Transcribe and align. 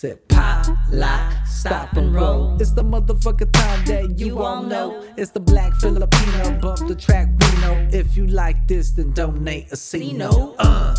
Said 0.00 0.28
pop, 0.28 0.64
lock, 0.92 1.44
stop 1.44 1.96
and 1.96 2.14
roll. 2.14 2.56
It's 2.60 2.70
the 2.70 2.84
motherfucker 2.84 3.50
time 3.50 3.84
that 3.86 4.16
you, 4.16 4.38
all 4.38 4.62
know. 4.62 5.04
It's 5.16 5.32
the 5.32 5.40
black 5.40 5.74
Filipino 5.80 6.56
bump 6.60 6.86
the 6.86 6.94
track 6.94 7.26
Reno. 7.42 7.88
If 7.90 8.16
you 8.16 8.28
like 8.28 8.68
this, 8.68 8.92
then 8.92 9.10
donate 9.10 9.72
a 9.72 9.76
C 9.76 10.12
no. 10.12 10.54
Uh, 10.60 10.94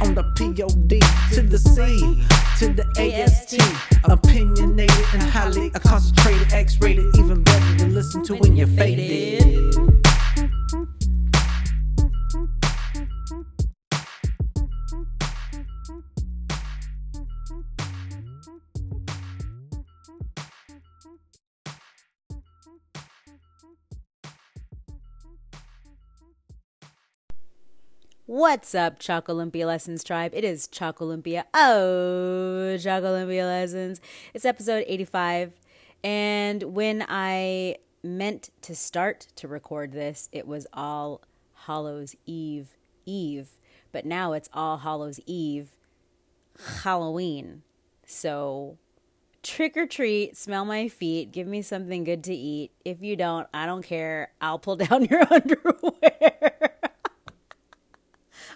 on 0.00 0.16
the 0.16 0.24
POD 0.34 0.90
to 1.34 1.42
the 1.42 1.56
C 1.56 2.20
to 2.58 2.72
the 2.72 2.84
AST. 2.98 3.62
Opinionated 4.10 5.06
and 5.12 5.22
highly 5.22 5.70
concentrated, 5.70 6.52
X-rated, 6.52 7.16
even 7.18 7.44
better 7.44 7.78
to 7.78 7.86
listen 7.86 8.24
to 8.24 8.34
when 8.34 8.56
you're 8.56 8.66
faded. 8.66 9.81
What's 28.42 28.74
up, 28.74 28.98
ChocoLumpia 28.98 29.64
Lessons 29.66 30.02
tribe? 30.02 30.32
It 30.34 30.42
is 30.42 30.66
ChocoLumpia. 30.66 31.44
Oh, 31.54 32.74
ChocoLumpia 32.76 33.44
Lessons. 33.44 34.00
It's 34.34 34.44
episode 34.44 34.82
85. 34.88 35.52
And 36.02 36.64
when 36.64 37.06
I 37.08 37.76
meant 38.02 38.50
to 38.62 38.74
start 38.74 39.28
to 39.36 39.46
record 39.46 39.92
this, 39.92 40.28
it 40.32 40.48
was 40.48 40.66
All 40.72 41.20
Hallows 41.66 42.16
Eve 42.26 42.76
Eve. 43.06 43.50
But 43.92 44.06
now 44.06 44.32
it's 44.32 44.48
All 44.52 44.78
Hallows 44.78 45.20
Eve 45.24 45.76
Halloween. 46.82 47.62
So 48.04 48.76
trick 49.44 49.76
or 49.76 49.86
treat, 49.86 50.36
smell 50.36 50.64
my 50.64 50.88
feet, 50.88 51.30
give 51.30 51.46
me 51.46 51.62
something 51.62 52.02
good 52.02 52.24
to 52.24 52.34
eat. 52.34 52.72
If 52.84 53.02
you 53.02 53.14
don't, 53.14 53.46
I 53.54 53.66
don't 53.66 53.84
care. 53.84 54.32
I'll 54.40 54.58
pull 54.58 54.74
down 54.88 55.04
your 55.04 55.32
underwear. 55.32 56.71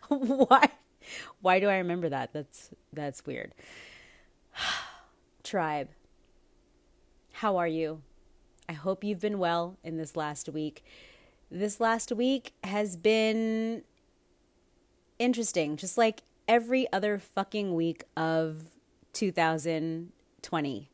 why 0.49 0.69
why 1.41 1.61
do 1.61 1.69
I 1.69 1.79
remember 1.79 2.09
that? 2.09 2.33
That's 2.33 2.71
that's 2.93 3.25
weird. 3.25 3.55
Tribe. 5.45 5.89
How 7.33 7.57
are 7.57 7.69
you? 7.69 8.03
I 8.69 8.73
hope 8.73 9.05
you've 9.05 9.21
been 9.21 9.39
well 9.39 9.77
in 9.85 9.97
this 9.97 10.17
last 10.17 10.48
week. 10.48 10.85
This 11.51 11.81
last 11.81 12.11
week 12.11 12.53
has 12.65 12.97
been 12.97 13.83
interesting, 15.19 15.77
just 15.77 15.97
like 15.97 16.23
every 16.48 16.91
other 16.93 17.19
fucking 17.19 17.75
week 17.75 18.05
of 18.17 18.70
2020. 19.13 20.91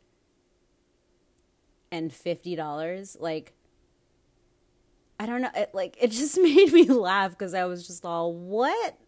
and 1.90 2.12
fifty 2.12 2.54
dollars, 2.54 3.16
like 3.18 3.54
I 5.18 5.26
don't 5.26 5.40
know, 5.40 5.50
it, 5.54 5.70
like 5.72 5.96
it 6.00 6.10
just 6.10 6.38
made 6.42 6.72
me 6.72 6.84
laugh 6.84 7.30
because 7.30 7.54
I 7.54 7.64
was 7.64 7.86
just 7.86 8.04
all, 8.04 8.34
what? 8.34 8.98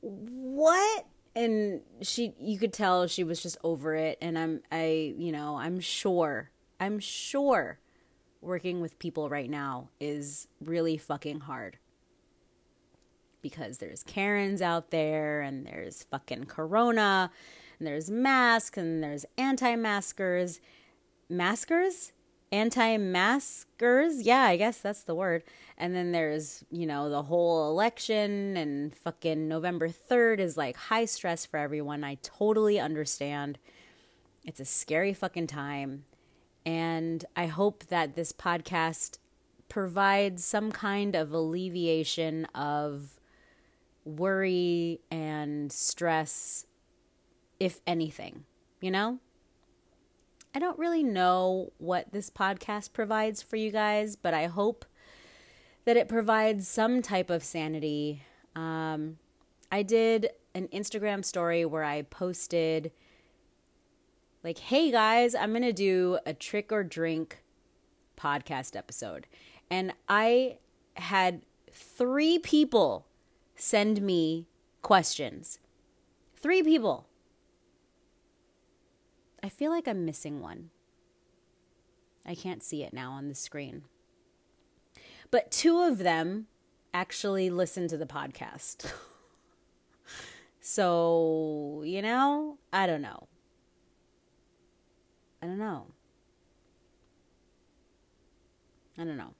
What? 0.00 1.06
And 1.36 1.82
she 2.00 2.34
you 2.40 2.58
could 2.58 2.72
tell 2.72 3.06
she 3.06 3.22
was 3.22 3.40
just 3.42 3.58
over 3.62 3.94
it. 3.94 4.18
And 4.20 4.38
i'm 4.38 4.62
i 4.72 5.14
you 5.16 5.30
know 5.30 5.56
i'm 5.56 5.78
sure 5.78 6.50
i'm 6.80 6.98
sure 6.98 7.78
working 8.40 8.80
with 8.80 8.98
people 8.98 9.28
right 9.28 9.50
now 9.50 9.90
is 10.00 10.48
really 10.60 10.96
fucking 10.96 11.40
hard. 11.40 11.78
Because 13.42 13.78
there's 13.78 14.02
karens 14.02 14.62
out 14.62 14.90
there 14.90 15.40
and 15.42 15.66
there's 15.66 16.04
fucking 16.04 16.44
corona 16.44 17.30
and 17.78 17.86
there's 17.86 18.10
masks 18.10 18.78
and 18.78 19.02
there's 19.02 19.24
anti-maskers. 19.36 20.60
Maskers 21.28 22.12
anti-maskers 22.52 24.22
yeah 24.22 24.42
i 24.42 24.56
guess 24.56 24.78
that's 24.78 25.02
the 25.02 25.14
word 25.14 25.42
and 25.78 25.94
then 25.94 26.12
there's, 26.12 26.64
you 26.70 26.86
know, 26.86 27.10
the 27.10 27.24
whole 27.24 27.70
election 27.70 28.56
and 28.56 28.94
fucking 28.94 29.46
November 29.46 29.88
3rd 29.88 30.38
is 30.38 30.56
like 30.56 30.76
high 30.76 31.04
stress 31.04 31.44
for 31.44 31.58
everyone. 31.58 32.02
I 32.02 32.16
totally 32.22 32.80
understand. 32.80 33.58
It's 34.44 34.60
a 34.60 34.64
scary 34.64 35.12
fucking 35.12 35.48
time. 35.48 36.04
And 36.64 37.24
I 37.36 37.46
hope 37.46 37.84
that 37.88 38.14
this 38.14 38.32
podcast 38.32 39.18
provides 39.68 40.44
some 40.44 40.72
kind 40.72 41.14
of 41.14 41.32
alleviation 41.32 42.46
of 42.54 43.20
worry 44.04 45.00
and 45.10 45.70
stress, 45.70 46.64
if 47.60 47.80
anything, 47.86 48.44
you 48.80 48.90
know? 48.90 49.18
I 50.56 50.58
don't 50.58 50.78
really 50.78 51.02
know 51.02 51.74
what 51.76 52.12
this 52.12 52.30
podcast 52.30 52.94
provides 52.94 53.42
for 53.42 53.56
you 53.56 53.70
guys, 53.70 54.16
but 54.16 54.32
I 54.32 54.46
hope 54.46 54.86
that 55.84 55.98
it 55.98 56.08
provides 56.08 56.66
some 56.66 57.02
type 57.02 57.28
of 57.28 57.44
sanity. 57.44 58.22
Um, 58.54 59.18
I 59.70 59.82
did 59.82 60.30
an 60.54 60.68
Instagram 60.68 61.22
story 61.26 61.66
where 61.66 61.84
I 61.84 62.00
posted, 62.00 62.90
like, 64.42 64.56
hey 64.56 64.90
guys, 64.90 65.34
I'm 65.34 65.50
going 65.50 65.60
to 65.60 65.74
do 65.74 66.20
a 66.24 66.32
trick 66.32 66.72
or 66.72 66.82
drink 66.82 67.42
podcast 68.18 68.74
episode. 68.74 69.26
And 69.70 69.92
I 70.08 70.56
had 70.94 71.42
three 71.70 72.38
people 72.38 73.04
send 73.56 74.00
me 74.00 74.46
questions. 74.80 75.58
Three 76.34 76.62
people. 76.62 77.08
I 79.46 79.48
feel 79.48 79.70
like 79.70 79.86
I'm 79.86 80.04
missing 80.04 80.40
one. 80.40 80.70
I 82.26 82.34
can't 82.34 82.64
see 82.64 82.82
it 82.82 82.92
now 82.92 83.12
on 83.12 83.28
the 83.28 83.34
screen. 83.36 83.82
But 85.30 85.52
two 85.52 85.82
of 85.82 85.98
them 85.98 86.48
actually 86.92 87.48
listen 87.48 87.86
to 87.86 87.96
the 87.96 88.06
podcast. 88.06 88.92
so, 90.60 91.80
you 91.86 92.02
know, 92.02 92.58
I 92.72 92.88
don't 92.88 93.02
know. 93.02 93.28
I 95.40 95.46
don't 95.46 95.60
know. 95.60 95.86
I 98.98 99.04
don't 99.04 99.16
know. 99.16 99.34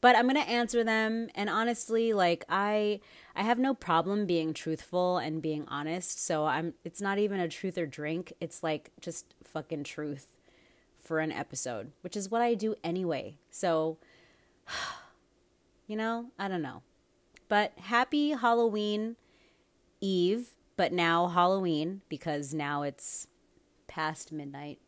But 0.00 0.14
I'm 0.14 0.28
going 0.28 0.36
to 0.36 0.48
answer 0.48 0.84
them 0.84 1.30
and 1.34 1.50
honestly 1.50 2.12
like 2.12 2.44
I 2.48 3.00
I 3.38 3.42
have 3.42 3.58
no 3.58 3.72
problem 3.72 4.26
being 4.26 4.52
truthful 4.52 5.18
and 5.18 5.40
being 5.40 5.64
honest. 5.68 6.22
So 6.22 6.46
I'm 6.46 6.74
it's 6.84 7.00
not 7.00 7.18
even 7.18 7.40
a 7.40 7.48
truth 7.48 7.78
or 7.78 7.86
drink. 7.86 8.32
It's 8.40 8.62
like 8.62 8.90
just 9.00 9.34
fucking 9.44 9.84
truth 9.84 10.34
for 11.02 11.20
an 11.20 11.32
episode, 11.32 11.92
which 12.02 12.16
is 12.16 12.30
what 12.30 12.42
I 12.42 12.54
do 12.54 12.74
anyway. 12.82 13.36
So 13.50 13.96
You 15.88 15.96
know, 15.96 16.26
I 16.38 16.48
don't 16.48 16.60
know. 16.60 16.82
But 17.48 17.72
happy 17.78 18.32
Halloween 18.32 19.16
Eve, 20.02 20.50
but 20.76 20.92
now 20.92 21.28
Halloween 21.28 22.02
because 22.10 22.52
now 22.52 22.82
it's 22.82 23.26
past 23.86 24.30
midnight. 24.30 24.78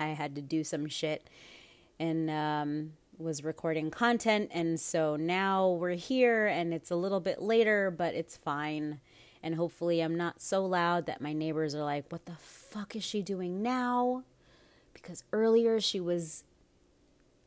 I 0.00 0.08
had 0.08 0.34
to 0.34 0.42
do 0.42 0.64
some 0.64 0.88
shit 0.88 1.30
and 2.00 2.28
um, 2.28 2.94
was 3.22 3.44
recording 3.44 3.90
content. 3.90 4.50
And 4.52 4.78
so 4.78 5.16
now 5.16 5.70
we're 5.70 5.94
here 5.94 6.46
and 6.46 6.74
it's 6.74 6.90
a 6.90 6.96
little 6.96 7.20
bit 7.20 7.40
later, 7.40 7.90
but 7.90 8.14
it's 8.14 8.36
fine. 8.36 9.00
And 9.42 9.54
hopefully, 9.54 10.00
I'm 10.00 10.16
not 10.16 10.40
so 10.40 10.64
loud 10.64 11.06
that 11.06 11.20
my 11.20 11.32
neighbors 11.32 11.74
are 11.74 11.82
like, 11.82 12.10
What 12.10 12.26
the 12.26 12.36
fuck 12.38 12.94
is 12.94 13.02
she 13.02 13.22
doing 13.22 13.62
now? 13.62 14.22
Because 14.94 15.24
earlier 15.32 15.80
she 15.80 16.00
was 16.00 16.44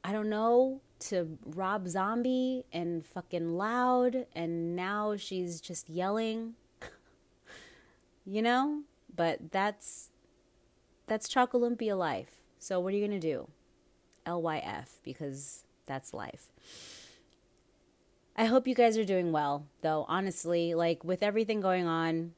I 0.05 0.11
don't 0.11 0.29
know, 0.29 0.81
to 0.99 1.39
Rob 1.43 1.87
Zombie 1.87 2.63
and 2.71 3.03
fucking 3.03 3.57
loud, 3.57 4.27
and 4.35 4.75
now 4.75 5.15
she's 5.17 5.59
just 5.59 5.89
yelling. 5.89 6.53
you 8.25 8.43
know? 8.43 8.83
But 9.15 9.51
that's 9.51 10.11
that's 11.07 11.27
ChocoLumpia 11.27 11.97
life. 11.97 12.35
So 12.59 12.79
what 12.79 12.93
are 12.93 12.97
you 12.97 13.07
gonna 13.07 13.19
do? 13.19 13.47
LYF 14.27 15.01
because 15.03 15.64
that's 15.85 16.13
life. 16.13 16.51
I 18.35 18.45
hope 18.45 18.67
you 18.67 18.75
guys 18.75 18.97
are 18.97 19.05
doing 19.05 19.31
well, 19.31 19.65
though, 19.81 20.05
honestly. 20.09 20.73
Like, 20.73 21.03
with 21.03 21.23
everything 21.23 21.61
going 21.61 21.87
on, 21.87 22.33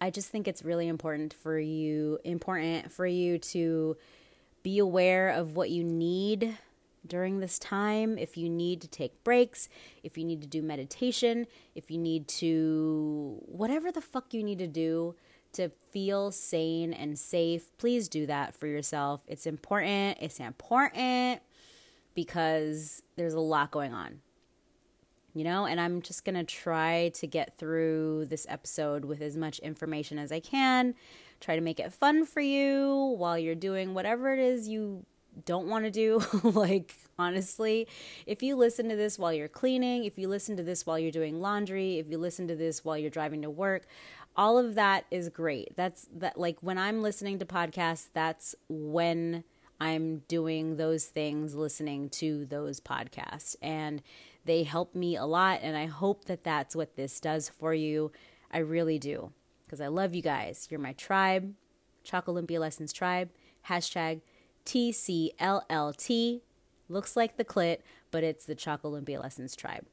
I 0.00 0.10
just 0.10 0.30
think 0.30 0.48
it's 0.48 0.64
really 0.64 0.88
important 0.88 1.34
for 1.34 1.58
you, 1.58 2.18
important 2.24 2.90
for 2.90 3.06
you 3.06 3.38
to 3.38 3.96
be 4.62 4.78
aware 4.78 5.28
of 5.28 5.56
what 5.56 5.70
you 5.70 5.84
need 5.84 6.56
during 7.06 7.40
this 7.40 7.58
time. 7.58 8.16
If 8.16 8.38
you 8.38 8.48
need 8.48 8.80
to 8.80 8.88
take 8.88 9.22
breaks, 9.22 9.68
if 10.02 10.16
you 10.16 10.24
need 10.24 10.40
to 10.40 10.48
do 10.48 10.62
meditation, 10.62 11.46
if 11.74 11.90
you 11.90 11.98
need 11.98 12.26
to, 12.28 13.42
whatever 13.46 13.92
the 13.92 14.00
fuck 14.00 14.32
you 14.32 14.42
need 14.42 14.58
to 14.60 14.66
do 14.66 15.14
to 15.52 15.70
feel 15.92 16.32
sane 16.32 16.92
and 16.92 17.18
safe, 17.18 17.76
please 17.76 18.08
do 18.08 18.26
that 18.26 18.54
for 18.54 18.66
yourself. 18.66 19.22
It's 19.28 19.46
important. 19.46 20.18
It's 20.20 20.40
important 20.40 21.42
because 22.14 23.02
there's 23.16 23.34
a 23.34 23.40
lot 23.40 23.70
going 23.70 23.92
on 23.92 24.20
you 25.34 25.42
know, 25.42 25.66
and 25.66 25.80
I'm 25.80 26.00
just 26.00 26.24
going 26.24 26.36
to 26.36 26.44
try 26.44 27.10
to 27.14 27.26
get 27.26 27.58
through 27.58 28.26
this 28.26 28.46
episode 28.48 29.04
with 29.04 29.20
as 29.20 29.36
much 29.36 29.58
information 29.58 30.16
as 30.16 30.30
I 30.30 30.38
can. 30.38 30.94
Try 31.40 31.56
to 31.56 31.60
make 31.60 31.80
it 31.80 31.92
fun 31.92 32.24
for 32.24 32.40
you 32.40 33.16
while 33.18 33.36
you're 33.36 33.56
doing 33.56 33.94
whatever 33.94 34.32
it 34.32 34.38
is 34.38 34.68
you 34.68 35.04
don't 35.44 35.66
want 35.66 35.84
to 35.86 35.90
do. 35.90 36.22
like, 36.44 36.94
honestly, 37.18 37.88
if 38.26 38.44
you 38.44 38.54
listen 38.54 38.88
to 38.88 38.94
this 38.94 39.18
while 39.18 39.32
you're 39.32 39.48
cleaning, 39.48 40.04
if 40.04 40.16
you 40.16 40.28
listen 40.28 40.56
to 40.56 40.62
this 40.62 40.86
while 40.86 41.00
you're 41.00 41.10
doing 41.10 41.40
laundry, 41.40 41.98
if 41.98 42.08
you 42.08 42.16
listen 42.16 42.46
to 42.46 42.54
this 42.54 42.84
while 42.84 42.96
you're 42.96 43.10
driving 43.10 43.42
to 43.42 43.50
work, 43.50 43.86
all 44.36 44.56
of 44.56 44.76
that 44.76 45.04
is 45.10 45.28
great. 45.28 45.74
That's 45.76 46.08
that, 46.14 46.38
like, 46.38 46.58
when 46.60 46.78
I'm 46.78 47.02
listening 47.02 47.40
to 47.40 47.44
podcasts, 47.44 48.06
that's 48.12 48.54
when 48.68 49.42
I'm 49.84 50.22
doing 50.28 50.76
those 50.76 51.04
things, 51.04 51.54
listening 51.54 52.08
to 52.10 52.46
those 52.46 52.80
podcasts. 52.80 53.54
And 53.60 54.00
they 54.46 54.62
help 54.62 54.94
me 54.94 55.14
a 55.16 55.26
lot, 55.26 55.60
and 55.62 55.76
I 55.76 55.86
hope 55.86 56.24
that 56.24 56.42
that's 56.42 56.74
what 56.74 56.96
this 56.96 57.20
does 57.20 57.50
for 57.50 57.74
you. 57.74 58.10
I 58.50 58.58
really 58.58 58.98
do, 58.98 59.32
because 59.66 59.82
I 59.82 59.88
love 59.88 60.14
you 60.14 60.22
guys. 60.22 60.68
You're 60.70 60.80
my 60.80 60.94
tribe, 60.94 61.52
ChocoLumpia 62.04 62.58
Lessons 62.58 62.92
Tribe. 62.92 63.28
Hashtag 63.68 64.22
TCLLT. 64.64 66.40
Looks 66.88 67.16
like 67.16 67.36
the 67.36 67.44
clit, 67.44 67.78
but 68.10 68.24
it's 68.24 68.46
the 68.46 68.54
ChocoLumpia 68.54 69.22
Lessons 69.22 69.54
Tribe. 69.54 69.84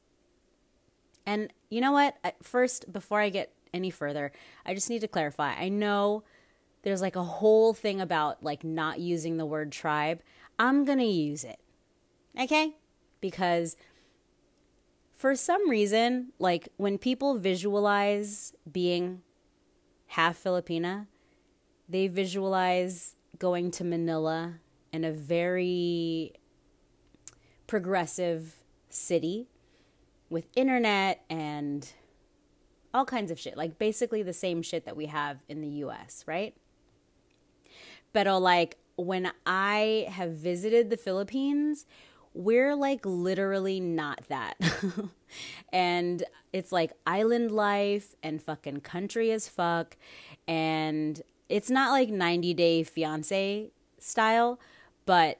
And 1.26 1.52
you 1.68 1.80
know 1.80 1.92
what? 1.92 2.16
First, 2.42 2.92
before 2.92 3.20
I 3.20 3.28
get 3.28 3.52
any 3.74 3.90
further, 3.90 4.32
I 4.66 4.74
just 4.74 4.90
need 4.90 5.00
to 5.00 5.08
clarify. 5.08 5.54
I 5.54 5.68
know 5.68 6.24
there's 6.82 7.00
like 7.00 7.16
a 7.16 7.22
whole 7.22 7.74
thing 7.74 8.00
about 8.00 8.42
like 8.42 8.64
not 8.64 8.98
using 8.98 9.36
the 9.36 9.46
word 9.46 9.72
tribe. 9.72 10.20
I'm 10.58 10.84
going 10.84 10.98
to 10.98 11.04
use 11.04 11.44
it. 11.44 11.60
Okay? 12.38 12.74
Because 13.20 13.76
for 15.12 15.34
some 15.34 15.68
reason, 15.68 16.32
like 16.38 16.68
when 16.76 16.98
people 16.98 17.38
visualize 17.38 18.54
being 18.70 19.22
half 20.08 20.42
Filipina, 20.42 21.06
they 21.88 22.08
visualize 22.08 23.16
going 23.38 23.70
to 23.72 23.84
Manila 23.84 24.54
in 24.92 25.04
a 25.04 25.12
very 25.12 26.32
progressive 27.66 28.56
city 28.90 29.48
with 30.28 30.46
internet 30.54 31.24
and 31.30 31.92
all 32.92 33.04
kinds 33.04 33.30
of 33.30 33.38
shit. 33.38 33.56
Like 33.56 33.78
basically 33.78 34.22
the 34.22 34.32
same 34.32 34.62
shit 34.62 34.84
that 34.84 34.96
we 34.96 35.06
have 35.06 35.44
in 35.48 35.60
the 35.60 35.68
US, 35.68 36.24
right? 36.26 36.54
But 38.12 38.26
like 38.40 38.78
when 38.96 39.30
I 39.46 40.06
have 40.10 40.32
visited 40.32 40.90
the 40.90 40.96
Philippines, 40.96 41.86
we're 42.34 42.74
like 42.74 43.04
literally 43.04 43.80
not 43.80 44.20
that. 44.28 44.54
and 45.72 46.24
it's 46.52 46.72
like 46.72 46.92
island 47.06 47.50
life 47.50 48.14
and 48.22 48.42
fucking 48.42 48.80
country 48.80 49.30
as 49.30 49.48
fuck. 49.48 49.96
And 50.46 51.20
it's 51.48 51.70
not 51.70 51.90
like 51.90 52.08
90 52.08 52.54
Day 52.54 52.82
Fiance 52.82 53.70
style, 53.98 54.58
but 55.04 55.38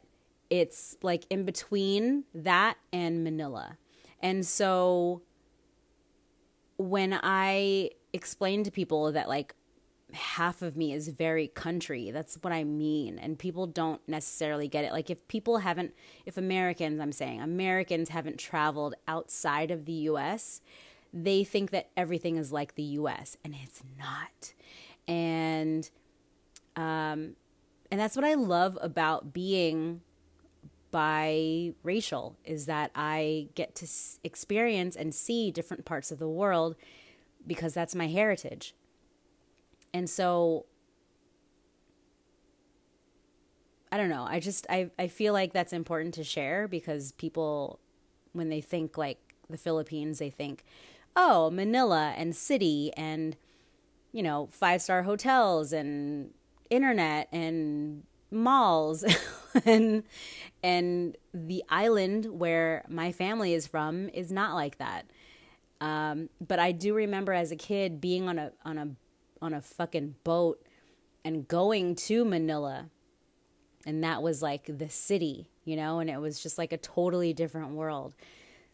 it's 0.51 0.97
like 1.03 1.25
in 1.31 1.45
between 1.45 2.25
that 2.35 2.77
and 2.93 3.25
Manila. 3.25 3.79
And 4.21 4.45
so 4.47 5.23
when 6.77 7.19
I 7.23 7.91
explain 8.13 8.63
to 8.65 8.71
people 8.71 9.13
that 9.13 9.29
like 9.29 9.55
half 10.13 10.63
of 10.63 10.77
me 10.77 10.93
is 10.93 11.09
very 11.09 11.49
country. 11.49 12.11
That's 12.11 12.37
what 12.41 12.53
I 12.53 12.65
mean. 12.65 13.19
And 13.19 13.39
people 13.39 13.67
don't 13.67 14.01
necessarily 14.07 14.69
get 14.69 14.85
it. 14.85 14.93
Like, 14.93 15.11
if 15.11 15.27
people 15.29 15.59
haven't, 15.59 15.95
if 16.27 16.37
Americans, 16.37 17.01
I'm 17.01 17.13
saying, 17.13 17.41
Americans 17.41 18.11
haven't 18.11 18.39
traveled 18.39 18.95
outside 19.09 19.71
of 19.71 19.85
the 19.85 19.93
US, 19.93 20.61
they 21.13 21.45
think 21.45 21.71
that 21.71 21.91
everything 21.97 22.37
is 22.37 22.53
like 22.53 22.75
the 22.75 22.83
US, 22.83 23.37
and 23.45 23.55
it's 23.63 23.83
not. 23.99 24.55
And, 25.09 25.89
um, 26.77 27.37
and 27.91 28.01
that's 28.01 28.17
what 28.17 28.25
I 28.25 28.35
love 28.35 28.79
about 28.81 29.33
being 29.33 30.03
biracial 30.93 32.35
is 32.45 32.67
that 32.67 32.91
I 32.95 33.49
get 33.55 33.75
to 33.77 33.87
experience 34.23 34.95
and 34.95 35.15
see 35.15 35.51
different 35.51 35.85
parts 35.87 36.13
of 36.13 36.19
the 36.19 36.29
world 36.29 36.77
because 37.47 37.73
that's 37.73 37.95
my 37.95 38.09
heritage 38.09 38.75
and 39.93 40.09
so 40.09 40.67
I 43.91 43.99
don't 43.99 44.09
know. 44.09 44.25
I 44.29 44.41
just 44.41 44.67
I 44.71 44.91
I 44.99 45.09
feel 45.09 45.33
like 45.33 45.53
that's 45.53 45.73
important 45.73 46.15
to 46.15 46.25
share 46.25 46.67
because 46.67 47.13
people 47.13 47.79
when 48.33 48.49
they 48.49 48.61
think 48.61 48.97
like 48.97 49.19
the 49.51 49.59
Philippines, 49.59 50.19
they 50.19 50.31
think, 50.31 50.65
"Oh, 51.15 51.51
Manila 51.51 52.15
and 52.17 52.35
city 52.35 52.93
and 52.97 53.37
you 54.13 54.23
know, 54.23 54.49
five-star 54.53 55.03
hotels 55.05 55.73
and 55.73 56.31
internet 56.71 57.29
and 57.33 58.05
malls 58.31 59.05
and 59.65 60.03
and 60.63 61.17
the 61.35 61.63
island 61.69 62.27
where 62.27 62.85
my 62.89 63.13
family 63.13 63.55
is 63.55 63.67
from 63.67 64.09
is 64.11 64.33
not 64.33 64.55
like 64.55 64.79
that. 64.79 65.07
Um, 65.81 66.29
but 66.47 66.59
I 66.59 66.73
do 66.73 66.95
remember 66.95 67.33
as 67.33 67.51
a 67.53 67.57
kid 67.57 68.01
being 68.01 68.29
on 68.29 68.39
a 68.39 68.53
on 68.65 68.79
a 68.79 68.89
on 69.43 69.53
a 69.53 69.61
fucking 69.61 70.15
boat 70.25 70.65
and 71.25 71.47
going 71.47 71.95
to 71.97 72.25
Manila. 72.25 72.91
And 73.85 74.03
that 74.05 74.23
was 74.23 74.41
like 74.41 74.79
the 74.79 74.89
city, 74.89 75.49
you 75.65 75.77
know, 75.77 75.99
and 75.99 76.09
it 76.09 76.21
was 76.21 76.43
just 76.43 76.57
like 76.57 76.73
a 76.73 76.79
totally 76.79 77.33
different 77.33 77.71
world. 77.71 78.15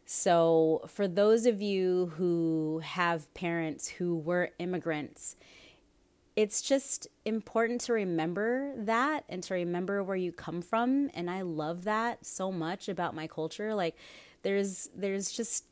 So, 0.05 0.83
for 0.89 1.07
those 1.07 1.45
of 1.45 1.61
you 1.61 2.13
who 2.17 2.81
have 2.83 3.33
parents 3.35 3.89
who 3.89 4.17
were 4.17 4.51
immigrants, 4.59 5.37
it's 6.39 6.63
just 6.63 7.09
important 7.25 7.81
to 7.83 7.93
remember 7.93 8.73
that 8.77 9.25
and 9.29 9.43
to 9.43 9.55
remember 9.55 10.05
where 10.05 10.17
you 10.17 10.31
come 10.31 10.63
from 10.63 11.11
and 11.13 11.29
I 11.29 11.43
love 11.43 11.83
that 11.85 12.25
so 12.25 12.53
much 12.53 12.89
about 12.89 13.13
my 13.13 13.27
culture 13.27 13.75
like 13.75 13.97
there's 14.43 14.89
there's 14.95 15.33
just 15.33 15.65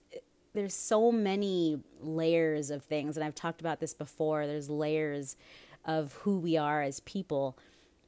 there's 0.57 0.75
so 0.75 1.13
many 1.13 1.79
layers 2.01 2.71
of 2.71 2.83
things 2.83 3.17
and 3.17 3.25
I've 3.25 3.35
talked 3.35 3.61
about 3.61 3.81
this 3.81 3.95
before 3.95 4.47
there's 4.47 4.69
layers 4.69 5.37
of 5.85 6.15
who 6.23 6.39
we 6.39 6.57
are 6.57 6.83
as 6.83 7.01
people 7.01 7.59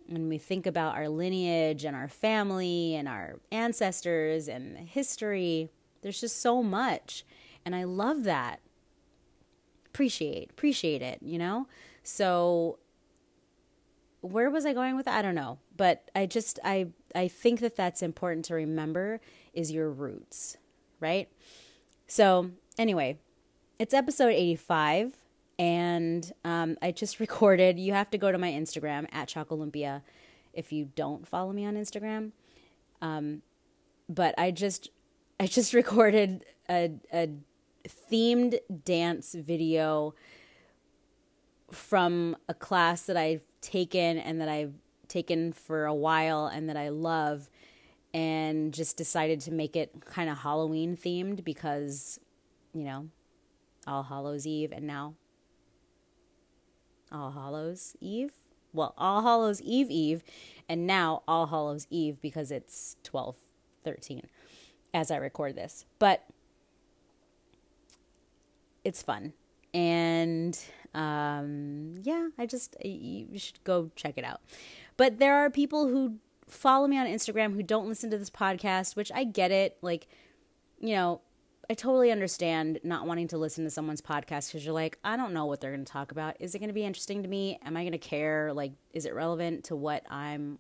when 0.07 0.28
we 0.28 0.38
think 0.38 0.67
about 0.67 0.95
our 0.95 1.09
lineage 1.09 1.85
and 1.85 1.95
our 1.95 2.09
family 2.09 2.95
and 2.95 3.07
our 3.07 3.38
ancestors 3.52 4.49
and 4.49 4.76
history 4.78 5.71
there's 6.02 6.21
just 6.21 6.40
so 6.40 6.62
much 6.62 7.25
and 7.64 7.76
I 7.76 7.85
love 7.85 8.25
that 8.25 8.61
appreciate 9.87 10.50
appreciate 10.50 11.02
it 11.02 11.19
you 11.23 11.38
know 11.38 11.69
so 12.02 12.78
where 14.21 14.50
was 14.50 14.67
I 14.67 14.73
going 14.73 14.97
with 14.97 15.05
that? 15.07 15.19
I 15.19 15.23
don't 15.23 15.35
know, 15.35 15.59
but 15.76 16.11
I 16.14 16.26
just 16.26 16.59
I 16.64 16.88
I 17.14 17.28
think 17.28 17.61
that 17.61 17.76
that's 17.76 18.02
important 18.02 18.45
to 18.47 18.55
remember 18.55 19.21
is 19.52 19.71
your 19.71 19.90
roots, 19.90 20.57
right? 21.00 21.28
So, 22.10 22.52
anyway, 22.78 23.18
it's 23.78 23.92
episode 23.92 24.32
85, 24.32 25.12
and 25.58 26.32
um, 26.42 26.78
I 26.80 26.90
just 26.90 27.20
recorded. 27.20 27.78
You 27.78 27.92
have 27.92 28.10
to 28.10 28.18
go 28.18 28.32
to 28.32 28.38
my 28.38 28.50
Instagram 28.50 29.06
at 29.12 29.28
ChocoLumpia 29.28 30.00
if 30.54 30.72
you 30.72 30.88
don't 30.96 31.28
follow 31.28 31.52
me 31.52 31.66
on 31.66 31.76
Instagram. 31.76 32.32
Um, 33.02 33.42
but 34.08 34.34
I 34.38 34.50
just 34.50 34.88
I 35.38 35.46
just 35.46 35.74
recorded 35.74 36.46
a, 36.68 36.92
a 37.12 37.28
themed 38.10 38.58
dance 38.84 39.34
video 39.34 40.14
from 41.70 42.36
a 42.48 42.54
class 42.54 43.02
that 43.02 43.18
I've 43.18 43.44
taken 43.60 44.16
and 44.18 44.40
that 44.40 44.48
I've 44.48 44.72
taken 45.08 45.52
for 45.52 45.84
a 45.84 45.94
while 45.94 46.46
and 46.46 46.70
that 46.70 46.76
I 46.76 46.88
love 46.88 47.50
and 48.14 48.72
just 48.72 48.96
decided 48.96 49.40
to 49.40 49.52
make 49.52 49.76
it 49.76 50.04
kind 50.04 50.30
of 50.30 50.38
Halloween 50.38 50.96
themed 50.96 51.44
because, 51.44 52.18
you 52.74 52.84
know, 52.84 53.08
All 53.86 54.04
Hallows 54.04 54.46
Eve 54.46 54.72
and 54.72 54.86
now 54.86 55.14
All 57.12 57.30
Hallows 57.32 57.96
Eve. 58.00 58.32
Well, 58.72 58.94
All 58.96 59.22
Hallows 59.22 59.60
Eve 59.62 59.90
Eve 59.90 60.22
and 60.68 60.86
now 60.86 61.22
All 61.28 61.46
Hallows 61.46 61.86
Eve 61.90 62.20
because 62.20 62.50
it's 62.50 62.96
12 63.02 63.36
13 63.84 64.22
as 64.92 65.10
I 65.10 65.16
record 65.16 65.54
this. 65.54 65.84
But 65.98 66.24
it's 68.84 69.02
fun. 69.02 69.32
And 69.74 70.58
um, 70.94 71.94
yeah, 72.02 72.28
I 72.38 72.46
just, 72.46 72.76
you 72.84 73.38
should 73.38 73.62
go 73.64 73.90
check 73.96 74.14
it 74.16 74.24
out. 74.24 74.40
But 74.96 75.18
there 75.18 75.34
are 75.36 75.50
people 75.50 75.88
who 75.88 76.16
follow 76.49 76.87
me 76.87 76.99
on 76.99 77.07
Instagram 77.07 77.55
who 77.55 77.62
don't 77.62 77.88
listen 77.88 78.11
to 78.11 78.19
this 78.19 78.31
podcast, 78.31 78.97
which 78.97 79.12
I 79.14 79.25
get 79.25 79.50
it. 79.50 79.76
Like, 79.83 80.09
you 80.81 80.95
know, 80.95 81.21
I 81.71 81.75
totally 81.75 82.11
understand 82.11 82.81
not 82.83 83.07
wanting 83.07 83.28
to 83.28 83.38
listen 83.38 83.64
to 83.64 83.71
someone's 83.71 84.00
podcast 84.00 84.49
because 84.49 84.64
you're 84.64 84.75
like, 84.75 84.99
I 85.05 85.17
don't 85.17 85.35
know 85.35 85.45
what 85.45 85.61
they're 85.61 85.73
going 85.73 85.85
to 85.85 85.93
talk 85.93 86.12
about. 86.12 86.37
Is 86.40 86.55
it 86.55 86.61
going 86.61 86.71
to 86.71 86.75
be 86.75 86.85
interesting 86.85 87.23
to 87.23 87.28
me? 87.28 87.59
Am 87.64 87.76
I 87.76 87.83
going 87.83 87.93
to 87.93 87.99
care? 87.99 88.52
Like, 88.55 88.73
is 88.93 89.05
it 89.05 89.14
relevant 89.14 89.64
to 89.64 89.76
what 89.76 90.05
I'm 90.11 90.59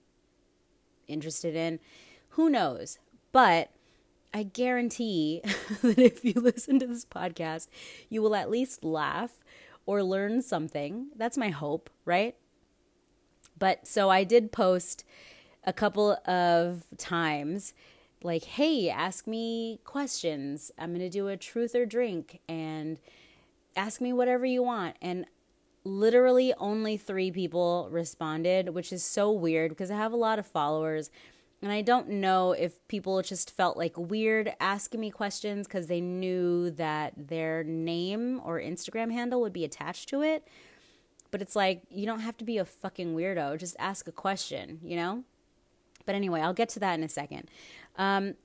interested 1.06 1.56
in? 1.56 1.80
Who 2.30 2.50
knows? 2.50 2.98
But 3.32 3.70
I 4.34 4.42
guarantee 4.42 5.40
that 5.82 5.98
if 5.98 6.24
you 6.24 6.34
listen 6.36 6.78
to 6.80 6.86
this 6.86 7.06
podcast, 7.06 7.68
you 8.10 8.20
will 8.20 8.34
at 8.34 8.50
least 8.50 8.84
laugh 8.84 9.44
or 9.86 10.02
learn 10.02 10.42
something. 10.42 11.08
That's 11.16 11.38
my 11.38 11.48
hope, 11.48 11.88
right? 12.04 12.36
But 13.58 13.88
so 13.88 14.10
I 14.10 14.24
did 14.24 14.52
post 14.52 15.04
a 15.64 15.72
couple 15.72 16.12
of 16.26 16.84
times 16.96 17.74
like, 18.22 18.44
hey, 18.44 18.90
ask 18.90 19.26
me 19.26 19.80
questions. 19.84 20.72
I'm 20.78 20.90
going 20.90 21.00
to 21.00 21.08
do 21.08 21.28
a 21.28 21.36
truth 21.36 21.74
or 21.74 21.86
drink 21.86 22.40
and 22.48 22.98
ask 23.76 24.00
me 24.00 24.12
whatever 24.12 24.44
you 24.44 24.62
want. 24.62 24.96
And 25.00 25.26
literally 25.84 26.52
only 26.54 26.96
three 26.96 27.30
people 27.30 27.88
responded, 27.90 28.70
which 28.70 28.92
is 28.92 29.04
so 29.04 29.30
weird 29.30 29.70
because 29.70 29.90
I 29.90 29.96
have 29.96 30.12
a 30.12 30.16
lot 30.16 30.38
of 30.38 30.46
followers. 30.46 31.10
And 31.62 31.72
I 31.72 31.82
don't 31.82 32.08
know 32.08 32.52
if 32.52 32.86
people 32.86 33.20
just 33.22 33.50
felt 33.50 33.76
like 33.76 33.96
weird 33.96 34.52
asking 34.60 35.00
me 35.00 35.10
questions 35.10 35.66
because 35.66 35.88
they 35.88 36.00
knew 36.00 36.70
that 36.72 37.14
their 37.16 37.64
name 37.64 38.40
or 38.44 38.60
Instagram 38.60 39.12
handle 39.12 39.40
would 39.40 39.52
be 39.52 39.64
attached 39.64 40.08
to 40.10 40.22
it. 40.22 40.46
But 41.30 41.42
it's 41.42 41.56
like, 41.56 41.82
you 41.90 42.06
don't 42.06 42.20
have 42.20 42.36
to 42.38 42.44
be 42.44 42.58
a 42.58 42.64
fucking 42.64 43.14
weirdo. 43.14 43.58
Just 43.58 43.76
ask 43.78 44.08
a 44.08 44.12
question, 44.12 44.80
you 44.82 44.96
know? 44.96 45.24
But 46.08 46.14
anyway, 46.14 46.40
I'll 46.40 46.54
get 46.54 46.70
to 46.70 46.80
that 46.80 46.98
in 46.98 47.04
a 47.04 47.08
second. 47.10 47.50
Um, 47.98 48.36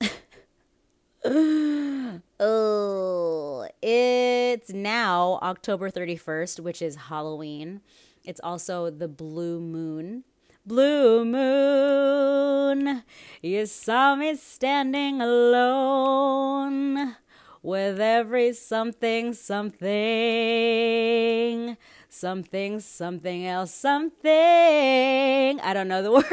oh, 2.38 3.70
it's 3.82 4.74
now 4.74 5.40
October 5.42 5.90
31st, 5.90 6.60
which 6.60 6.82
is 6.82 6.98
Halloween. 7.08 7.80
It's 8.26 8.42
also 8.44 8.90
the 8.90 9.08
blue 9.08 9.62
moon. 9.62 10.26
Blue 10.66 11.24
moon, 11.24 13.04
you 13.42 13.66
saw 13.66 14.18
me 14.18 14.36
standing 14.36 15.22
alone 15.22 17.16
with 17.62 18.02
every 18.02 18.52
something, 18.52 19.34
something, 19.34 19.88
something, 22.10 22.80
something 22.82 23.48
else, 23.48 23.74
something. 23.74 24.22
I 25.62 25.74
don't 25.74 25.88
know 25.88 26.04
the 26.04 26.12
words 26.16 26.28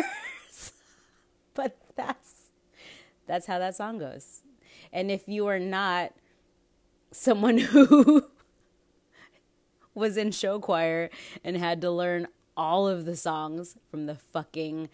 but 1.54 1.76
that's 1.94 2.49
that's 3.30 3.46
how 3.46 3.60
that 3.60 3.76
song 3.76 3.99
goes. 3.99 4.42
And 4.92 5.08
if 5.08 5.28
you 5.28 5.46
are 5.46 5.60
not 5.60 6.12
someone 7.12 7.58
who 7.58 8.25
was 9.94 10.16
in 10.16 10.32
show 10.32 10.58
choir 10.58 11.10
and 11.44 11.56
had 11.56 11.80
to 11.82 11.92
learn 11.92 12.26
all 12.56 12.88
of 12.88 13.04
the 13.04 13.14
songs 13.14 13.76
from 13.88 14.06
the 14.06 14.16
fucking 14.16 14.88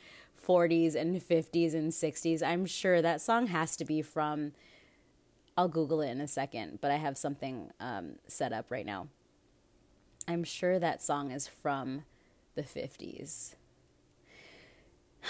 40s 0.46 0.94
and 0.94 1.18
50s 1.18 1.72
and 1.72 1.92
60s, 1.92 2.42
I'm 2.42 2.66
sure 2.66 3.00
that 3.00 3.22
song 3.22 3.46
has 3.46 3.74
to 3.78 3.86
be 3.86 4.02
from 4.02 4.52
I'll 5.56 5.68
Google 5.68 6.02
it 6.02 6.10
in 6.10 6.20
a 6.20 6.28
second, 6.28 6.80
but 6.82 6.90
I 6.90 6.96
have 6.96 7.16
something 7.16 7.70
um, 7.80 8.16
set 8.26 8.52
up 8.52 8.66
right 8.68 8.84
now. 8.84 9.08
I'm 10.28 10.44
sure 10.44 10.78
that 10.78 11.02
song 11.02 11.30
is 11.30 11.48
from 11.48 12.02
the 12.54 12.62
50s. 12.62 13.54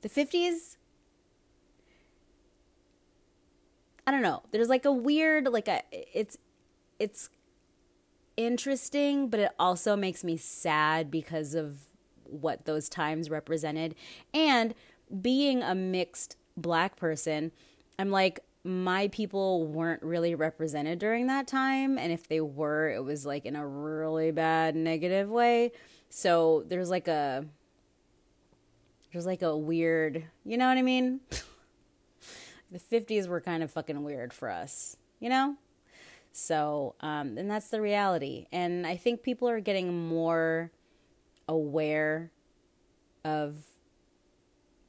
The 0.00 0.08
50s 0.08 0.76
I 4.08 4.10
don't 4.10 4.22
know. 4.22 4.42
There's 4.52 4.70
like 4.70 4.86
a 4.86 4.90
weird 4.90 5.48
like 5.48 5.68
a 5.68 5.82
it's 5.92 6.38
it's 6.98 7.28
interesting, 8.38 9.28
but 9.28 9.38
it 9.38 9.50
also 9.58 9.96
makes 9.96 10.24
me 10.24 10.38
sad 10.38 11.10
because 11.10 11.52
of 11.54 11.80
what 12.24 12.64
those 12.64 12.88
times 12.88 13.28
represented. 13.28 13.94
And 14.32 14.74
being 15.20 15.62
a 15.62 15.74
mixed 15.74 16.38
black 16.56 16.96
person, 16.96 17.52
I'm 17.98 18.10
like 18.10 18.40
my 18.64 19.08
people 19.08 19.66
weren't 19.66 20.02
really 20.02 20.34
represented 20.34 20.98
during 20.98 21.26
that 21.26 21.46
time 21.46 21.98
and 21.98 22.10
if 22.10 22.28
they 22.28 22.40
were, 22.40 22.88
it 22.88 23.04
was 23.04 23.26
like 23.26 23.44
in 23.44 23.56
a 23.56 23.66
really 23.66 24.30
bad 24.30 24.74
negative 24.74 25.28
way. 25.28 25.70
So 26.08 26.64
there's 26.66 26.88
like 26.88 27.08
a 27.08 27.44
there's 29.12 29.26
like 29.26 29.42
a 29.42 29.54
weird, 29.54 30.24
you 30.46 30.56
know 30.56 30.66
what 30.66 30.78
I 30.78 30.82
mean? 30.82 31.20
the 32.70 32.78
50s 32.78 33.26
were 33.26 33.40
kind 33.40 33.62
of 33.62 33.70
fucking 33.70 34.02
weird 34.02 34.32
for 34.32 34.50
us, 34.50 34.96
you 35.20 35.28
know? 35.28 35.56
So, 36.32 36.94
um, 37.00 37.38
and 37.38 37.50
that's 37.50 37.68
the 37.68 37.80
reality. 37.80 38.46
And 38.52 38.86
I 38.86 38.96
think 38.96 39.22
people 39.22 39.48
are 39.48 39.60
getting 39.60 40.08
more 40.08 40.70
aware 41.48 42.30
of 43.24 43.56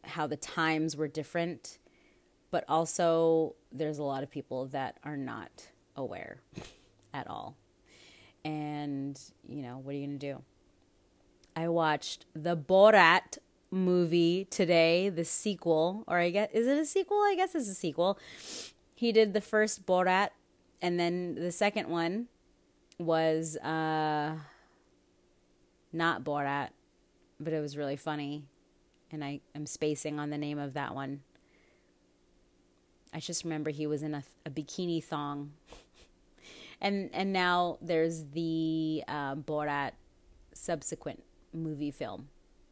how 0.04 0.28
the 0.28 0.36
times 0.38 0.96
were 0.96 1.08
different, 1.08 1.78
but 2.52 2.66
also 2.68 3.56
there's 3.72 4.00
a 4.00 4.04
lot 4.04 4.24
of 4.24 4.30
people 4.30 4.68
that 4.68 4.98
are 5.04 5.18
not 5.18 5.70
aware 5.96 6.42
at 7.14 7.28
all. 7.28 7.56
And, 8.46 9.20
you 9.48 9.62
know, 9.62 9.80
what 9.80 9.94
are 9.94 9.98
you 9.98 10.08
going 10.08 10.20
to 10.20 10.34
do? 10.34 10.42
I 11.56 11.68
watched 11.68 12.26
the 12.34 12.56
Borat 12.56 13.38
movie 13.72 14.46
today, 14.50 15.10
the 15.10 15.26
sequel, 15.26 16.04
or 16.08 16.18
I 16.18 16.30
guess 16.30 16.50
is 16.54 16.68
it 16.68 16.78
a 16.78 16.86
sequel? 16.86 17.18
I 17.18 17.36
guess 17.36 17.56
it's 17.56 17.68
a 17.68 17.74
sequel. 17.74 18.18
He 18.96 19.12
did 19.12 19.34
the 19.34 19.42
first 19.42 19.86
Borat, 19.86 20.30
and 20.82 21.00
then 21.00 21.36
the 21.36 21.52
second 21.52 21.88
one 21.88 22.28
was 22.98 23.56
uh, 23.58 24.36
not 25.94 26.24
Borat, 26.24 26.70
but 27.40 27.54
it 27.54 27.60
was 27.60 27.78
really 27.78 27.96
funny, 27.96 28.46
and 29.12 29.24
I 29.24 29.42
am 29.56 29.66
spacing 29.66 30.20
on 30.20 30.30
the 30.30 30.38
name 30.38 30.60
of 30.60 30.74
that 30.74 30.96
one. 30.96 31.22
I 33.14 33.20
just 33.20 33.44
remember 33.44 33.72
he 33.72 33.88
was 33.88 34.04
in 34.04 34.14
a, 34.14 34.24
a 34.46 34.50
bikini 34.50 35.04
thong, 35.04 35.52
and 36.82 37.10
and 37.14 37.32
now 37.32 37.78
there's 37.82 38.26
the 38.32 39.04
uh, 39.08 39.36
Borat 39.36 39.92
subsequent 40.54 41.24
movie 41.54 41.92
film 41.92 42.28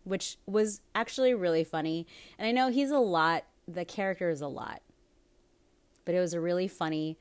which 0.07 0.37
was 0.45 0.81
actually 0.95 1.33
really 1.33 1.63
funny. 1.63 2.07
And 2.39 2.47
I 2.47 2.51
know 2.51 2.71
he's 2.71 2.91
a 2.91 2.99
lot, 2.99 3.43
the 3.67 3.85
character 3.85 4.29
is 4.29 4.41
a 4.41 4.47
lot, 4.47 4.81
but 6.05 6.15
it 6.15 6.19
was 6.19 6.33
a 6.33 6.39
really 6.39 6.67
funny 6.67 7.17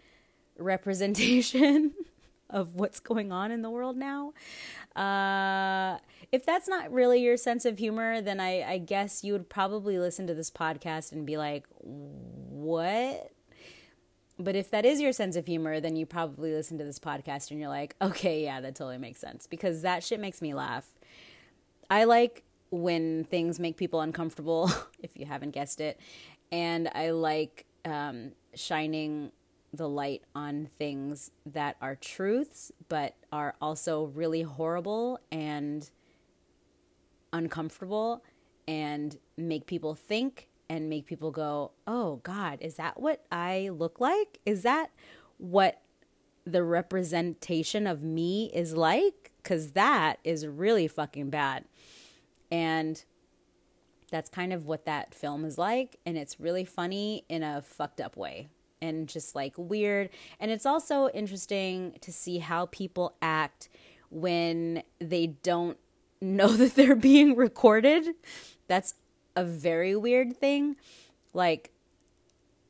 representation 0.58 1.92
of 2.50 2.74
what's 2.74 3.00
going 3.00 3.32
on 3.32 3.50
in 3.50 3.62
the 3.62 3.70
world 3.70 3.96
now. 3.96 4.32
Uh, 4.94 5.98
if 6.32 6.46
that's 6.46 6.68
not 6.68 6.92
really 6.92 7.22
your 7.22 7.36
sense 7.36 7.64
of 7.64 7.78
humor, 7.78 8.20
then 8.20 8.40
I, 8.40 8.62
I 8.62 8.78
guess 8.78 9.24
you 9.24 9.32
would 9.32 9.48
probably 9.48 9.98
listen 9.98 10.26
to 10.28 10.34
this 10.34 10.50
podcast 10.50 11.12
and 11.12 11.26
be 11.26 11.36
like, 11.36 11.64
what? 11.80 13.32
But 14.38 14.54
if 14.54 14.70
that 14.70 14.84
is 14.84 15.00
your 15.00 15.12
sense 15.12 15.34
of 15.34 15.46
humor, 15.46 15.80
then 15.80 15.96
you 15.96 16.04
probably 16.04 16.52
listen 16.52 16.78
to 16.78 16.84
this 16.84 16.98
podcast 16.98 17.50
and 17.50 17.58
you're 17.58 17.68
like, 17.68 17.96
okay, 18.00 18.44
yeah, 18.44 18.60
that 18.60 18.74
totally 18.74 18.98
makes 18.98 19.20
sense 19.20 19.46
because 19.46 19.82
that 19.82 20.04
shit 20.04 20.20
makes 20.20 20.42
me 20.42 20.54
laugh. 20.54 20.86
I 21.88 22.04
like 22.04 22.42
when 22.70 23.24
things 23.24 23.58
make 23.58 23.76
people 23.76 24.00
uncomfortable, 24.00 24.70
if 25.00 25.16
you 25.16 25.26
haven't 25.26 25.50
guessed 25.50 25.80
it. 25.80 26.00
And 26.52 26.88
I 26.94 27.10
like 27.10 27.66
um, 27.84 28.32
shining 28.54 29.32
the 29.72 29.88
light 29.88 30.22
on 30.34 30.68
things 30.78 31.30
that 31.44 31.76
are 31.80 31.94
truths, 31.96 32.72
but 32.88 33.14
are 33.32 33.54
also 33.60 34.04
really 34.06 34.42
horrible 34.42 35.20
and 35.30 35.90
uncomfortable 37.32 38.22
and 38.66 39.18
make 39.36 39.66
people 39.66 39.94
think 39.94 40.48
and 40.68 40.88
make 40.88 41.06
people 41.06 41.30
go, 41.30 41.72
oh 41.86 42.20
God, 42.22 42.58
is 42.60 42.76
that 42.76 43.00
what 43.00 43.24
I 43.30 43.70
look 43.72 44.00
like? 44.00 44.40
Is 44.44 44.62
that 44.62 44.90
what 45.38 45.82
the 46.44 46.62
representation 46.62 47.86
of 47.86 48.02
me 48.02 48.50
is 48.54 48.76
like? 48.76 49.32
Because 49.42 49.72
that 49.72 50.18
is 50.24 50.46
really 50.46 50.88
fucking 50.88 51.30
bad. 51.30 51.64
And 52.50 53.04
That's 54.10 54.28
kind 54.30 54.52
of 54.52 54.66
what 54.66 54.84
that 54.86 55.14
film 55.14 55.44
is 55.44 55.58
like. 55.58 55.96
And 56.06 56.16
it's 56.16 56.38
really 56.38 56.64
funny 56.64 57.24
in 57.28 57.42
a 57.42 57.62
fucked 57.62 58.00
up 58.00 58.16
way 58.16 58.48
and 58.80 59.08
just 59.08 59.34
like 59.34 59.54
weird. 59.56 60.10
And 60.38 60.50
it's 60.50 60.66
also 60.66 61.08
interesting 61.08 61.96
to 62.02 62.12
see 62.12 62.38
how 62.38 62.66
people 62.66 63.16
act 63.20 63.68
when 64.10 64.82
they 65.00 65.28
don't 65.28 65.78
know 66.20 66.48
that 66.56 66.74
they're 66.76 66.94
being 66.96 67.36
recorded. 67.36 68.08
That's 68.68 68.94
a 69.34 69.44
very 69.44 69.96
weird 69.96 70.36
thing. 70.36 70.76
Like, 71.34 71.72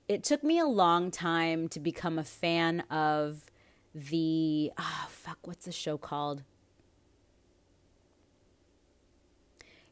it 0.08 0.24
took 0.24 0.42
me 0.44 0.58
a 0.58 0.66
long 0.66 1.10
time 1.10 1.68
to 1.68 1.80
become 1.80 2.18
a 2.18 2.24
fan 2.24 2.80
of 2.90 3.44
the 3.94 4.70
oh 4.78 5.06
fuck 5.08 5.38
what's 5.46 5.64
the 5.64 5.72
show 5.72 5.96
called 5.98 6.42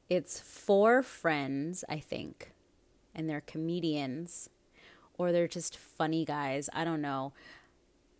it's 0.08 0.40
four 0.40 1.02
friends 1.02 1.84
i 1.88 1.98
think 1.98 2.52
and 3.14 3.28
they're 3.28 3.40
comedians 3.40 4.50
or 5.16 5.32
they're 5.32 5.48
just 5.48 5.76
funny 5.76 6.24
guys 6.24 6.68
i 6.72 6.84
don't 6.84 7.00
know 7.00 7.32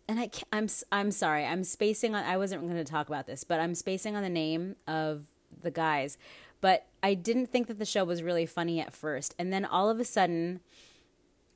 and 0.07 0.19
I 0.19 0.29
I'm 0.51 0.67
I'm 0.91 1.11
sorry. 1.11 1.45
I'm 1.45 1.63
spacing 1.63 2.13
on 2.15 2.23
I 2.23 2.37
wasn't 2.37 2.61
going 2.61 2.75
to 2.75 2.83
talk 2.83 3.07
about 3.07 3.25
this, 3.27 3.43
but 3.43 3.59
I'm 3.59 3.73
spacing 3.73 4.15
on 4.15 4.23
the 4.23 4.29
name 4.29 4.75
of 4.87 5.25
the 5.61 5.71
guys. 5.71 6.17
But 6.61 6.85
I 7.03 7.13
didn't 7.13 7.47
think 7.47 7.67
that 7.67 7.79
the 7.79 7.85
show 7.85 8.03
was 8.03 8.23
really 8.23 8.45
funny 8.45 8.79
at 8.79 8.93
first. 8.93 9.35
And 9.37 9.51
then 9.51 9.65
all 9.65 9.89
of 9.89 9.99
a 9.99 10.05
sudden 10.05 10.61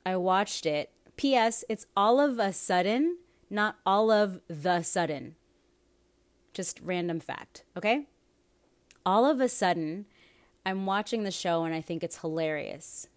I 0.04 0.16
watched 0.16 0.66
it. 0.66 0.90
PS, 1.16 1.64
it's 1.68 1.86
all 1.96 2.20
of 2.20 2.38
a 2.38 2.52
sudden 2.52 3.18
not 3.50 3.76
all 3.84 4.10
of 4.10 4.40
the 4.48 4.82
sudden. 4.82 5.34
Just 6.54 6.80
random 6.82 7.20
fact, 7.20 7.64
okay? 7.76 8.06
All 9.04 9.24
of 9.26 9.40
a 9.40 9.48
sudden, 9.48 10.06
I'm 10.64 10.86
watching 10.86 11.22
the 11.22 11.30
show 11.30 11.64
and 11.64 11.74
I 11.74 11.80
think 11.80 12.02
it's 12.02 12.18
hilarious. 12.18 13.08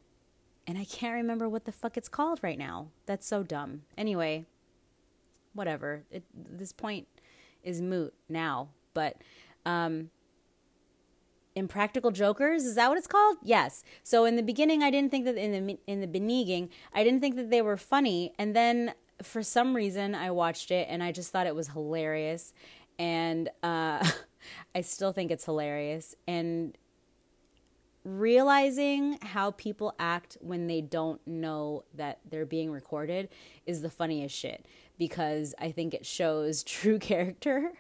And 0.66 0.78
I 0.78 0.86
can't 0.86 1.14
remember 1.14 1.50
what 1.50 1.66
the 1.66 1.72
fuck 1.72 1.98
it's 1.98 2.08
called 2.08 2.40
right 2.42 2.58
now. 2.58 2.88
That's 3.06 3.28
so 3.28 3.44
dumb. 3.44 3.82
Anyway, 3.98 4.46
whatever. 5.54 6.04
It, 6.10 6.24
this 6.34 6.72
point 6.72 7.08
is 7.64 7.82
moot 7.82 8.14
now. 8.30 8.70
But 8.94 9.18
um, 9.66 10.10
Impractical 11.56 12.12
Jokers 12.12 12.64
is 12.64 12.76
that 12.76 12.88
what 12.88 12.98
it's 12.98 13.08
called? 13.08 13.38
Yes. 13.44 13.84
So 14.04 14.24
in 14.26 14.38
the 14.38 14.44
beginning, 14.44 14.84
I 14.84 14.90
didn't 14.90 15.12
think 15.12 15.26
that 15.26 15.36
in 15.36 15.68
the 15.68 15.78
in 15.86 16.00
the 16.00 16.08
beginning, 16.08 16.70
I 16.94 17.04
didn't 17.04 17.20
think 17.20 17.36
that 17.36 17.50
they 17.50 17.62
were 17.62 17.78
funny, 17.78 18.34
and 18.40 18.56
then 18.56 18.94
for 19.22 19.44
some 19.44 19.76
reason 19.76 20.16
I 20.16 20.32
watched 20.32 20.72
it 20.72 20.88
and 20.90 21.04
I 21.04 21.12
just 21.12 21.32
thought 21.32 21.48
it 21.48 21.56
was 21.56 21.70
hilarious 21.70 22.54
and 23.00 23.50
uh, 23.62 24.06
I 24.76 24.82
still 24.82 25.14
think 25.14 25.32
it's 25.32 25.46
hilarious 25.46 26.16
and 26.28 26.78
realizing 28.04 29.18
how 29.22 29.52
people 29.52 29.96
act 29.98 30.38
when 30.42 30.68
they 30.68 30.82
don't 30.82 31.26
know 31.26 31.84
that 31.94 32.20
they're 32.30 32.46
being 32.46 32.72
recorded 32.72 33.30
is 33.66 33.82
the 33.82 33.90
funniest 33.90 34.36
shit 34.36 34.66
because 34.98 35.56
I 35.60 35.72
think 35.72 35.94
it 35.94 36.06
shows 36.06 36.64
true 36.66 37.00
character 37.00 37.74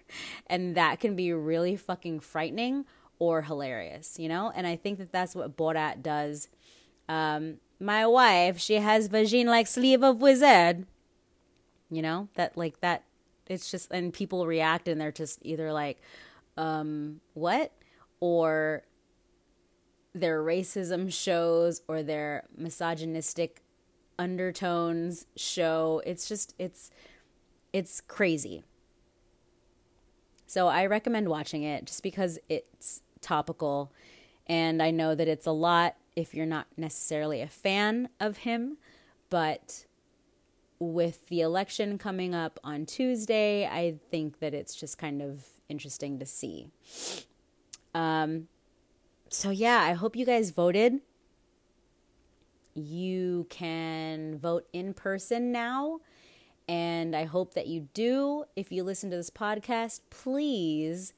and 0.47 0.75
that 0.75 0.99
can 0.99 1.15
be 1.15 1.33
really 1.33 1.75
fucking 1.75 2.21
frightening 2.21 2.85
or 3.19 3.43
hilarious, 3.43 4.17
you 4.17 4.27
know? 4.27 4.51
And 4.55 4.65
I 4.65 4.75
think 4.75 4.97
that 4.99 5.11
that's 5.11 5.35
what 5.35 5.55
Borat 5.55 6.01
does. 6.01 6.49
Um, 7.07 7.57
my 7.79 8.07
wife, 8.07 8.59
she 8.59 8.75
has 8.75 9.09
vagine 9.09 9.45
like 9.45 9.67
sleeve 9.67 10.03
of 10.03 10.21
wizard 10.21 10.85
you 11.93 12.01
know 12.01 12.27
that 12.33 12.57
like 12.57 12.79
that 12.81 13.03
it's 13.47 13.69
just 13.69 13.91
and 13.91 14.13
people 14.13 14.47
react 14.47 14.87
and 14.87 14.99
they're 14.99 15.11
just 15.11 15.39
either 15.43 15.71
like 15.71 16.01
um 16.57 17.21
what 17.33 17.71
or 18.19 18.83
their 20.13 20.43
racism 20.43 21.11
shows 21.11 21.81
or 21.87 22.03
their 22.03 22.43
misogynistic 22.55 23.61
undertones 24.19 25.25
show 25.35 26.01
it's 26.05 26.27
just 26.27 26.53
it's 26.59 26.91
it's 27.73 27.99
crazy 27.99 28.63
so 30.45 30.67
i 30.67 30.85
recommend 30.85 31.27
watching 31.27 31.63
it 31.63 31.85
just 31.85 32.03
because 32.03 32.37
it's 32.47 33.01
topical 33.21 33.91
and 34.45 34.83
i 34.83 34.91
know 34.91 35.15
that 35.15 35.27
it's 35.27 35.47
a 35.47 35.51
lot 35.51 35.95
if 36.15 36.35
you're 36.35 36.45
not 36.45 36.67
necessarily 36.77 37.41
a 37.41 37.47
fan 37.47 38.07
of 38.19 38.37
him 38.37 38.77
but 39.31 39.85
with 40.91 41.27
the 41.27 41.41
election 41.41 41.97
coming 41.97 42.35
up 42.35 42.59
on 42.63 42.85
Tuesday, 42.85 43.65
I 43.65 43.99
think 44.11 44.39
that 44.39 44.53
it's 44.53 44.75
just 44.75 44.97
kind 44.97 45.21
of 45.21 45.45
interesting 45.69 46.19
to 46.19 46.25
see. 46.25 46.67
Um, 47.95 48.47
so, 49.33 49.49
yeah, 49.49 49.81
I 49.81 49.93
hope 49.93 50.15
you 50.15 50.25
guys 50.25 50.51
voted. 50.51 50.99
You 52.73 53.47
can 53.49 54.37
vote 54.37 54.67
in 54.73 54.93
person 54.93 55.51
now. 55.51 55.99
And 56.67 57.15
I 57.15 57.25
hope 57.25 57.53
that 57.55 57.67
you 57.67 57.89
do. 57.93 58.45
If 58.55 58.71
you 58.71 58.83
listen 58.83 59.09
to 59.11 59.17
this 59.17 59.29
podcast, 59.29 59.99
please 60.09 61.13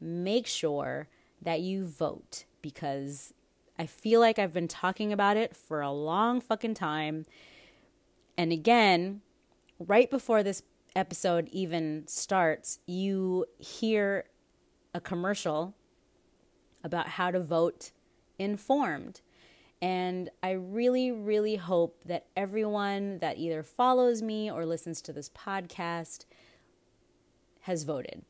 make 0.00 0.46
sure 0.46 1.08
that 1.40 1.60
you 1.60 1.86
vote 1.86 2.44
because 2.62 3.32
I 3.78 3.86
feel 3.86 4.20
like 4.20 4.38
I've 4.38 4.52
been 4.52 4.66
talking 4.66 5.12
about 5.12 5.36
it 5.36 5.54
for 5.54 5.80
a 5.80 5.92
long 5.92 6.40
fucking 6.40 6.74
time 6.74 7.26
and 8.38 8.52
again, 8.52 9.20
right 9.80 10.08
before 10.08 10.44
this 10.44 10.62
episode 10.94 11.48
even 11.50 12.04
starts, 12.06 12.78
you 12.86 13.46
hear 13.58 14.26
a 14.94 15.00
commercial 15.00 15.74
about 16.82 17.08
how 17.08 17.30
to 17.30 17.40
vote 17.40 17.92
informed. 18.38 19.20
And 19.80 20.30
I 20.42 20.52
really, 20.52 21.12
really 21.12 21.56
hope 21.56 22.02
that 22.04 22.26
everyone 22.36 23.18
that 23.18 23.38
either 23.38 23.62
follows 23.62 24.22
me 24.22 24.50
or 24.50 24.66
listens 24.66 25.00
to 25.02 25.12
this 25.12 25.28
podcast 25.30 26.24
has 27.62 27.84
voted. 27.84 28.22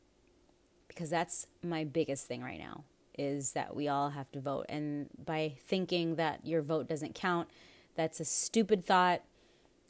Because 0.89 1.11
that's 1.11 1.47
my 1.63 1.85
biggest 1.85 2.27
thing 2.27 2.43
right 2.43 2.59
now 2.59 2.85
is 3.19 3.53
that 3.53 3.75
we 3.75 3.89
all 3.89 4.11
have 4.11 4.31
to 4.33 4.41
vote. 4.41 4.67
And 4.69 5.09
by 5.25 5.55
thinking 5.67 6.17
that 6.17 6.47
your 6.47 6.63
vote 6.63 6.89
doesn't 6.89 7.15
count, 7.15 7.49
that's 7.97 8.21
a 8.21 8.25
stupid 8.25 8.85
thought. 8.85 9.23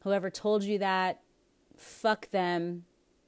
Whoever 0.02 0.30
told 0.30 0.62
you 0.64 0.78
that, 0.78 1.20
fuck 1.76 2.30
them. 2.30 2.84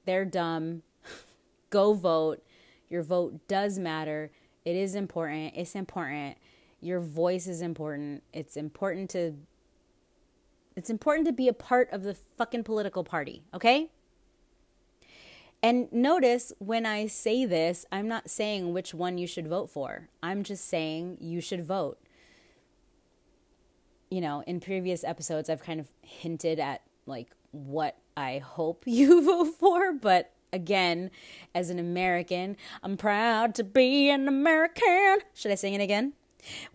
They're 0.07 0.25
dumb. 0.25 0.83
Go 1.71 1.93
vote. 1.93 2.43
Your 2.89 3.03
vote 3.03 3.47
does 3.47 3.79
matter. 3.79 4.31
It 4.65 4.77
is 4.77 4.95
important. 4.95 5.55
It's 5.57 5.75
important. 5.75 6.37
Your 6.81 7.01
voice 7.01 7.47
is 7.47 7.63
important. 7.63 8.23
It's 8.33 8.57
important 8.57 9.11
to 9.11 9.35
it's 10.77 10.89
important 10.89 11.27
to 11.27 11.33
be 11.33 11.49
a 11.49 11.53
part 11.53 11.91
of 11.93 12.05
the 12.05 12.17
fucking 12.39 12.65
political 12.65 13.05
party, 13.05 13.43
okay? 13.53 13.91
And 15.63 15.93
notice 15.93 16.53
when 16.59 16.87
I 16.87 17.07
say 17.07 17.45
this, 17.45 17.85
I'm 17.93 18.09
not 18.09 18.31
saying 18.31 18.73
which 18.73 18.95
one 18.95 19.19
you 19.19 19.27
should 19.27 19.49
vote 19.49 19.69
for. 19.69 20.09
I'm 20.23 20.43
just 20.43 20.67
saying 20.67 21.19
you 21.21 21.41
should 21.41 21.67
vote 21.67 21.99
you 24.11 24.21
know, 24.21 24.43
in 24.47 24.61
previous 24.61 25.05
episodes, 25.05 25.49
I've 25.49 25.63
kind 25.63 25.81
of 25.81 25.87
hinted 26.03 26.59
at 26.59 26.83
like 27.07 27.29
what 27.53 27.97
I 28.17 28.39
hope 28.39 28.83
you 28.87 29.25
vote 29.25 29.55
for, 29.59 29.93
but 29.93 30.33
again 30.53 31.11
as 31.55 31.71
an 31.71 31.79
American. 31.79 32.57
I'm 32.83 32.97
proud 32.97 33.55
to 33.57 33.65
be 33.65 34.11
an 34.11 34.29
American. 34.29 35.19
Should 35.35 35.53
I 35.53 35.57
sing 35.57 35.75
it 35.75 35.81
again? 35.81 36.15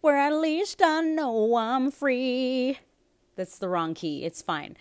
Where 0.02 0.18
at 0.18 0.34
least 0.34 0.82
I 0.82 1.02
know 1.02 1.56
I'm 1.56 1.92
free. 1.92 2.80
That's 3.36 3.58
the 3.58 3.70
wrong 3.70 3.94
key. 3.94 4.24
It's 4.24 4.42
fine. 4.42 4.78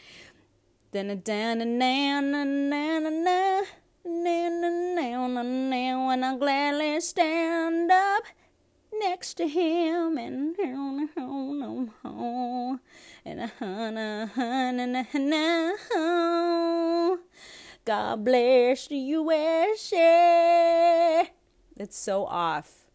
Then 0.93 1.11
a 1.11 1.17
dan 1.17 1.59
na 1.59 2.21
na 2.21 2.45
na 2.45 2.45
na 2.45 2.99
na 2.99 3.11
na 3.11 3.63
na 4.05 4.49
na 4.49 5.27
na 5.27 5.43
na 5.43 6.11
And 6.11 6.25
I'll 6.25 6.39
gladly 6.39 7.01
stand 7.01 7.91
up 7.91 8.23
next 9.01 9.35
to 9.35 9.49
him 9.49 10.17
and 10.19 10.57
and 10.59 11.09
God 17.85 18.25
bless 18.25 18.89
the 18.89 18.97
USA. 18.97 20.01
It's 21.77 21.97
so 21.97 22.25
off, 22.27 22.89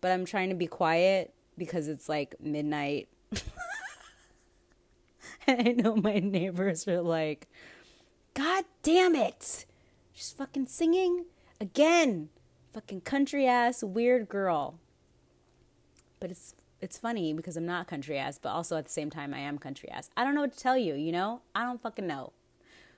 but 0.00 0.10
I'm 0.12 0.24
trying 0.24 0.48
to 0.50 0.54
be 0.54 0.66
quiet 0.66 1.34
because 1.58 1.88
it's 1.88 2.08
like 2.08 2.34
midnight. 2.40 3.08
and 5.46 5.68
I 5.68 5.72
know 5.72 5.96
my 5.96 6.18
neighbors 6.20 6.88
are 6.88 7.02
like, 7.02 7.48
God 8.34 8.64
damn 8.82 9.14
it. 9.14 9.66
She's 10.12 10.30
fucking 10.32 10.66
singing 10.66 11.26
again. 11.60 12.30
Fucking 12.72 13.00
country 13.00 13.46
ass 13.46 13.82
weird 13.82 14.28
girl 14.28 14.78
but 16.20 16.30
it's 16.30 16.54
it's 16.80 16.96
funny 16.96 17.32
because 17.34 17.56
I'm 17.56 17.66
not 17.66 17.88
country 17.88 18.16
ass, 18.16 18.38
but 18.38 18.50
also 18.50 18.76
at 18.78 18.86
the 18.86 18.90
same 18.90 19.10
time 19.10 19.34
I 19.34 19.38
am 19.40 19.58
country 19.58 19.90
ass. 19.90 20.08
I 20.16 20.24
don't 20.24 20.34
know 20.34 20.40
what 20.42 20.52
to 20.52 20.58
tell 20.58 20.78
you, 20.78 20.94
you 20.94 21.12
know? 21.12 21.42
I 21.54 21.64
don't 21.64 21.82
fucking 21.82 22.06
know. 22.06 22.32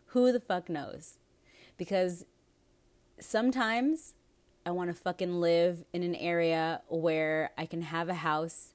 Who 0.06 0.30
the 0.30 0.38
fuck 0.38 0.68
knows? 0.68 1.18
Because 1.82 2.24
sometimes 3.18 4.14
I 4.64 4.70
want 4.70 4.88
to 4.88 4.94
fucking 4.94 5.40
live 5.40 5.84
in 5.92 6.04
an 6.04 6.14
area 6.14 6.80
where 6.86 7.50
I 7.58 7.66
can 7.66 7.82
have 7.82 8.08
a 8.08 8.14
house 8.14 8.74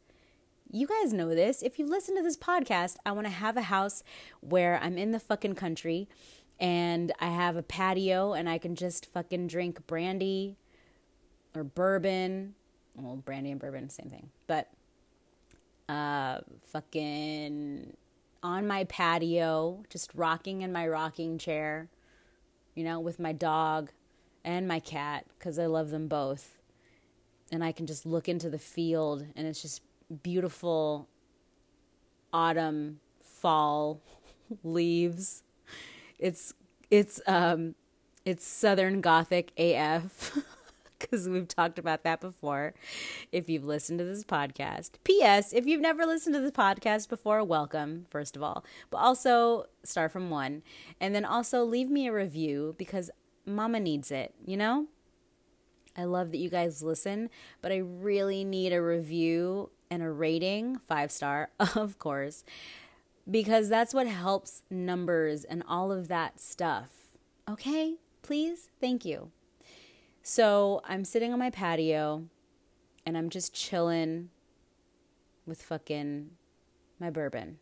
You 0.69 0.87
guys 0.87 1.13
know 1.13 1.29
this. 1.29 1.63
If 1.63 1.79
you 1.79 1.85
listen 1.85 2.17
to 2.17 2.21
this 2.21 2.35
podcast, 2.37 2.97
I 3.05 3.13
want 3.13 3.25
to 3.27 3.31
have 3.31 3.55
a 3.55 3.61
house 3.61 4.03
where 4.41 4.77
I'm 4.83 4.97
in 4.97 5.11
the 5.11 5.19
fucking 5.19 5.55
country 5.55 6.09
and 6.59 7.13
I 7.21 7.27
have 7.27 7.55
a 7.55 7.63
patio 7.63 8.33
and 8.33 8.49
I 8.49 8.57
can 8.57 8.75
just 8.75 9.05
fucking 9.05 9.47
drink 9.47 9.87
brandy 9.87 10.57
or 11.55 11.63
bourbon. 11.63 12.55
Well, 12.95 13.15
brandy 13.15 13.51
and 13.51 13.59
bourbon, 13.61 13.89
same 13.89 14.09
thing. 14.09 14.29
But 14.47 14.69
uh 15.87 16.41
fucking 16.73 17.95
on 18.43 18.67
my 18.67 18.83
patio, 18.85 19.83
just 19.89 20.11
rocking 20.13 20.61
in 20.63 20.73
my 20.73 20.85
rocking 20.87 21.37
chair, 21.37 21.87
you 22.77 22.83
know, 22.83 22.99
with 22.99 23.19
my 23.19 23.33
dog 23.33 23.89
and 24.45 24.67
my 24.67 24.79
cat 24.79 25.25
because 25.37 25.57
I 25.57 25.65
love 25.65 25.89
them 25.89 26.07
both. 26.07 26.57
And 27.51 27.63
I 27.63 27.71
can 27.71 27.87
just 27.87 28.05
look 28.05 28.29
into 28.29 28.51
the 28.51 28.59
field 28.59 29.25
and 29.35 29.47
it's 29.47 29.63
just 29.63 29.81
beautiful 30.21 31.07
autumn, 32.31 32.99
fall 33.23 33.99
leaves. 34.63 35.41
It's 36.19 36.53
it's 36.91 37.19
um 37.25 37.73
it's 38.25 38.45
southern 38.45 39.01
gothic 39.01 39.51
AF. 39.57 40.37
because 41.09 41.27
we've 41.29 41.47
talked 41.47 41.79
about 41.79 42.03
that 42.03 42.21
before 42.21 42.73
if 43.31 43.49
you've 43.49 43.65
listened 43.65 43.99
to 43.99 44.05
this 44.05 44.23
podcast. 44.23 44.91
P.S. 45.03 45.53
If 45.53 45.65
you've 45.65 45.81
never 45.81 46.05
listened 46.05 46.35
to 46.35 46.41
this 46.41 46.51
podcast 46.51 47.09
before, 47.09 47.43
welcome, 47.43 48.05
first 48.09 48.35
of 48.35 48.43
all. 48.43 48.63
But 48.89 48.97
also, 48.97 49.65
start 49.83 50.11
from 50.11 50.29
one. 50.29 50.63
And 50.99 51.15
then 51.15 51.25
also 51.25 51.63
leave 51.63 51.89
me 51.89 52.07
a 52.07 52.13
review 52.13 52.75
because 52.77 53.09
mama 53.45 53.79
needs 53.79 54.11
it, 54.11 54.33
you 54.45 54.57
know? 54.57 54.87
I 55.95 56.03
love 56.03 56.31
that 56.31 56.37
you 56.37 56.49
guys 56.49 56.83
listen, 56.83 57.29
but 57.61 57.71
I 57.71 57.77
really 57.77 58.43
need 58.43 58.71
a 58.71 58.81
review 58.81 59.71
and 59.89 60.03
a 60.03 60.11
rating, 60.11 60.77
five 60.77 61.11
star, 61.11 61.49
of 61.75 61.97
course, 61.97 62.43
because 63.29 63.69
that's 63.69 63.93
what 63.93 64.07
helps 64.07 64.61
numbers 64.69 65.43
and 65.43 65.63
all 65.67 65.91
of 65.91 66.07
that 66.07 66.39
stuff. 66.39 66.89
Okay? 67.49 67.95
Please? 68.21 68.69
Thank 68.79 69.05
you. 69.05 69.31
So 70.29 70.81
I'm 70.83 71.05
sitting 71.05 71.31
on 71.31 71.39
my 71.39 71.49
patio 71.49 72.25
and 73.05 73.17
I'm 73.17 73.29
just 73.29 73.53
chilling 73.53 74.27
with 75.45 75.61
fucking 75.61 76.31
my 76.99 77.09
bourbon. 77.09 77.59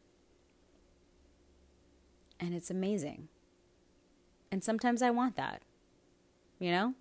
And 2.40 2.56
it's 2.56 2.72
amazing. 2.72 3.28
And 4.52 4.64
sometimes 4.64 5.04
I 5.04 5.12
want 5.12 5.36
that, 5.36 5.62
you 6.58 6.72
know? 6.72 6.96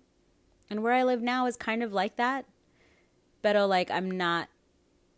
And 0.69 0.83
where 0.83 0.93
I 0.93 1.01
live 1.01 1.23
now 1.23 1.47
is 1.47 1.57
kind 1.57 1.81
of 1.81 1.91
like 1.91 2.15
that. 2.17 2.45
But 3.41 3.55
oh, 3.55 3.65
like 3.65 3.89
I'm 3.89 4.11
not 4.11 4.49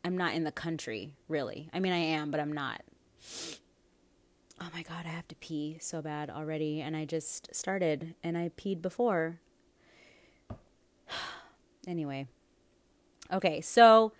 I'm 0.05 0.17
not 0.17 0.33
in 0.33 0.45
the 0.45 0.53
country, 0.53 1.11
really. 1.27 1.69
I 1.73 1.81
mean 1.81 1.91
I 1.91 1.97
am, 1.97 2.31
but 2.31 2.39
I'm 2.39 2.53
not. 2.53 2.83
Oh 4.61 4.69
my 4.73 4.83
god, 4.83 5.05
I 5.05 5.09
have 5.09 5.27
to 5.27 5.35
pee 5.35 5.77
so 5.81 6.01
bad 6.01 6.29
already 6.29 6.79
and 6.79 6.95
I 6.95 7.03
just 7.03 7.53
started 7.53 8.15
and 8.23 8.37
I 8.37 8.51
peed 8.57 8.81
before 8.81 9.41
Anyway. 11.87 12.27
Okay, 13.31 13.61
so 13.61 14.11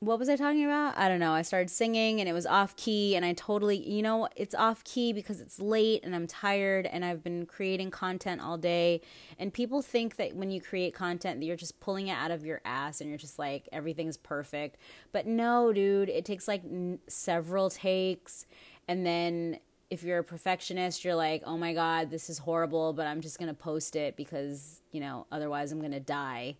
what 0.00 0.18
was 0.18 0.28
I 0.28 0.36
talking 0.36 0.64
about? 0.64 0.96
I 0.96 1.08
don't 1.08 1.20
know. 1.20 1.32
I 1.32 1.40
started 1.40 1.70
singing 1.70 2.20
and 2.20 2.28
it 2.28 2.34
was 2.34 2.44
off 2.44 2.76
key, 2.76 3.16
and 3.16 3.24
I 3.24 3.32
totally, 3.32 3.76
you 3.76 4.02
know, 4.02 4.28
it's 4.36 4.54
off 4.54 4.84
key 4.84 5.12
because 5.14 5.40
it's 5.40 5.58
late 5.58 6.04
and 6.04 6.14
I'm 6.14 6.26
tired 6.26 6.86
and 6.86 7.02
I've 7.04 7.24
been 7.24 7.46
creating 7.46 7.90
content 7.90 8.42
all 8.42 8.58
day. 8.58 9.00
And 9.38 9.54
people 9.54 9.80
think 9.80 10.16
that 10.16 10.36
when 10.36 10.50
you 10.50 10.60
create 10.60 10.94
content, 10.94 11.40
that 11.40 11.46
you're 11.46 11.56
just 11.56 11.80
pulling 11.80 12.08
it 12.08 12.12
out 12.12 12.30
of 12.30 12.44
your 12.44 12.60
ass 12.66 13.00
and 13.00 13.08
you're 13.08 13.18
just 13.18 13.38
like, 13.38 13.68
everything's 13.72 14.18
perfect. 14.18 14.76
But 15.12 15.26
no, 15.26 15.72
dude, 15.72 16.10
it 16.10 16.26
takes 16.26 16.46
like 16.46 16.62
n- 16.64 16.98
several 17.08 17.70
takes. 17.70 18.46
And 18.86 19.06
then 19.06 19.58
if 19.90 20.02
you're 20.02 20.18
a 20.18 20.24
perfectionist, 20.24 21.04
you're 21.04 21.14
like, 21.14 21.42
oh 21.46 21.56
my 21.56 21.72
God, 21.72 22.10
this 22.10 22.28
is 22.28 22.38
horrible, 22.38 22.92
but 22.92 23.06
I'm 23.06 23.20
just 23.20 23.38
going 23.38 23.48
to 23.48 23.54
post 23.54 23.94
it 23.94 24.16
because, 24.16 24.80
you 24.92 25.00
know, 25.00 25.26
otherwise 25.30 25.72
I'm 25.72 25.78
going 25.78 25.92
to 25.92 26.00
die. 26.00 26.56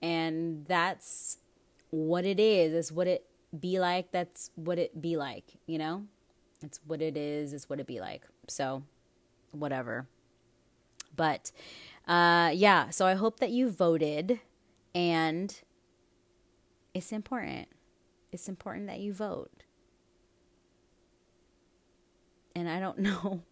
And 0.00 0.64
that's 0.66 1.38
what 1.90 2.24
it 2.24 2.40
is. 2.40 2.72
It's 2.72 2.90
what 2.90 3.06
it 3.06 3.26
be 3.58 3.78
like. 3.78 4.10
That's 4.10 4.50
what 4.54 4.78
it 4.78 5.00
be 5.00 5.16
like, 5.16 5.44
you 5.66 5.78
know? 5.78 6.04
It's 6.62 6.80
what 6.86 7.02
it 7.02 7.16
is. 7.16 7.52
It's 7.52 7.68
what 7.68 7.78
it 7.78 7.86
be 7.86 8.00
like. 8.00 8.22
So, 8.48 8.82
whatever. 9.50 10.06
But, 11.14 11.52
uh, 12.08 12.52
yeah, 12.54 12.88
so 12.90 13.06
I 13.06 13.14
hope 13.14 13.40
that 13.40 13.50
you 13.50 13.68
voted 13.68 14.40
and 14.94 15.54
it's 16.94 17.12
important. 17.12 17.68
It's 18.30 18.48
important 18.48 18.86
that 18.86 19.00
you 19.00 19.12
vote 19.12 19.64
and 22.54 22.68
I 22.68 22.80
don't 22.80 22.98
know. 22.98 23.42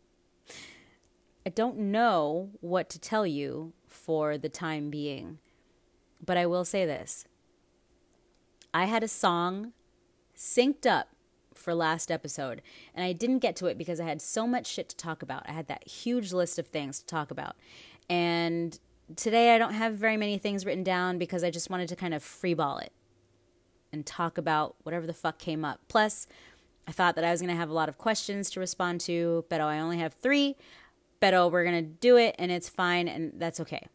I 1.45 1.51
don't 1.51 1.79
know 1.79 2.51
what 2.61 2.91
to 2.91 2.99
tell 2.99 3.27
you 3.27 3.73
for 3.89 4.37
the 4.37 4.49
time 4.49 4.91
being. 4.91 5.39
But 6.25 6.37
I 6.37 6.47
will 6.47 6.65
say 6.65 6.85
this. 6.85 7.25
I 8.75 8.85
had 8.85 9.03
a 9.03 9.09
song 9.09 9.73
synced 10.37 10.87
up 10.87 11.09
for 11.55 11.75
last 11.75 12.11
episode, 12.11 12.63
and 12.95 13.05
I 13.05 13.13
didn't 13.13 13.41
get 13.41 13.57
to 13.57 13.67
it 13.67 13.77
because 13.77 14.01
I 14.01 14.05
had 14.05 14.23
so 14.23 14.47
much 14.47 14.67
shit 14.67 14.89
to 14.91 14.97
talk 14.97 15.23
about. 15.23 15.49
I 15.49 15.53
had 15.53 15.67
that 15.69 15.87
huge 15.89 16.33
list 16.33 16.59
of 16.59 16.67
things 16.67 17.01
to 17.01 17.07
talk 17.07 17.31
about. 17.31 17.57
And 18.09 18.79
today 19.17 19.55
I 19.55 19.59
don't 19.59 19.75
have 19.75 19.95
very 19.95 20.17
many 20.17 20.39
things 20.39 20.65
written 20.65 20.85
down 20.85 21.19
because 21.19 21.43
I 21.43 21.51
just 21.51 21.71
wanted 21.71 21.89
to 21.89 21.97
kind 21.97 22.15
of 22.15 22.23
freeball 22.23 22.83
it 22.83 22.93
and 23.93 24.07
talk 24.07 24.39
about 24.39 24.77
whatever 24.85 25.07
the 25.07 25.13
fuck 25.13 25.39
came 25.39 25.65
up. 25.65 25.81
Plus, 25.89 26.27
I 26.87 26.93
thought 26.93 27.15
that 27.15 27.25
I 27.25 27.31
was 27.31 27.41
going 27.41 27.53
to 27.53 27.59
have 27.59 27.71
a 27.71 27.75
lot 27.75 27.89
of 27.89 27.99
questions 27.99 28.51
to 28.51 28.61
respond 28.61 29.01
to, 29.03 29.45
but 29.49 29.61
I 29.61 29.79
only 29.79 29.99
have 29.99 30.15
three. 30.15 30.57
But 31.21 31.35
we're 31.53 31.65
going 31.65 31.85
to 31.85 31.91
do 31.91 32.17
it 32.17 32.35
and 32.39 32.51
it's 32.51 32.69
fine 32.69 33.07
and 33.07 33.33
that's 33.37 33.61
okay. 33.61 33.87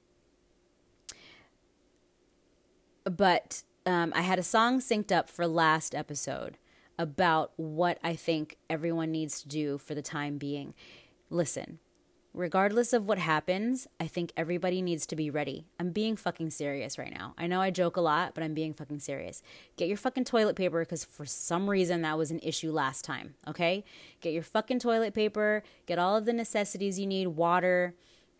But 3.04 3.64
um, 3.86 4.14
I 4.16 4.22
had 4.22 4.40
a 4.40 4.44
song 4.44 4.80
synced 4.80 5.12
up 5.12 5.28
for 5.28 5.48
last 5.48 5.94
episode 5.96 6.58
about 6.98 7.52
what 7.56 7.98
I 8.04 8.16
think 8.16 8.58
everyone 8.70 9.12
needs 9.12 9.42
to 9.42 9.48
do 9.48 9.78
for 9.78 9.96
the 9.96 10.02
time 10.02 10.38
being. 10.38 10.74
Listen, 11.30 11.80
regardless 12.36 12.94
of 12.94 13.08
what 13.08 13.18
happens, 13.18 13.88
I 14.00 14.08
think 14.08 14.32
everybody 14.36 14.82
needs 14.82 15.06
to 15.08 15.16
be 15.16 15.30
ready. 15.30 15.66
I'm 15.80 15.92
being 15.92 16.16
fucking 16.16 16.50
serious 16.50 16.98
right 16.98 17.14
now. 17.14 17.34
I 17.38 17.48
know 17.48 17.62
I 17.62 17.72
joke 17.72 17.98
a 17.98 18.02
lot, 18.02 18.34
but 18.34 18.44
I'm 18.44 18.54
being 18.54 18.74
fucking 18.74 19.00
serious. 19.00 19.42
Get 19.78 19.88
your 19.88 19.98
fucking 19.98 20.26
toilet 20.26 20.56
paper 20.56 20.82
because 20.82 21.04
for 21.04 21.26
some 21.26 21.70
reason 21.70 22.02
that 22.02 22.18
was 22.18 22.32
an 22.32 22.40
issue 22.44 22.72
last 22.72 23.06
time, 23.06 23.36
okay? 23.48 23.84
Get 24.22 24.34
your 24.34 24.44
fucking 24.44 24.80
toilet 24.80 25.14
paper, 25.14 25.64
get 25.86 25.98
all 25.98 26.16
of 26.16 26.26
the 26.26 26.34
necessities 26.34 27.00
you 27.00 27.08
need, 27.08 27.28
water, 27.30 27.96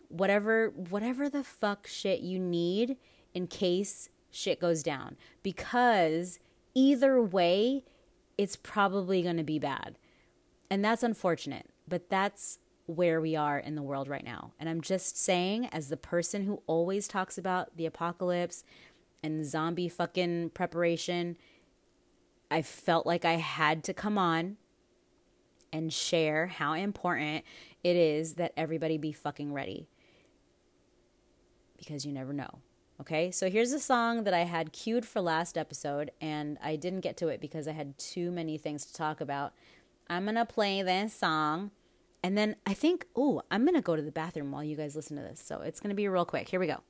whatever 0.10 0.70
whatever 0.70 1.28
the 1.30 1.44
fuck 1.44 1.88
shit 1.88 2.20
you 2.22 2.40
need 2.40 2.96
in 3.34 3.48
case 3.48 4.10
shit 4.30 4.60
goes 4.60 4.84
down 4.84 5.18
because 5.42 6.40
either 6.74 7.22
way 7.22 7.84
it's 8.38 8.56
probably 8.56 9.24
going 9.24 9.38
to 9.38 9.44
be 9.44 9.60
bad. 9.60 9.98
And 10.70 10.84
that's 10.84 11.04
unfortunate, 11.04 11.70
but 11.88 12.10
that's 12.10 12.60
where 12.88 13.20
we 13.20 13.36
are 13.36 13.58
in 13.58 13.76
the 13.76 13.82
world 13.82 14.08
right 14.08 14.24
now. 14.24 14.52
And 14.60 14.70
I'm 14.70 14.82
just 14.82 15.18
saying, 15.18 15.68
as 15.72 15.90
the 15.90 15.98
person 15.98 16.44
who 16.44 16.62
always 16.68 17.08
talks 17.08 17.38
about 17.38 17.76
the 17.78 17.86
apocalypse 17.86 18.64
and 19.24 19.46
zombie 19.46 19.90
fucking 19.90 20.52
preparation, 20.52 21.38
I 22.52 22.62
felt 22.62 23.08
like 23.08 23.26
I 23.26 23.34
had 23.34 23.84
to 23.86 23.94
come 23.94 24.18
on 24.18 24.58
and 25.74 25.92
share 25.92 26.48
how 26.48 26.74
important 26.74 27.44
it 27.84 27.96
is 27.96 28.36
that 28.36 28.54
everybody 28.56 28.98
be 28.98 29.12
fucking 29.12 29.52
ready. 29.52 29.90
Because 31.78 32.06
you 32.06 32.14
never 32.14 32.34
know. 32.34 32.60
Okay, 33.02 33.30
so 33.30 33.50
here's 33.50 33.74
a 33.74 33.80
song 33.80 34.24
that 34.24 34.34
I 34.34 34.44
had 34.44 34.72
queued 34.72 35.06
for 35.06 35.20
last 35.20 35.58
episode, 35.58 36.12
and 36.22 36.58
I 36.64 36.78
didn't 36.78 37.02
get 37.02 37.18
to 37.18 37.28
it 37.28 37.42
because 37.42 37.68
I 37.68 37.74
had 37.74 37.98
too 37.98 38.32
many 38.32 38.58
things 38.58 38.86
to 38.86 38.94
talk 38.94 39.20
about. 39.20 39.54
I'm 40.10 40.24
gonna 40.24 40.46
play 40.46 40.82
this 40.82 41.14
song 41.14 41.72
and 42.26 42.36
then 42.36 42.56
I 42.66 42.74
think, 42.74 43.06
oh, 43.16 43.44
I'm 43.52 43.66
going 43.66 43.76
to 43.76 43.84
go 43.84 43.96
to 43.96 44.02
the 44.02 44.12
bathroom 44.12 44.52
while 44.52 44.64
you 44.64 44.76
guys 44.76 44.96
listen 44.96 45.16
to 45.16 45.22
this. 45.22 45.40
So 45.40 45.62
it's 45.62 45.80
going 45.80 45.92
to 45.92 45.96
be 45.96 46.08
real 46.08 46.26
quick. 46.26 46.50
Here 46.50 46.60
we 46.60 46.66
go. 46.66 46.82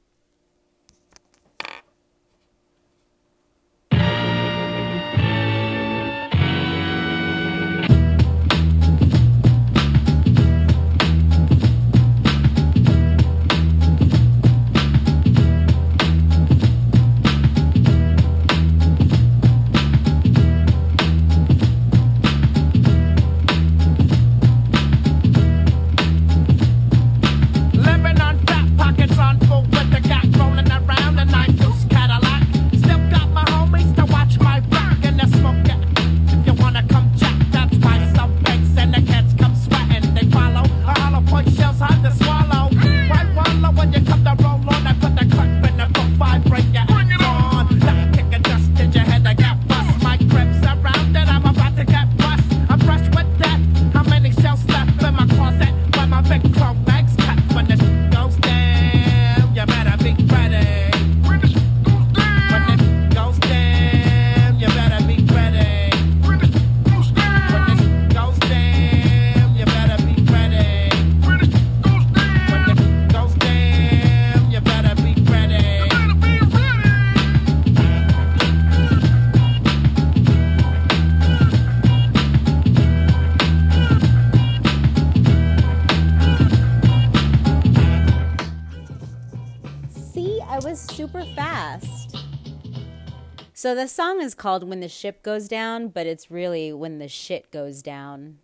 So 93.66 93.74
the 93.74 93.88
song 93.88 94.22
is 94.22 94.36
called 94.36 94.70
When 94.70 94.80
the 94.80 94.88
Ship 94.88 95.24
Goes 95.24 95.48
Down, 95.48 95.88
but 95.88 96.06
it's 96.06 96.30
really 96.30 96.72
When 96.72 97.00
the 97.00 97.08
Shit 97.08 97.50
Goes 97.50 97.82
Down. 97.82 98.38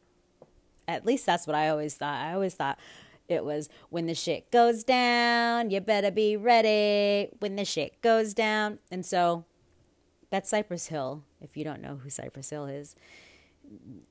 At 0.88 1.06
least 1.06 1.28
that's 1.28 1.46
what 1.46 1.56
I 1.56 1.70
always 1.70 1.94
thought. 1.94 2.26
I 2.26 2.34
always 2.34 2.56
thought 2.56 2.80
it 3.28 3.46
was 3.46 3.70
When 3.92 4.08
the 4.08 4.16
Shit 4.16 4.50
Goes 4.50 4.84
Down, 4.84 5.70
you 5.70 5.80
better 5.80 6.10
be 6.10 6.36
ready. 6.36 7.30
When 7.38 7.56
the 7.56 7.66
shit 7.66 8.02
goes 8.02 8.34
down. 8.34 8.80
And 8.90 9.06
so 9.06 9.46
that's 10.32 10.50
Cypress 10.50 10.88
Hill. 10.88 11.22
If 11.40 11.56
you 11.56 11.64
don't 11.64 11.84
know 11.84 12.00
who 12.04 12.10
Cypress 12.10 12.50
Hill 12.50 12.66
is, 12.66 12.96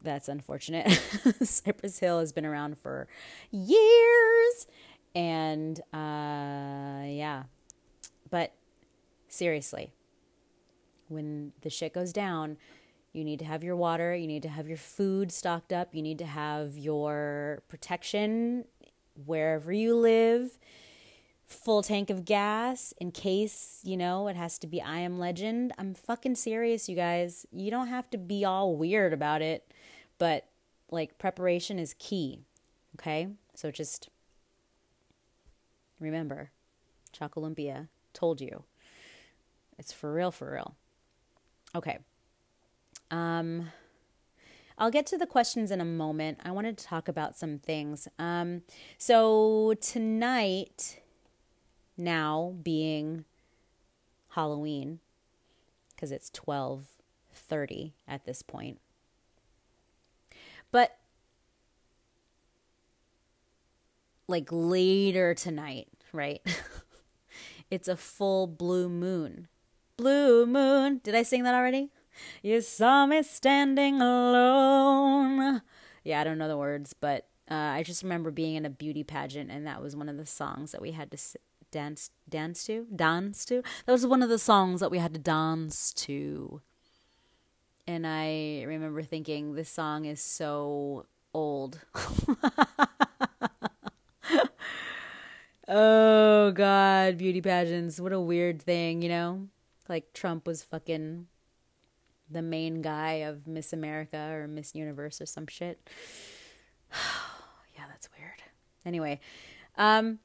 that's 0.00 0.28
unfortunate. 0.28 0.90
Cypress 1.42 1.98
Hill 1.98 2.20
has 2.20 2.32
been 2.32 2.46
around 2.46 2.78
for 2.78 3.08
years. 3.50 4.68
And 5.16 5.80
uh, 5.92 7.02
yeah. 7.04 7.42
But 8.30 8.52
seriously, 9.26 9.90
when 11.10 11.52
the 11.62 11.70
shit 11.70 11.92
goes 11.92 12.12
down, 12.12 12.56
you 13.12 13.24
need 13.24 13.40
to 13.40 13.44
have 13.44 13.64
your 13.64 13.76
water, 13.76 14.14
you 14.14 14.26
need 14.26 14.42
to 14.42 14.48
have 14.48 14.68
your 14.68 14.78
food 14.78 15.32
stocked 15.32 15.72
up, 15.72 15.94
you 15.94 16.02
need 16.02 16.18
to 16.18 16.26
have 16.26 16.78
your 16.78 17.62
protection 17.68 18.64
wherever 19.26 19.72
you 19.72 19.96
live, 19.96 20.58
full 21.46 21.82
tank 21.82 22.10
of 22.10 22.24
gas 22.24 22.94
in 22.98 23.10
case, 23.10 23.80
you 23.82 23.96
know, 23.96 24.28
it 24.28 24.36
has 24.36 24.58
to 24.60 24.66
be 24.66 24.80
I 24.80 25.00
am 25.00 25.18
legend. 25.18 25.72
I'm 25.78 25.94
fucking 25.94 26.36
serious, 26.36 26.88
you 26.88 26.94
guys. 26.94 27.44
You 27.50 27.70
don't 27.70 27.88
have 27.88 28.08
to 28.10 28.18
be 28.18 28.44
all 28.44 28.76
weird 28.76 29.12
about 29.12 29.42
it, 29.42 29.72
but 30.18 30.46
like 30.90 31.18
preparation 31.18 31.78
is 31.78 31.94
key. 31.98 32.44
Okay? 32.96 33.28
So 33.54 33.70
just 33.70 34.08
remember, 35.98 36.50
Olympia 37.36 37.88
told 38.12 38.40
you. 38.40 38.64
It's 39.78 39.92
for 39.92 40.12
real, 40.12 40.30
for 40.30 40.52
real. 40.52 40.76
Okay. 41.74 41.98
Um, 43.10 43.70
I'll 44.78 44.90
get 44.90 45.06
to 45.06 45.18
the 45.18 45.26
questions 45.26 45.70
in 45.70 45.80
a 45.80 45.84
moment. 45.84 46.38
I 46.42 46.50
wanted 46.50 46.78
to 46.78 46.84
talk 46.84 47.06
about 47.08 47.36
some 47.36 47.58
things. 47.58 48.08
Um, 48.18 48.62
so 48.98 49.74
tonight, 49.80 51.00
now 51.96 52.54
being 52.62 53.24
Halloween, 54.30 55.00
because 55.94 56.10
it's 56.10 56.30
twelve 56.30 56.86
thirty 57.32 57.94
at 58.08 58.24
this 58.24 58.42
point. 58.42 58.80
But 60.72 60.96
like 64.26 64.48
later 64.50 65.34
tonight, 65.34 65.88
right? 66.12 66.40
it's 67.70 67.88
a 67.88 67.96
full 67.96 68.46
blue 68.46 68.88
moon 68.88 69.48
blue 70.00 70.46
moon. 70.46 71.00
Did 71.04 71.14
I 71.14 71.22
sing 71.22 71.42
that 71.42 71.54
already? 71.54 71.90
You 72.42 72.60
saw 72.62 73.06
me 73.06 73.22
standing 73.22 74.00
alone. 74.00 75.62
Yeah, 76.04 76.20
I 76.20 76.24
don't 76.24 76.38
know 76.38 76.48
the 76.48 76.56
words, 76.56 76.94
but 76.98 77.28
uh, 77.50 77.54
I 77.54 77.82
just 77.82 78.02
remember 78.02 78.30
being 78.30 78.54
in 78.54 78.64
a 78.64 78.70
beauty 78.70 79.04
pageant, 79.04 79.50
and 79.50 79.66
that 79.66 79.82
was 79.82 79.94
one 79.94 80.08
of 80.08 80.16
the 80.16 80.24
songs 80.24 80.72
that 80.72 80.80
we 80.80 80.92
had 80.92 81.10
to 81.10 81.18
dance 81.70 82.10
dance 82.28 82.64
to 82.64 82.86
dance 82.94 83.44
to. 83.46 83.62
That 83.86 83.92
was 83.92 84.06
one 84.06 84.22
of 84.22 84.30
the 84.30 84.38
songs 84.38 84.80
that 84.80 84.90
we 84.90 84.98
had 84.98 85.12
to 85.12 85.20
dance 85.20 85.92
to. 85.94 86.62
And 87.86 88.06
I 88.06 88.64
remember 88.66 89.02
thinking, 89.02 89.54
this 89.54 89.68
song 89.68 90.06
is 90.06 90.22
so 90.22 91.06
old. 91.34 91.80
oh 95.68 96.52
God, 96.52 97.18
beauty 97.18 97.42
pageants! 97.42 98.00
What 98.00 98.12
a 98.12 98.20
weird 98.20 98.62
thing, 98.62 99.02
you 99.02 99.10
know 99.10 99.48
like 99.90 100.14
Trump 100.14 100.46
was 100.46 100.62
fucking 100.62 101.26
the 102.30 102.40
main 102.40 102.80
guy 102.80 103.14
of 103.14 103.46
Miss 103.46 103.72
America 103.72 104.30
or 104.32 104.46
Miss 104.46 104.74
Universe 104.74 105.20
or 105.20 105.26
some 105.26 105.48
shit. 105.48 105.90
yeah, 107.76 107.84
that's 107.88 108.08
weird. 108.16 108.42
Anyway, 108.86 109.20
um 109.76 110.20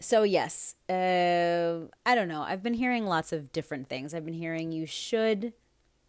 so 0.00 0.22
yes, 0.22 0.74
uh 0.88 1.80
I 2.06 2.14
don't 2.14 2.28
know. 2.28 2.42
I've 2.42 2.62
been 2.62 2.74
hearing 2.74 3.06
lots 3.06 3.32
of 3.32 3.52
different 3.52 3.88
things. 3.88 4.14
I've 4.14 4.24
been 4.24 4.34
hearing 4.34 4.72
you 4.72 4.86
should 4.86 5.52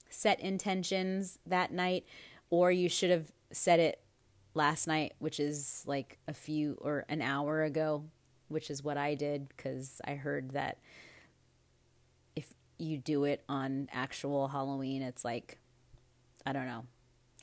set 0.10 0.40
intentions 0.40 1.38
that 1.46 1.72
night 1.72 2.06
or 2.50 2.72
you 2.72 2.90
should 2.90 3.12
have 3.12 3.32
set 3.52 3.80
it 3.80 4.02
last 4.54 4.88
night, 4.88 5.14
which 5.20 5.40
is 5.40 5.84
like 5.86 6.18
a 6.28 6.34
few 6.34 6.78
or 6.82 7.06
an 7.10 7.22
hour 7.22 7.64
ago, 7.64 8.06
which 8.48 8.72
is 8.72 8.84
what 8.84 8.98
I 8.98 9.16
did 9.16 9.58
cuz 9.58 10.00
I 10.06 10.16
heard 10.16 10.52
that 10.52 10.78
you 12.80 12.98
do 12.98 13.26
it 13.26 13.44
on 13.50 13.90
actual 13.92 14.48
Halloween, 14.48 15.02
it's 15.02 15.26
like, 15.26 15.60
I 16.46 16.54
don't 16.54 16.66
know. 16.66 16.86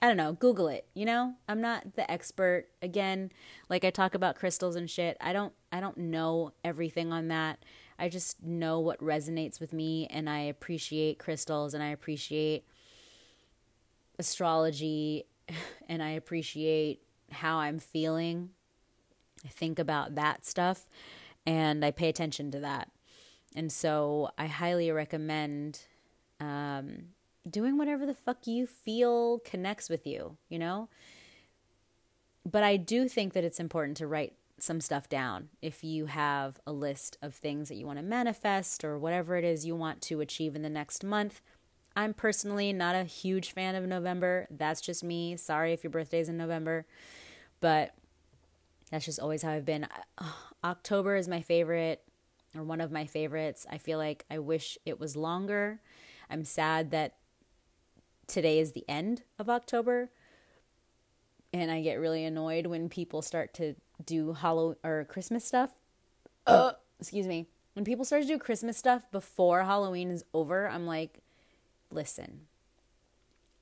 I 0.00 0.08
don't 0.08 0.16
know. 0.16 0.34
Google 0.34 0.68
it. 0.68 0.86
You 0.94 1.06
know, 1.06 1.34
I'm 1.48 1.60
not 1.60 1.96
the 1.96 2.10
expert. 2.10 2.66
Again, 2.82 3.32
like 3.70 3.84
I 3.84 3.90
talk 3.90 4.14
about 4.14 4.36
crystals 4.36 4.76
and 4.76 4.90
shit. 4.90 5.16
I 5.20 5.32
don't. 5.32 5.52
I 5.72 5.80
don't 5.80 5.96
know 5.96 6.52
everything 6.64 7.12
on 7.12 7.28
that. 7.28 7.64
I 7.98 8.08
just 8.08 8.42
know 8.42 8.78
what 8.78 9.00
resonates 9.00 9.58
with 9.58 9.72
me, 9.72 10.06
and 10.10 10.28
I 10.28 10.40
appreciate 10.40 11.18
crystals, 11.18 11.72
and 11.72 11.82
I 11.82 11.88
appreciate 11.88 12.66
astrology, 14.18 15.24
and 15.88 16.02
I 16.02 16.10
appreciate 16.10 17.00
how 17.30 17.56
I'm 17.56 17.78
feeling. 17.78 18.50
I 19.44 19.48
think 19.48 19.78
about 19.78 20.14
that 20.16 20.44
stuff, 20.44 20.88
and 21.46 21.84
I 21.84 21.90
pay 21.90 22.08
attention 22.08 22.50
to 22.50 22.60
that. 22.60 22.90
And 23.56 23.72
so 23.72 24.30
I 24.36 24.46
highly 24.46 24.92
recommend 24.92 25.80
um, 26.38 27.06
doing 27.48 27.78
whatever 27.78 28.04
the 28.04 28.14
fuck 28.14 28.46
you 28.46 28.66
feel 28.66 29.38
connects 29.40 29.88
with 29.88 30.06
you, 30.06 30.36
you 30.50 30.58
know? 30.58 30.90
But 32.44 32.62
I 32.62 32.76
do 32.76 33.08
think 33.08 33.32
that 33.32 33.44
it's 33.44 33.58
important 33.58 33.96
to 33.96 34.06
write 34.06 34.34
some 34.58 34.80
stuff 34.80 35.08
down 35.08 35.48
if 35.60 35.82
you 35.82 36.06
have 36.06 36.60
a 36.66 36.72
list 36.72 37.18
of 37.22 37.34
things 37.34 37.68
that 37.68 37.76
you 37.76 37.86
want 37.86 37.98
to 37.98 38.04
manifest 38.04 38.84
or 38.84 38.98
whatever 38.98 39.36
it 39.36 39.44
is 39.44 39.66
you 39.66 39.74
want 39.74 40.00
to 40.02 40.20
achieve 40.20 40.54
in 40.54 40.62
the 40.62 40.70
next 40.70 41.02
month. 41.02 41.40
I'm 41.96 42.12
personally 42.12 42.74
not 42.74 42.94
a 42.94 43.04
huge 43.04 43.52
fan 43.52 43.74
of 43.74 43.84
November. 43.84 44.46
That's 44.50 44.82
just 44.82 45.02
me. 45.02 45.36
Sorry 45.36 45.72
if 45.72 45.82
your 45.82 45.90
birthday's 45.90 46.28
in 46.28 46.36
November, 46.36 46.86
but 47.60 47.94
that's 48.90 49.06
just 49.06 49.18
always 49.18 49.42
how 49.42 49.50
I've 49.50 49.64
been. 49.64 49.86
October 50.64 51.16
is 51.16 51.26
my 51.26 51.40
favorite 51.40 52.02
or 52.56 52.64
one 52.64 52.80
of 52.80 52.90
my 52.90 53.06
favorites. 53.06 53.66
I 53.70 53.78
feel 53.78 53.98
like 53.98 54.24
I 54.30 54.38
wish 54.38 54.78
it 54.84 54.98
was 54.98 55.16
longer. 55.16 55.80
I'm 56.30 56.44
sad 56.44 56.90
that 56.90 57.16
today 58.26 58.58
is 58.58 58.72
the 58.72 58.84
end 58.88 59.22
of 59.38 59.48
October. 59.48 60.10
And 61.52 61.70
I 61.70 61.80
get 61.80 61.94
really 61.94 62.24
annoyed 62.24 62.66
when 62.66 62.88
people 62.88 63.22
start 63.22 63.54
to 63.54 63.74
do 64.04 64.34
Halloween 64.34 64.76
or 64.84 65.04
Christmas 65.04 65.44
stuff. 65.44 65.70
Uh, 66.46 66.72
excuse 67.00 67.26
me. 67.26 67.46
When 67.74 67.84
people 67.84 68.04
start 68.04 68.22
to 68.22 68.28
do 68.28 68.38
Christmas 68.38 68.76
stuff 68.76 69.10
before 69.10 69.64
Halloween 69.64 70.10
is 70.10 70.24
over, 70.32 70.68
I'm 70.68 70.86
like, 70.86 71.20
listen, 71.90 72.42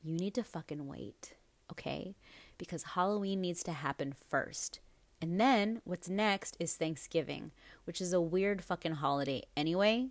you 0.03 0.13
need 0.15 0.35
to 0.35 0.45
fucking 0.45 0.87
wait, 0.87 1.35
okay? 1.71 2.15
Because 2.59 2.83
Halloween 2.95 3.41
needs 3.41 3.63
to 3.65 3.73
happen 3.73 4.13
first. 4.13 4.81
And 5.25 5.41
then 5.41 5.81
what's 5.85 6.11
next 6.11 6.55
is 6.61 6.77
Thanksgiving, 6.77 7.51
which 7.85 8.03
is 8.03 8.13
a 8.13 8.21
weird 8.21 8.63
fucking 8.63 8.97
holiday 8.97 9.45
anyway. 9.57 10.09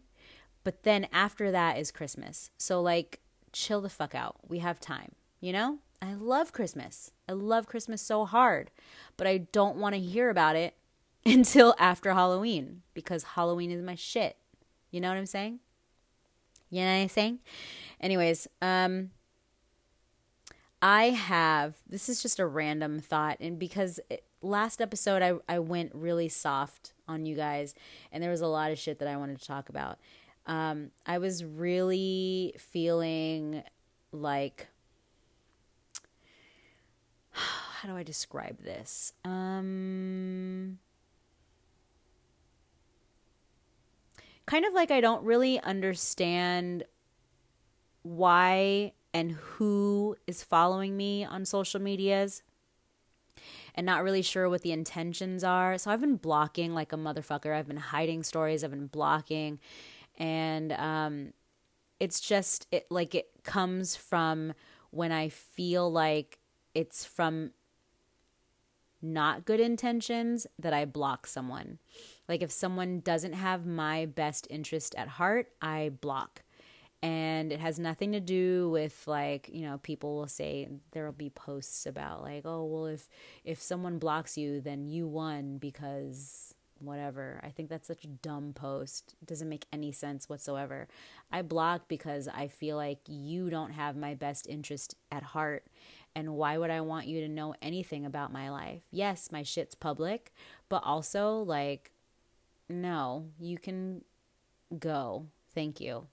But 0.64 0.82
then 0.82 1.06
after 1.14 1.52
that 1.52 1.78
is 1.78 1.92
Christmas. 1.92 2.50
So, 2.58 2.82
like, 2.82 3.20
chill 3.52 3.80
the 3.80 3.90
fuck 3.90 4.16
out. 4.16 4.38
We 4.48 4.58
have 4.58 4.80
time, 4.80 5.12
you 5.40 5.54
know? 5.54 5.78
I 6.02 6.16
love 6.16 6.52
Christmas. 6.52 7.12
I 7.30 7.34
love 7.34 7.68
Christmas 7.68 8.02
so 8.02 8.26
hard, 8.26 8.72
but 9.16 9.28
I 9.28 9.38
don't 9.38 9.78
want 9.78 9.94
to 9.94 10.02
hear 10.02 10.32
about 10.32 10.56
it 10.56 10.74
until 11.28 11.76
after 11.78 12.16
Halloween 12.16 12.82
because 12.96 13.22
Halloween 13.22 13.70
is 13.70 13.84
my 13.84 13.94
shit. 13.94 14.36
You 14.90 15.00
know 15.00 15.10
what 15.10 15.18
I'm 15.18 15.28
saying? 15.28 15.60
You 16.72 16.82
know 16.82 16.88
what 16.88 17.04
I'm 17.04 17.10
saying? 17.10 17.38
Anyways, 18.02 18.48
um, 18.64 19.12
I 20.82 21.12
have 21.12 21.76
this 21.88 22.10
is 22.10 22.20
just 22.24 22.40
a 22.40 22.48
random 22.48 23.00
thought, 23.00 23.38
and 23.40 23.60
because 23.60 24.00
it, 24.10 24.24
last 24.44 24.82
episode 24.82 25.22
I, 25.22 25.34
I 25.48 25.60
went 25.60 25.92
really 25.96 26.30
soft 26.30 26.94
on 27.08 27.26
you 27.26 27.36
guys 27.36 27.74
and 28.12 28.22
there 28.22 28.30
was 28.30 28.42
a 28.42 28.48
lot 28.48 28.72
of 28.72 28.78
shit 28.78 29.00
that 29.00 29.08
I 29.08 29.18
wanted 29.18 29.40
to 29.40 29.48
talk 29.48 29.70
about. 29.70 29.98
Um, 30.46 30.92
I 31.06 31.18
was 31.18 31.44
really 31.44 32.54
feeling 32.58 33.64
like 34.12 34.68
how 37.32 37.90
do 37.90 37.96
I 37.96 38.04
describe 38.04 38.62
this? 38.62 39.14
Um, 39.24 40.80
kind 44.46 44.66
of 44.66 44.74
like 44.74 44.92
I 44.92 45.02
don't 45.02 45.24
really 45.24 45.60
understand 45.62 46.84
why 48.04 48.92
and 49.14 49.32
who 49.32 50.18
is 50.28 50.44
following 50.44 50.98
me 50.98 51.24
on 51.24 51.46
social 51.46 51.80
medias 51.80 52.44
and 53.76 53.86
not 53.86 54.04
really 54.04 54.22
sure 54.22 54.50
what 54.50 54.62
the 54.62 54.72
intentions 54.72 55.44
are. 55.44 55.78
So 55.78 55.92
I've 55.92 56.02
been 56.02 56.18
blocking 56.18 56.74
like 56.74 56.94
a 56.94 56.98
motherfucker. 56.98 57.56
I've 57.56 57.68
been 57.68 57.78
hiding 57.78 58.24
stories. 58.24 58.64
I've 58.64 58.72
been 58.72 58.88
blocking, 58.88 59.60
and 60.18 60.72
um, 60.74 61.34
it's 62.00 62.20
just 62.20 62.68
it 62.72 62.88
like 62.90 63.16
it 63.16 63.30
comes 63.44 63.96
from 63.96 64.54
when 64.92 65.12
I 65.12 65.30
feel 65.30 65.92
like 65.92 66.40
it's 66.76 67.06
from 67.06 67.52
not 69.02 69.46
good 69.46 69.60
intentions 69.60 70.48
that 70.58 70.74
I 70.74 70.86
block 70.86 71.28
someone. 71.28 71.80
Like 72.30 72.42
if 72.42 72.52
someone 72.52 73.02
doesn't 73.02 73.34
have 73.34 73.66
my 73.66 74.06
best 74.06 74.48
interest 74.50 74.96
at 74.96 75.08
heart, 75.10 75.50
I 75.62 75.92
block 76.00 76.44
and 77.04 77.52
it 77.52 77.60
has 77.60 77.78
nothing 77.78 78.14
to 78.14 78.22
do 78.22 78.70
with 78.70 79.04
like 79.08 79.50
you 79.52 79.62
know 79.62 79.78
people 79.84 80.16
will 80.16 80.28
say 80.28 80.68
there 80.92 81.06
will 81.06 81.12
be 81.12 81.30
posts 81.30 81.86
about 81.86 82.24
like 82.24 82.44
oh 82.46 82.64
well 82.64 82.86
if 82.86 83.10
if 83.44 83.62
someone 83.62 84.00
blocks 84.00 84.38
you 84.38 84.62
then 84.62 84.86
you 84.86 85.06
won 85.06 85.58
because 85.58 86.56
whatever. 86.80 87.40
I 87.44 87.50
think 87.50 87.70
that's 87.70 87.88
such 87.88 88.04
a 88.04 88.08
dumb 88.08 88.52
post. 88.54 89.16
It 89.22 89.28
doesn't 89.28 89.48
make 89.48 89.66
any 89.72 89.94
sense 89.94 90.28
whatsoever. 90.28 90.88
I 91.32 91.42
block 91.42 91.88
because 91.88 92.28
i 92.28 92.48
feel 92.48 92.76
like 92.78 93.00
you 93.08 93.50
don't 93.50 93.72
have 93.72 93.96
my 93.96 94.14
best 94.14 94.48
interest 94.48 94.96
at 95.12 95.24
heart 95.24 95.66
and 96.16 96.36
why 96.36 96.58
would 96.58 96.70
i 96.70 96.82
want 96.82 97.08
you 97.08 97.22
to 97.22 97.28
know 97.28 97.56
anything 97.62 98.06
about 98.06 98.32
my 98.32 98.50
life? 98.50 98.84
Yes 98.92 99.32
my 99.32 99.44
shit's 99.44 99.76
public 99.76 100.34
but 100.70 100.84
also 100.86 101.38
like 101.38 101.92
no 102.70 103.28
you 103.40 103.58
can 103.58 104.04
go. 104.80 105.28
Thank 105.54 105.80
you 105.80 106.08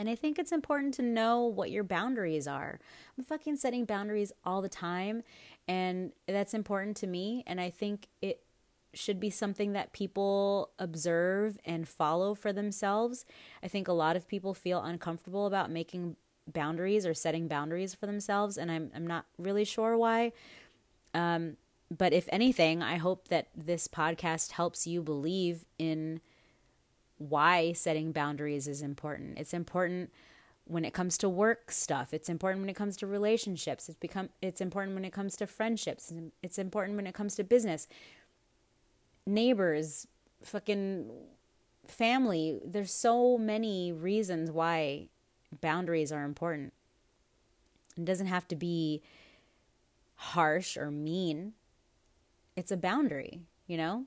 and 0.00 0.08
I 0.08 0.14
think 0.14 0.38
it's 0.38 0.50
important 0.50 0.94
to 0.94 1.02
know 1.02 1.44
what 1.44 1.70
your 1.70 1.84
boundaries 1.84 2.48
are. 2.48 2.80
I'm 3.18 3.22
fucking 3.22 3.56
setting 3.56 3.84
boundaries 3.84 4.32
all 4.46 4.62
the 4.62 4.68
time, 4.70 5.22
and 5.68 6.12
that's 6.26 6.54
important 6.54 6.96
to 6.98 7.06
me. 7.06 7.44
And 7.46 7.60
I 7.60 7.68
think 7.68 8.08
it 8.22 8.42
should 8.94 9.20
be 9.20 9.28
something 9.28 9.74
that 9.74 9.92
people 9.92 10.70
observe 10.78 11.58
and 11.66 11.86
follow 11.86 12.34
for 12.34 12.50
themselves. 12.50 13.26
I 13.62 13.68
think 13.68 13.88
a 13.88 13.92
lot 13.92 14.16
of 14.16 14.26
people 14.26 14.54
feel 14.54 14.80
uncomfortable 14.80 15.44
about 15.44 15.70
making 15.70 16.16
boundaries 16.50 17.04
or 17.04 17.12
setting 17.12 17.46
boundaries 17.46 17.94
for 17.94 18.06
themselves, 18.06 18.56
and 18.56 18.72
I'm 18.72 18.90
I'm 18.94 19.06
not 19.06 19.26
really 19.36 19.66
sure 19.66 19.98
why. 19.98 20.32
Um, 21.12 21.58
but 21.94 22.14
if 22.14 22.26
anything, 22.32 22.82
I 22.82 22.96
hope 22.96 23.28
that 23.28 23.48
this 23.54 23.86
podcast 23.86 24.52
helps 24.52 24.86
you 24.86 25.02
believe 25.02 25.66
in 25.78 26.22
why 27.20 27.72
setting 27.72 28.12
boundaries 28.12 28.66
is 28.66 28.80
important. 28.80 29.38
It's 29.38 29.52
important 29.52 30.10
when 30.64 30.86
it 30.86 30.94
comes 30.94 31.18
to 31.18 31.28
work 31.28 31.70
stuff. 31.70 32.14
It's 32.14 32.30
important 32.30 32.62
when 32.62 32.70
it 32.70 32.76
comes 32.76 32.96
to 32.98 33.06
relationships. 33.06 33.88
It's 33.88 33.98
become 33.98 34.30
it's 34.40 34.60
important 34.60 34.94
when 34.94 35.04
it 35.04 35.12
comes 35.12 35.36
to 35.36 35.46
friendships. 35.46 36.12
It's 36.42 36.58
important 36.58 36.96
when 36.96 37.06
it 37.06 37.14
comes 37.14 37.34
to 37.36 37.44
business. 37.44 37.86
Neighbors, 39.26 40.06
fucking 40.42 41.10
family. 41.86 42.58
There's 42.64 42.92
so 42.92 43.36
many 43.36 43.92
reasons 43.92 44.50
why 44.50 45.08
boundaries 45.60 46.10
are 46.10 46.24
important. 46.24 46.72
It 47.98 48.06
doesn't 48.06 48.28
have 48.28 48.48
to 48.48 48.56
be 48.56 49.02
harsh 50.14 50.78
or 50.78 50.90
mean. 50.90 51.52
It's 52.56 52.70
a 52.70 52.78
boundary, 52.78 53.40
you 53.66 53.76
know? 53.76 54.06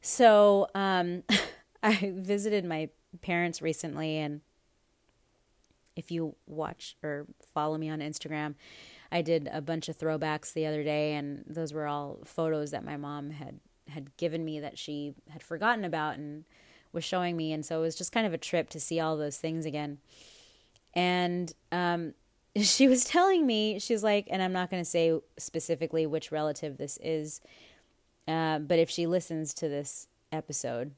So, 0.00 0.68
um, 0.74 1.24
I 1.82 2.12
visited 2.16 2.64
my 2.64 2.88
parents 3.20 3.62
recently, 3.62 4.16
and 4.16 4.40
if 5.96 6.10
you 6.10 6.36
watch 6.46 6.96
or 7.02 7.26
follow 7.44 7.78
me 7.78 7.88
on 7.88 8.00
Instagram, 8.00 8.54
I 9.10 9.22
did 9.22 9.48
a 9.52 9.60
bunch 9.60 9.88
of 9.88 9.98
throwbacks 9.98 10.52
the 10.52 10.66
other 10.66 10.82
day, 10.82 11.14
and 11.14 11.44
those 11.46 11.72
were 11.72 11.86
all 11.86 12.18
photos 12.24 12.70
that 12.72 12.84
my 12.84 12.96
mom 12.96 13.30
had 13.30 13.60
had 13.88 14.14
given 14.18 14.44
me 14.44 14.60
that 14.60 14.76
she 14.76 15.14
had 15.30 15.42
forgotten 15.42 15.82
about 15.82 16.18
and 16.18 16.44
was 16.92 17.04
showing 17.04 17.36
me, 17.36 17.52
and 17.52 17.64
so 17.64 17.78
it 17.78 17.82
was 17.82 17.96
just 17.96 18.12
kind 18.12 18.26
of 18.26 18.34
a 18.34 18.38
trip 18.38 18.68
to 18.70 18.80
see 18.80 19.00
all 19.00 19.16
those 19.16 19.38
things 19.38 19.64
again. 19.64 19.98
And 20.94 21.52
um, 21.72 22.14
she 22.56 22.88
was 22.88 23.04
telling 23.04 23.46
me, 23.46 23.78
she's 23.78 24.02
like, 24.02 24.26
and 24.30 24.42
I'm 24.42 24.52
not 24.52 24.70
going 24.70 24.82
to 24.82 24.88
say 24.88 25.18
specifically 25.38 26.06
which 26.06 26.32
relative 26.32 26.76
this 26.76 26.98
is, 27.02 27.40
uh, 28.26 28.58
but 28.58 28.78
if 28.78 28.90
she 28.90 29.06
listens 29.06 29.54
to 29.54 29.68
this 29.68 30.08
episode 30.32 30.92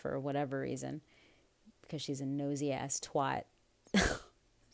for 0.00 0.18
whatever 0.18 0.60
reason, 0.60 1.00
because 1.82 2.02
she's 2.02 2.20
a 2.20 2.26
nosy 2.26 2.72
ass 2.72 3.00
twat, 3.00 3.44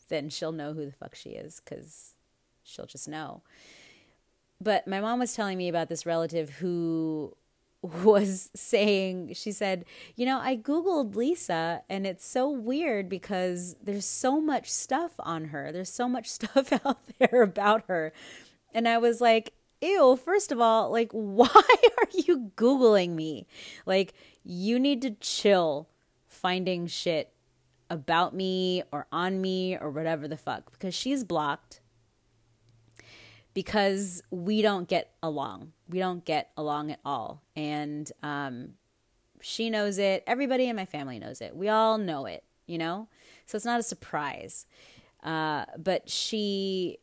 then 0.09 0.29
she'll 0.29 0.51
know 0.51 0.73
who 0.73 0.85
the 0.85 0.91
fuck 0.91 1.15
she 1.15 1.31
is 1.31 1.61
because 1.63 2.13
she'll 2.63 2.85
just 2.85 3.07
know. 3.07 3.41
But 4.61 4.87
my 4.87 4.99
mom 4.99 5.19
was 5.19 5.33
telling 5.33 5.57
me 5.57 5.69
about 5.69 5.89
this 5.89 6.05
relative 6.05 6.49
who 6.49 7.35
was 7.81 8.49
saying, 8.55 9.33
she 9.33 9.51
said, 9.51 9.85
You 10.15 10.25
know, 10.25 10.39
I 10.39 10.57
Googled 10.57 11.15
Lisa 11.15 11.83
and 11.89 12.05
it's 12.05 12.25
so 12.25 12.49
weird 12.49 13.07
because 13.07 13.75
there's 13.81 14.05
so 14.05 14.41
much 14.41 14.69
stuff 14.69 15.13
on 15.19 15.45
her. 15.45 15.71
There's 15.71 15.91
so 15.91 16.09
much 16.09 16.29
stuff 16.29 16.73
out 16.85 16.99
there 17.17 17.41
about 17.41 17.83
her. 17.87 18.13
And 18.73 18.87
I 18.87 18.97
was 18.97 19.21
like, 19.21 19.53
ew, 19.81 20.15
first 20.15 20.51
of 20.51 20.59
all, 20.59 20.91
like, 20.91 21.11
why 21.13 21.47
are 21.47 22.07
you 22.13 22.51
Googling 22.55 23.11
me? 23.11 23.47
Like, 23.85 24.13
you 24.43 24.79
need 24.79 25.01
to 25.03 25.11
chill 25.11 25.89
finding 26.27 26.87
shit 26.87 27.33
about 27.89 28.35
me 28.35 28.83
or 28.91 29.07
on 29.11 29.41
me 29.41 29.77
or 29.77 29.89
whatever 29.89 30.27
the 30.27 30.37
fuck 30.37 30.71
because 30.71 30.93
she's 30.93 31.23
blocked 31.23 31.81
because 33.53 34.21
we 34.29 34.61
don't 34.61 34.87
get 34.87 35.13
along. 35.23 35.73
We 35.89 35.99
don't 35.99 36.23
get 36.23 36.51
along 36.55 36.91
at 36.91 36.99
all. 37.03 37.41
And 37.55 38.09
um, 38.21 38.73
she 39.41 39.69
knows 39.69 39.97
it. 39.97 40.23
Everybody 40.27 40.69
in 40.69 40.75
my 40.75 40.85
family 40.85 41.19
knows 41.19 41.41
it. 41.41 41.55
We 41.55 41.67
all 41.67 41.97
know 41.97 42.25
it, 42.25 42.43
you 42.67 42.77
know? 42.77 43.07
So 43.45 43.55
it's 43.55 43.65
not 43.65 43.79
a 43.79 43.83
surprise. 43.83 44.65
Uh, 45.23 45.65
but 45.77 46.09
she, 46.09 46.99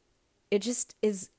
it 0.51 0.61
just 0.61 0.95
is 1.03 1.31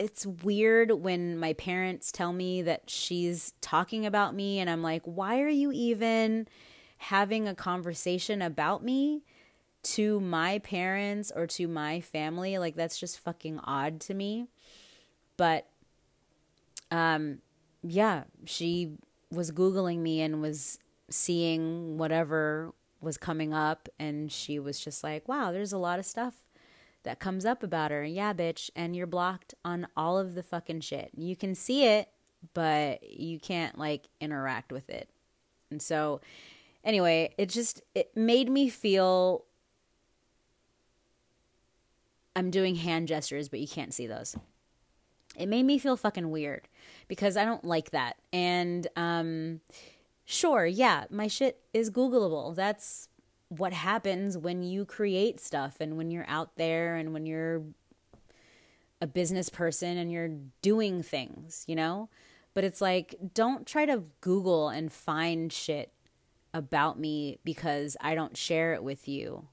it's 0.00 0.24
weird 0.24 0.90
when 0.92 1.38
my 1.38 1.52
parents 1.52 2.10
tell 2.10 2.32
me 2.32 2.62
that 2.62 2.88
she's 2.88 3.52
talking 3.60 4.06
about 4.06 4.34
me 4.34 4.58
and 4.58 4.70
I'm 4.70 4.82
like, 4.82 5.02
"Why 5.04 5.42
are 5.42 5.48
you 5.48 5.70
even 5.72 6.48
having 6.96 7.46
a 7.46 7.54
conversation 7.54 8.40
about 8.42 8.82
me?" 8.82 9.22
to 9.82 10.20
my 10.20 10.58
parents 10.58 11.32
or 11.34 11.46
to 11.46 11.66
my 11.66 12.00
family 12.00 12.58
like 12.58 12.74
that's 12.74 12.98
just 12.98 13.18
fucking 13.18 13.58
odd 13.60 13.98
to 13.98 14.12
me 14.12 14.46
but 15.38 15.66
um 16.90 17.38
yeah 17.82 18.24
she 18.44 18.92
was 19.30 19.50
googling 19.50 19.98
me 19.98 20.20
and 20.20 20.42
was 20.42 20.78
seeing 21.08 21.96
whatever 21.96 22.74
was 23.00 23.16
coming 23.16 23.54
up 23.54 23.88
and 23.98 24.30
she 24.30 24.58
was 24.58 24.78
just 24.78 25.02
like 25.02 25.26
wow 25.26 25.50
there's 25.50 25.72
a 25.72 25.78
lot 25.78 25.98
of 25.98 26.04
stuff 26.04 26.34
that 27.02 27.18
comes 27.18 27.44
up 27.44 27.62
about 27.62 27.90
her. 27.90 28.04
Yeah, 28.04 28.32
bitch. 28.32 28.70
And 28.76 28.94
you're 28.94 29.06
blocked 29.06 29.54
on 29.64 29.86
all 29.96 30.18
of 30.18 30.34
the 30.34 30.42
fucking 30.42 30.80
shit. 30.80 31.10
You 31.16 31.36
can 31.36 31.54
see 31.54 31.86
it, 31.86 32.08
but 32.54 33.02
you 33.08 33.38
can't 33.38 33.78
like 33.78 34.08
interact 34.20 34.72
with 34.72 34.88
it. 34.90 35.08
And 35.70 35.80
so, 35.80 36.20
anyway, 36.84 37.34
it 37.38 37.48
just 37.48 37.82
it 37.94 38.16
made 38.16 38.50
me 38.50 38.68
feel 38.68 39.44
I'm 42.34 42.50
doing 42.50 42.76
hand 42.76 43.08
gestures, 43.08 43.48
but 43.48 43.60
you 43.60 43.68
can't 43.68 43.92
see 43.92 44.06
those. 44.06 44.36
It 45.36 45.46
made 45.46 45.64
me 45.64 45.78
feel 45.78 45.96
fucking 45.96 46.30
weird 46.30 46.68
because 47.08 47.36
I 47.36 47.44
don't 47.44 47.64
like 47.64 47.90
that. 47.90 48.16
And 48.32 48.86
um 48.96 49.60
sure, 50.24 50.66
yeah, 50.66 51.04
my 51.10 51.26
shit 51.26 51.60
is 51.72 51.90
googleable. 51.90 52.54
That's 52.54 53.08
what 53.50 53.72
happens 53.72 54.38
when 54.38 54.62
you 54.62 54.84
create 54.84 55.40
stuff 55.40 55.80
and 55.80 55.96
when 55.96 56.10
you're 56.10 56.24
out 56.28 56.54
there 56.56 56.94
and 56.94 57.12
when 57.12 57.26
you're 57.26 57.62
a 59.00 59.06
business 59.08 59.48
person 59.48 59.98
and 59.98 60.12
you're 60.12 60.30
doing 60.62 61.02
things, 61.02 61.64
you 61.66 61.74
know? 61.74 62.08
But 62.54 62.62
it's 62.62 62.80
like, 62.80 63.16
don't 63.34 63.66
try 63.66 63.86
to 63.86 64.04
Google 64.20 64.68
and 64.68 64.92
find 64.92 65.52
shit 65.52 65.92
about 66.54 66.98
me 66.98 67.38
because 67.44 67.96
I 68.00 68.14
don't 68.14 68.36
share 68.36 68.74
it 68.74 68.84
with 68.84 69.08
you 69.08 69.48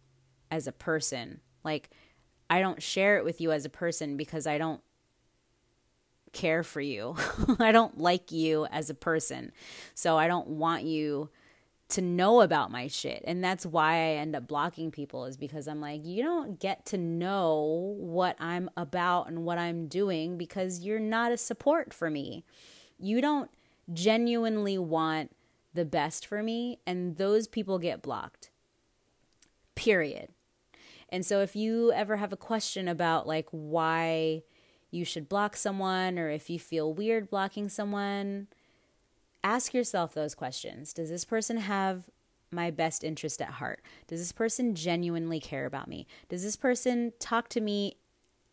as 0.52 0.68
a 0.68 0.72
person. 0.72 1.42
Like, 1.64 1.90
I 2.52 2.62
don't 2.62 2.82
share 2.82 3.18
it 3.18 3.26
with 3.26 3.42
you 3.42 3.52
as 3.52 3.66
a 3.66 3.70
person 3.70 4.16
because 4.16 4.46
I 4.46 4.60
don't 4.60 4.82
care 6.34 6.64
for 6.64 6.82
you. 6.82 7.16
I 7.60 7.72
don't 7.72 7.98
like 7.98 8.32
you 8.32 8.68
as 8.68 8.92
a 8.92 8.96
person. 8.96 9.52
So 9.96 10.18
I 10.18 10.28
don't 10.28 10.48
want 10.48 10.84
you 10.84 11.30
to 11.90 12.02
know 12.02 12.42
about 12.42 12.72
my 12.72 12.88
shit. 12.88 13.24
And 13.26 13.44
that's 13.44 13.66
why 13.66 13.94
I 13.94 14.16
end 14.16 14.36
up 14.36 14.48
blocking 14.48 14.92
people 14.92 15.26
is 15.26 15.38
because 15.38 15.68
I'm 15.68 15.80
like, 15.80 16.06
you 16.06 16.22
don't 16.22 16.60
get 16.60 16.86
to 16.88 16.98
know 16.98 17.96
what 17.98 18.36
I'm 18.40 18.70
about 18.76 19.30
and 19.30 19.46
what 19.46 19.58
I'm 19.58 19.88
doing 19.88 20.38
because 20.38 20.82
you're 20.82 21.00
not 21.00 21.32
a 21.32 21.38
support 21.38 21.94
for 21.94 22.10
me. 22.10 22.44
You 23.00 23.22
don't 23.22 23.50
genuinely 23.94 24.78
want 24.78 25.32
the 25.74 25.86
best 25.86 26.26
for 26.26 26.42
me, 26.44 26.80
and 26.86 27.18
those 27.18 27.48
people 27.48 27.78
get 27.80 28.02
blocked. 28.02 28.50
Period. 29.76 30.30
And 31.10 31.26
so 31.26 31.42
if 31.42 31.56
you 31.56 31.94
ever 31.94 32.18
have 32.18 32.34
a 32.34 32.38
question 32.38 32.88
about 32.88 33.28
like 33.28 33.48
why 33.52 34.44
you 34.92 35.06
should 35.06 35.30
block 35.30 35.56
someone 35.56 36.18
or 36.20 36.30
if 36.30 36.50
you 36.50 36.60
feel 36.60 36.94
weird 36.94 37.30
blocking 37.30 37.70
someone, 37.70 38.48
ask 39.48 39.74
yourself 39.74 40.14
those 40.14 40.36
questions. 40.36 40.92
Does 40.92 41.10
this 41.10 41.24
person 41.24 41.58
have 41.58 42.10
my 42.52 42.70
best 42.70 43.04
interest 43.04 43.42
at 43.42 43.50
heart? 43.50 43.82
Does 44.08 44.20
this 44.20 44.34
person 44.34 44.76
genuinely 44.76 45.40
care 45.40 45.66
about 45.66 45.88
me? 45.88 46.06
Does 46.28 46.44
this 46.44 46.58
person 46.58 47.14
talk 47.20 47.48
to 47.50 47.62
me 47.62 47.96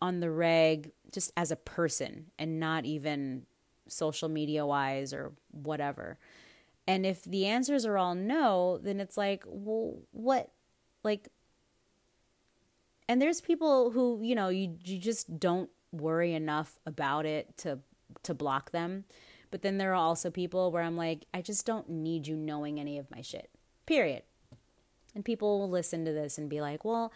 on 0.01 0.21
the 0.21 0.31
reg 0.31 0.93
just 1.13 1.33
as 1.37 1.51
a 1.51 1.57
person 1.57 2.27
and 2.39 2.61
not 2.61 2.85
even 2.85 3.45
social 3.89 4.29
media 4.29 4.65
wise 4.65 5.13
or 5.13 5.33
whatever? 5.51 6.17
And 6.87 7.05
if 7.05 7.25
the 7.25 7.47
answers 7.47 7.85
are 7.85 7.99
all 7.99 8.15
no, 8.15 8.79
then 8.79 9.01
it's 9.01 9.17
like, 9.17 9.43
well, 9.47 9.99
what? 10.13 10.51
Like, 11.03 11.29
and 13.09 13.21
there's 13.21 13.41
people 13.41 13.91
who, 13.91 14.21
you 14.23 14.35
know, 14.35 14.49
you, 14.49 14.77
you 14.85 14.99
just 14.99 15.41
don't 15.41 15.71
worry 15.91 16.35
enough 16.35 16.79
about 16.87 17.27
it 17.27 17.57
to 17.59 17.81
to 18.23 18.33
block 18.35 18.71
them. 18.71 19.05
But 19.55 19.63
then 19.63 19.79
there 19.79 19.93
are 19.93 19.95
also 19.95 20.33
people 20.33 20.73
where 20.73 20.83
I'm 20.83 20.97
like, 20.97 21.27
I 21.33 21.41
just 21.41 21.65
don't 21.65 21.89
need 21.89 22.27
you 22.27 22.35
knowing 22.35 22.81
any 22.81 22.99
of 22.99 23.09
my 23.09 23.21
shit. 23.21 23.51
Period. 23.87 24.25
And 25.15 25.25
people 25.25 25.61
will 25.61 25.71
listen 25.71 26.05
to 26.07 26.13
this 26.13 26.39
and 26.39 26.51
be 26.51 26.61
like, 26.61 26.85
well, 26.85 27.13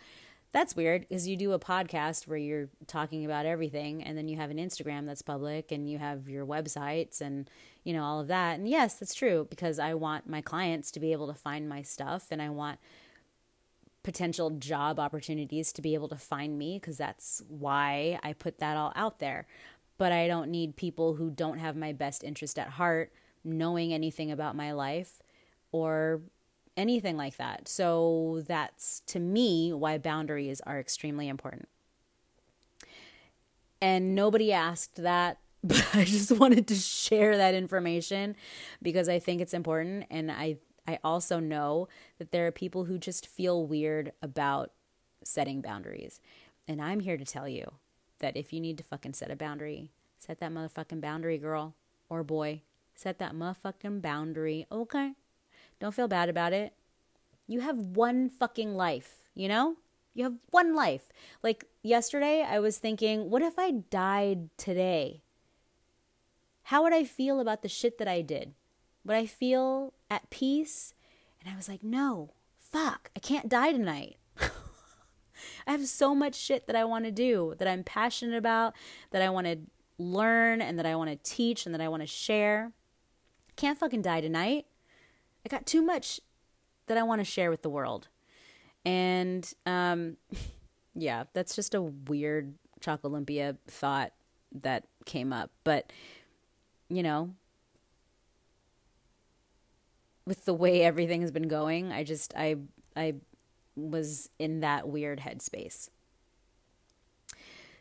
that's 0.52 0.76
weird 0.76 1.08
because 1.08 1.26
you 1.26 1.36
do 1.36 1.50
a 1.50 1.58
podcast 1.58 2.28
where 2.28 2.38
you're 2.38 2.68
talking 2.86 3.24
about 3.24 3.44
everything 3.44 4.04
and 4.04 4.16
then 4.16 4.28
you 4.28 4.36
have 4.36 4.52
an 4.52 4.58
Instagram 4.58 5.04
that's 5.04 5.20
public 5.20 5.72
and 5.72 5.90
you 5.90 5.98
have 5.98 6.28
your 6.28 6.46
websites 6.46 7.20
and 7.20 7.50
you 7.82 7.92
know 7.92 8.04
all 8.04 8.20
of 8.20 8.28
that. 8.28 8.56
And 8.56 8.68
yes, 8.68 8.94
that's 8.94 9.14
true 9.14 9.48
because 9.50 9.80
I 9.80 9.94
want 9.94 10.28
my 10.28 10.40
clients 10.40 10.92
to 10.92 11.00
be 11.00 11.10
able 11.10 11.26
to 11.26 11.34
find 11.34 11.68
my 11.68 11.82
stuff 11.82 12.28
and 12.30 12.40
I 12.40 12.50
want 12.50 12.78
potential 14.04 14.50
job 14.50 15.00
opportunities 15.00 15.72
to 15.72 15.82
be 15.82 15.94
able 15.94 16.08
to 16.08 16.16
find 16.16 16.56
me 16.56 16.78
because 16.80 16.96
that's 16.98 17.42
why 17.48 18.20
I 18.22 18.32
put 18.32 18.58
that 18.58 18.76
all 18.76 18.92
out 18.94 19.18
there. 19.18 19.48
But 19.98 20.12
I 20.12 20.28
don't 20.28 20.50
need 20.50 20.76
people 20.76 21.14
who 21.14 21.30
don't 21.30 21.58
have 21.58 21.76
my 21.76 21.92
best 21.92 22.22
interest 22.24 22.58
at 22.58 22.70
heart 22.70 23.12
knowing 23.44 23.92
anything 23.92 24.30
about 24.30 24.56
my 24.56 24.72
life 24.72 25.22
or 25.72 26.22
anything 26.76 27.16
like 27.16 27.36
that. 27.36 27.68
So 27.68 28.42
that's 28.46 29.00
to 29.06 29.18
me 29.18 29.72
why 29.72 29.98
boundaries 29.98 30.60
are 30.62 30.78
extremely 30.78 31.28
important. 31.28 31.68
And 33.80 34.14
nobody 34.14 34.52
asked 34.52 35.02
that, 35.02 35.38
but 35.64 35.86
I 35.94 36.04
just 36.04 36.30
wanted 36.30 36.68
to 36.68 36.74
share 36.74 37.36
that 37.36 37.54
information 37.54 38.36
because 38.80 39.08
I 39.08 39.18
think 39.18 39.40
it's 39.40 39.54
important 39.54 40.06
and 40.10 40.30
I 40.30 40.58
I 40.86 40.98
also 41.04 41.38
know 41.38 41.86
that 42.18 42.32
there 42.32 42.46
are 42.46 42.50
people 42.50 42.84
who 42.84 42.96
just 42.96 43.26
feel 43.26 43.66
weird 43.66 44.12
about 44.22 44.72
setting 45.22 45.60
boundaries. 45.60 46.18
And 46.66 46.80
I'm 46.80 47.00
here 47.00 47.18
to 47.18 47.26
tell 47.26 47.46
you 47.46 47.72
that 48.18 48.36
if 48.36 48.52
you 48.52 48.60
need 48.60 48.78
to 48.78 48.84
fucking 48.84 49.14
set 49.14 49.30
a 49.30 49.36
boundary, 49.36 49.90
set 50.18 50.38
that 50.38 50.52
motherfucking 50.52 51.00
boundary, 51.00 51.38
girl 51.38 51.74
or 52.08 52.22
boy. 52.22 52.62
Set 52.94 53.18
that 53.18 53.32
motherfucking 53.32 54.02
boundary, 54.02 54.66
okay? 54.72 55.12
Don't 55.78 55.94
feel 55.94 56.08
bad 56.08 56.28
about 56.28 56.52
it. 56.52 56.72
You 57.46 57.60
have 57.60 57.78
one 57.78 58.28
fucking 58.28 58.74
life, 58.74 59.30
you 59.34 59.48
know? 59.48 59.76
You 60.14 60.24
have 60.24 60.34
one 60.50 60.74
life. 60.74 61.12
Like 61.42 61.64
yesterday, 61.82 62.42
I 62.42 62.58
was 62.58 62.78
thinking, 62.78 63.30
what 63.30 63.42
if 63.42 63.58
I 63.58 63.70
died 63.70 64.50
today? 64.56 65.22
How 66.64 66.82
would 66.82 66.92
I 66.92 67.04
feel 67.04 67.40
about 67.40 67.62
the 67.62 67.68
shit 67.68 67.98
that 67.98 68.08
I 68.08 68.20
did? 68.20 68.54
Would 69.04 69.16
I 69.16 69.26
feel 69.26 69.94
at 70.10 70.28
peace? 70.28 70.92
And 71.40 71.52
I 71.52 71.56
was 71.56 71.68
like, 71.68 71.82
no, 71.82 72.32
fuck, 72.58 73.10
I 73.16 73.20
can't 73.20 73.48
die 73.48 73.72
tonight. 73.72 74.16
I 75.66 75.72
have 75.72 75.86
so 75.86 76.14
much 76.14 76.34
shit 76.34 76.66
that 76.66 76.76
I 76.76 76.84
want 76.84 77.04
to 77.04 77.10
do, 77.10 77.54
that 77.58 77.68
I'm 77.68 77.84
passionate 77.84 78.36
about, 78.36 78.74
that 79.10 79.22
I 79.22 79.30
want 79.30 79.46
to 79.46 79.58
learn, 79.98 80.60
and 80.60 80.78
that 80.78 80.86
I 80.86 80.94
want 80.96 81.10
to 81.10 81.16
teach, 81.16 81.66
and 81.66 81.74
that 81.74 81.80
I 81.80 81.88
want 81.88 82.02
to 82.02 82.06
share. 82.06 82.72
Can't 83.56 83.78
fucking 83.78 84.02
die 84.02 84.20
tonight. 84.20 84.66
I 85.44 85.48
got 85.48 85.66
too 85.66 85.82
much 85.82 86.20
that 86.86 86.98
I 86.98 87.02
want 87.02 87.20
to 87.20 87.24
share 87.24 87.50
with 87.50 87.62
the 87.62 87.70
world. 87.70 88.08
And 88.84 89.50
um, 89.66 90.16
yeah, 90.94 91.24
that's 91.32 91.54
just 91.54 91.74
a 91.74 91.82
weird 91.82 92.54
Olympia 93.04 93.56
thought 93.66 94.12
that 94.62 94.84
came 95.04 95.32
up. 95.32 95.50
But, 95.64 95.92
you 96.88 97.02
know, 97.02 97.34
with 100.26 100.44
the 100.44 100.54
way 100.54 100.82
everything 100.82 101.22
has 101.22 101.30
been 101.30 101.48
going, 101.48 101.92
I 101.92 102.04
just 102.04 102.34
I 102.36 102.56
I 102.94 103.14
was 103.78 104.28
in 104.38 104.60
that 104.60 104.88
weird 104.88 105.20
headspace. 105.20 105.88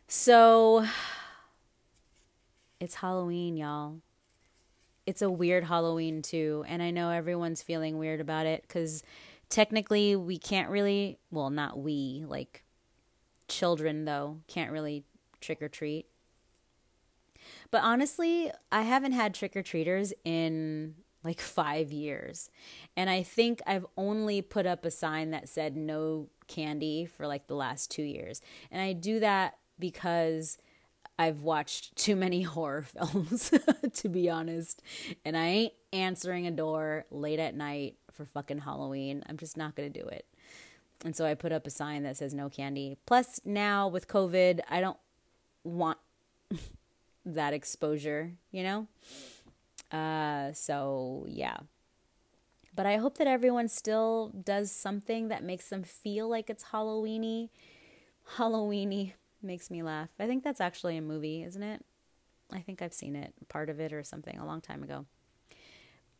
So 0.07 0.85
it's 2.79 2.95
Halloween, 2.95 3.57
y'all. 3.57 3.97
It's 5.05 5.21
a 5.21 5.29
weird 5.29 5.65
Halloween 5.65 6.21
too, 6.21 6.65
and 6.67 6.83
I 6.83 6.91
know 6.91 7.09
everyone's 7.09 7.61
feeling 7.61 7.97
weird 7.97 8.19
about 8.19 8.45
it 8.45 8.67
cuz 8.67 9.03
technically 9.49 10.15
we 10.15 10.37
can't 10.37 10.69
really, 10.69 11.17
well, 11.31 11.49
not 11.49 11.79
we, 11.79 12.25
like 12.27 12.63
children 13.47 14.05
though, 14.05 14.41
can't 14.47 14.71
really 14.71 15.05
trick 15.39 15.61
or 15.61 15.69
treat. 15.69 16.07
But 17.71 17.83
honestly, 17.83 18.51
I 18.71 18.81
haven't 18.81 19.13
had 19.13 19.33
trick 19.33 19.55
or 19.55 19.63
treaters 19.63 20.13
in 20.23 20.95
like 21.28 21.41
five 21.41 21.91
years. 21.91 22.49
And 22.95 23.09
I 23.09 23.21
think 23.21 23.61
I've 23.67 23.86
only 23.97 24.41
put 24.41 24.65
up 24.65 24.86
a 24.86 24.91
sign 24.91 25.32
that 25.32 25.49
said 25.49 25.75
no 25.75 26.30
candy 26.47 27.05
for 27.05 27.28
like 27.28 27.47
the 27.47 27.55
last 27.55 27.91
two 27.91 28.03
years. 28.03 28.41
And 28.71 28.82
I 28.82 28.93
do 28.93 29.19
that 29.19 29.57
because 29.78 30.57
I've 31.19 31.41
watched 31.41 31.95
too 31.95 32.15
many 32.15 32.41
horror 32.43 32.84
films, 32.84 33.51
to 33.93 34.09
be 34.09 34.30
honest. 34.30 34.82
And 35.25 35.38
I 35.38 35.45
ain't 35.45 35.73
answering 35.91 36.47
a 36.47 36.51
door 36.51 37.05
late 37.11 37.39
at 37.39 37.55
night 37.55 37.97
for 38.11 38.25
fucking 38.25 38.59
Halloween. 38.59 39.23
I'm 39.28 39.38
just 39.38 39.57
not 39.57 39.75
going 39.75 39.91
to 39.91 40.01
do 40.01 40.07
it. 40.07 40.25
And 41.05 41.15
so 41.15 41.25
I 41.25 41.36
put 41.36 41.51
up 41.51 41.67
a 41.67 41.69
sign 41.69 42.03
that 42.03 42.17
says 42.17 42.34
no 42.34 42.49
candy. 42.49 42.97
Plus, 43.05 43.39
now 43.45 43.88
with 43.88 44.07
COVID, 44.07 44.61
I 44.69 44.82
don't 44.82 44.97
want 45.63 45.99
that 47.25 47.53
exposure, 47.53 48.32
you 48.51 48.63
know? 48.63 48.88
Uh, 49.91 50.51
so 50.53 51.25
yeah. 51.29 51.57
But 52.75 52.85
I 52.85 52.97
hope 52.97 53.17
that 53.17 53.27
everyone 53.27 53.69
still 53.69 54.31
does 54.43 54.71
something 54.71 55.29
that 55.29 55.43
makes 55.43 55.69
them 55.69 55.83
feel 55.83 56.29
like 56.29 56.49
it's 56.49 56.65
Halloweeny. 56.65 57.49
Halloweeny 58.35 59.13
makes 59.41 59.71
me 59.71 59.81
laugh. 59.81 60.09
I 60.19 60.27
think 60.27 60.43
that's 60.43 60.61
actually 60.61 60.97
a 60.97 61.01
movie, 61.01 61.41
isn't 61.43 61.63
it? 61.63 61.83
I 62.51 62.59
think 62.59 62.81
I've 62.81 62.93
seen 62.93 63.15
it, 63.15 63.33
part 63.49 63.69
of 63.69 63.79
it 63.79 63.91
or 63.91 64.03
something, 64.03 64.38
a 64.38 64.45
long 64.45 64.61
time 64.61 64.83
ago. 64.83 65.05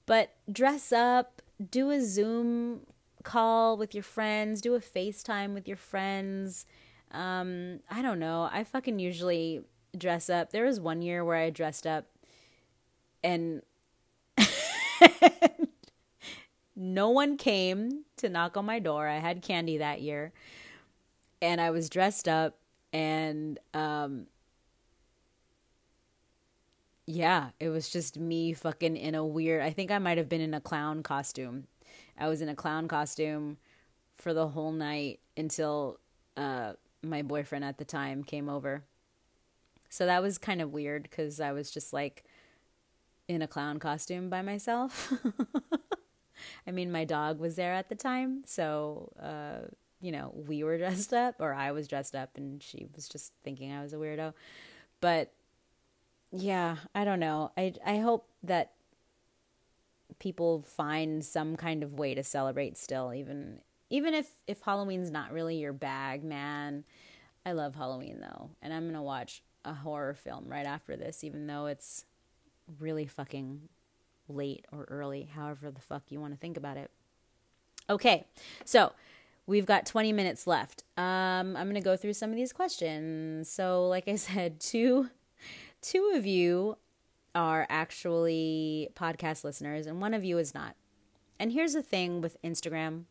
But 0.06 0.36
dress 0.52 0.92
up, 0.92 1.42
do 1.70 1.92
a 1.92 2.02
Zoom 2.02 2.82
call 3.24 3.78
with 3.78 3.94
your 3.94 4.04
friends, 4.04 4.62
do 4.62 4.74
a 4.74 4.80
FaceTime 4.80 5.54
with 5.54 5.68
your 5.68 5.78
friends. 5.78 6.66
Um, 7.12 7.82
I 7.90 8.02
don't 8.02 8.20
know. 8.20 8.50
I 8.52 8.64
fucking 8.64 9.00
usually 9.00 9.62
dress 9.98 10.30
up. 10.30 10.52
There 10.52 10.66
was 10.66 10.80
one 10.80 11.02
year 11.02 11.24
where 11.24 11.38
I 11.38 11.50
dressed 11.50 11.86
up 11.86 12.06
and 13.24 13.62
no 16.76 17.10
one 17.10 17.38
came 17.38 18.04
to 18.18 18.30
knock 18.30 18.58
on 18.58 18.66
my 18.66 18.80
door. 18.80 19.08
I 19.08 19.18
had 19.18 19.42
candy 19.42 19.78
that 19.78 20.02
year, 20.02 20.34
and 21.42 21.60
I 21.62 21.72
was 21.72 21.90
dressed 21.90 22.28
up, 22.28 22.58
and 22.94 23.60
um, 23.74 24.28
yeah, 27.06 27.50
it 27.60 27.70
was 27.70 27.90
just 27.90 28.18
me 28.18 28.54
fucking 28.54 28.98
in 28.98 29.16
a 29.16 29.26
weird. 29.26 29.62
I 29.62 29.72
think 29.72 29.92
I 29.92 29.98
might 29.98 30.18
have 30.18 30.30
been 30.30 30.42
in 30.42 30.54
a 30.54 30.62
clown 30.62 31.04
costume. 31.04 31.68
I 32.20 32.28
was 32.28 32.42
in 32.42 32.50
a 32.50 32.56
clown 32.56 32.88
costume 32.88 33.58
for 34.14 34.34
the 34.34 34.50
whole 34.50 34.72
night 34.72 35.20
until 35.38 36.00
uh, 36.36 36.74
my 37.02 37.22
boyfriend 37.22 37.64
at 37.64 37.78
the 37.78 37.86
time 37.86 38.24
came 38.24 38.50
over. 38.50 38.84
So 39.90 40.06
that 40.06 40.22
was 40.22 40.38
kind 40.38 40.62
of 40.62 40.74
weird 40.74 41.04
because 41.04 41.40
I 41.40 41.54
was 41.54 41.72
just 41.72 41.94
like 41.94 42.26
in 43.28 43.42
a 43.42 43.48
clown 43.48 43.80
costume 43.80 44.30
by 44.30 44.42
myself. 44.42 45.14
I 46.68 46.72
mean, 46.72 46.92
my 46.92 47.04
dog 47.04 47.40
was 47.40 47.56
there 47.56 47.74
at 47.74 47.90
the 47.90 47.96
time, 47.96 48.44
so 48.46 49.12
uh, 49.22 49.68
you 50.00 50.12
know, 50.12 50.34
we 50.36 50.64
were 50.64 50.78
dressed 50.78 51.14
up, 51.14 51.36
or 51.40 51.54
I 51.54 51.72
was 51.72 51.88
dressed 51.88 52.16
up, 52.16 52.38
and 52.38 52.62
she 52.62 52.88
was 52.96 53.08
just 53.08 53.34
thinking 53.44 53.72
I 53.72 53.82
was 53.82 53.94
a 53.94 53.98
weirdo. 53.98 54.34
But 55.02 55.34
yeah, 56.32 56.78
I 56.94 57.06
don't 57.06 57.20
know. 57.20 57.52
I 57.58 57.74
I 57.86 57.98
hope 57.98 58.28
that 58.44 58.74
people 60.20 60.62
find 60.62 61.24
some 61.24 61.56
kind 61.56 61.84
of 61.84 61.94
way 61.94 62.16
to 62.16 62.24
celebrate 62.24 62.78
still, 62.78 63.14
even 63.14 63.60
even 63.90 64.14
if 64.14 64.30
if 64.48 64.62
Halloween's 64.62 65.12
not 65.12 65.32
really 65.32 65.58
your 65.58 65.74
bag, 65.74 66.24
man. 66.24 66.84
I 67.46 67.54
love 67.54 67.76
Halloween 67.76 68.20
though, 68.20 68.52
and 68.62 68.74
I'm 68.74 68.88
gonna 68.88 69.04
watch 69.04 69.42
a 69.64 69.74
horror 69.74 70.14
film 70.14 70.46
right 70.48 70.66
after 70.66 70.96
this, 70.96 71.24
even 71.24 71.48
though 71.48 71.68
it's 71.68 72.06
really 72.80 73.08
fucking 73.08 73.62
late 74.30 74.66
or 74.72 74.86
early, 74.90 75.30
however 75.34 75.72
the 75.72 75.82
fuck 75.82 76.04
you 76.10 76.20
want 76.20 76.34
to 76.34 76.40
think 76.40 76.58
about 76.58 76.78
it. 76.78 76.92
Okay, 77.90 78.26
so 78.66 78.92
we've 79.46 79.66
got 79.66 79.86
20 79.86 80.12
minutes 80.12 80.46
left. 80.46 80.84
Um, 80.98 81.56
I'm 81.56 81.66
going 81.70 81.76
to 81.76 81.82
go 81.82 81.96
through 81.96 82.14
some 82.14 82.30
of 82.30 82.36
these 82.36 82.52
questions. 82.52 83.50
So, 83.50 83.88
like 83.88 84.08
I 84.08 84.16
said, 84.16 84.60
two 84.60 85.10
two 85.82 86.12
of 86.16 86.26
you 86.26 86.78
are 87.36 87.68
actually 87.70 88.90
podcast 88.96 89.44
listeners 89.44 89.86
and 89.86 90.02
one 90.02 90.14
of 90.14 90.24
you 90.24 90.38
is 90.38 90.54
not. 90.54 90.76
And 91.40 91.52
here's 91.52 91.74
the 91.74 91.84
thing 91.84 92.20
with 92.20 92.42
Instagram. 92.44 93.04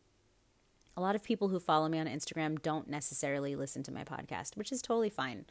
A 0.97 1.01
lot 1.01 1.15
of 1.15 1.23
people 1.23 1.47
who 1.47 1.59
follow 1.59 1.87
me 1.87 1.99
on 1.99 2.07
Instagram 2.07 2.61
don't 2.61 2.89
necessarily 2.89 3.55
listen 3.55 3.83
to 3.83 3.91
my 3.91 4.03
podcast, 4.03 4.57
which 4.57 4.71
is 4.71 4.81
totally 4.81 5.09
fine. 5.09 5.45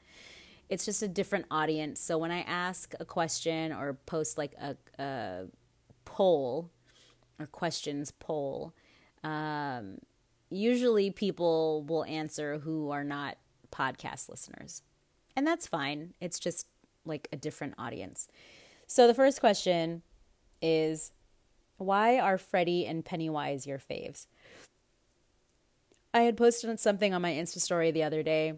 It's 0.69 0.85
just 0.85 1.03
a 1.03 1.09
different 1.09 1.47
audience. 1.51 2.01
So 2.01 2.19
when 2.19 2.31
I 2.31 2.41
ask 2.41 2.95
a 2.99 3.05
question 3.05 3.73
or 3.73 3.99
post 4.07 4.37
like 4.37 4.55
a, 4.61 4.77
a 4.99 5.45
poll 6.05 6.71
or 7.39 7.47
questions 7.47 8.11
poll, 8.11 8.73
um, 9.23 9.99
usually 10.51 11.11
people 11.11 11.85
will 11.85 12.05
answer 12.05 12.59
who 12.59 12.91
are 12.91 13.05
not 13.05 13.37
podcast 13.71 14.29
listeners. 14.29 14.83
And 15.37 15.47
that's 15.47 15.67
fine. 15.67 16.15
It's 16.21 16.39
just 16.39 16.67
like 17.05 17.29
a 17.33 17.37
different 17.37 17.75
audience. 17.79 18.29
So 18.87 19.07
the 19.07 19.15
first 19.15 19.41
question 19.41 20.03
is 20.63 21.13
why 21.77 22.19
are 22.19 22.39
Freddy 22.39 22.87
and 22.87 23.05
Pennywise 23.05 23.67
your 23.67 23.79
faves? 23.79 24.27
I 26.15 26.21
had 26.21 26.37
posted 26.37 26.81
something 26.81 27.13
on 27.13 27.21
my 27.21 27.33
Insta 27.33 27.61
story 27.61 27.91
the 27.91 28.03
other 28.03 28.23
day, 28.23 28.55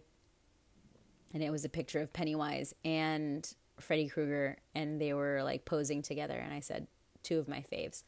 and 1.34 1.42
it 1.42 1.50
was 1.50 1.64
a 1.64 1.68
picture 1.68 2.00
of 2.00 2.12
Pennywise 2.12 2.74
and 2.84 3.52
Freddy 3.80 4.08
Krueger, 4.08 4.56
and 4.74 5.00
they 5.00 5.12
were 5.12 5.42
like 5.42 5.64
posing 5.64 6.02
together. 6.02 6.34
And 6.34 6.52
I 6.52 6.60
said, 6.60 6.86
two 7.22 7.38
of 7.38 7.48
my 7.48 7.64
faves. 7.72 8.02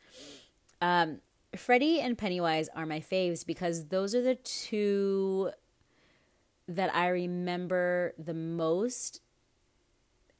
Um, 0.81 1.21
Freddy 1.57 2.01
and 2.01 2.16
Pennywise 2.16 2.68
are 2.75 2.87
my 2.87 3.01
faves 3.01 3.45
because 3.45 3.87
those 3.87 4.14
are 4.14 4.23
the 4.23 4.37
two 4.37 5.51
that 6.68 6.95
I 6.95 7.09
remember 7.09 8.14
the 8.16 8.35
most 8.35 9.21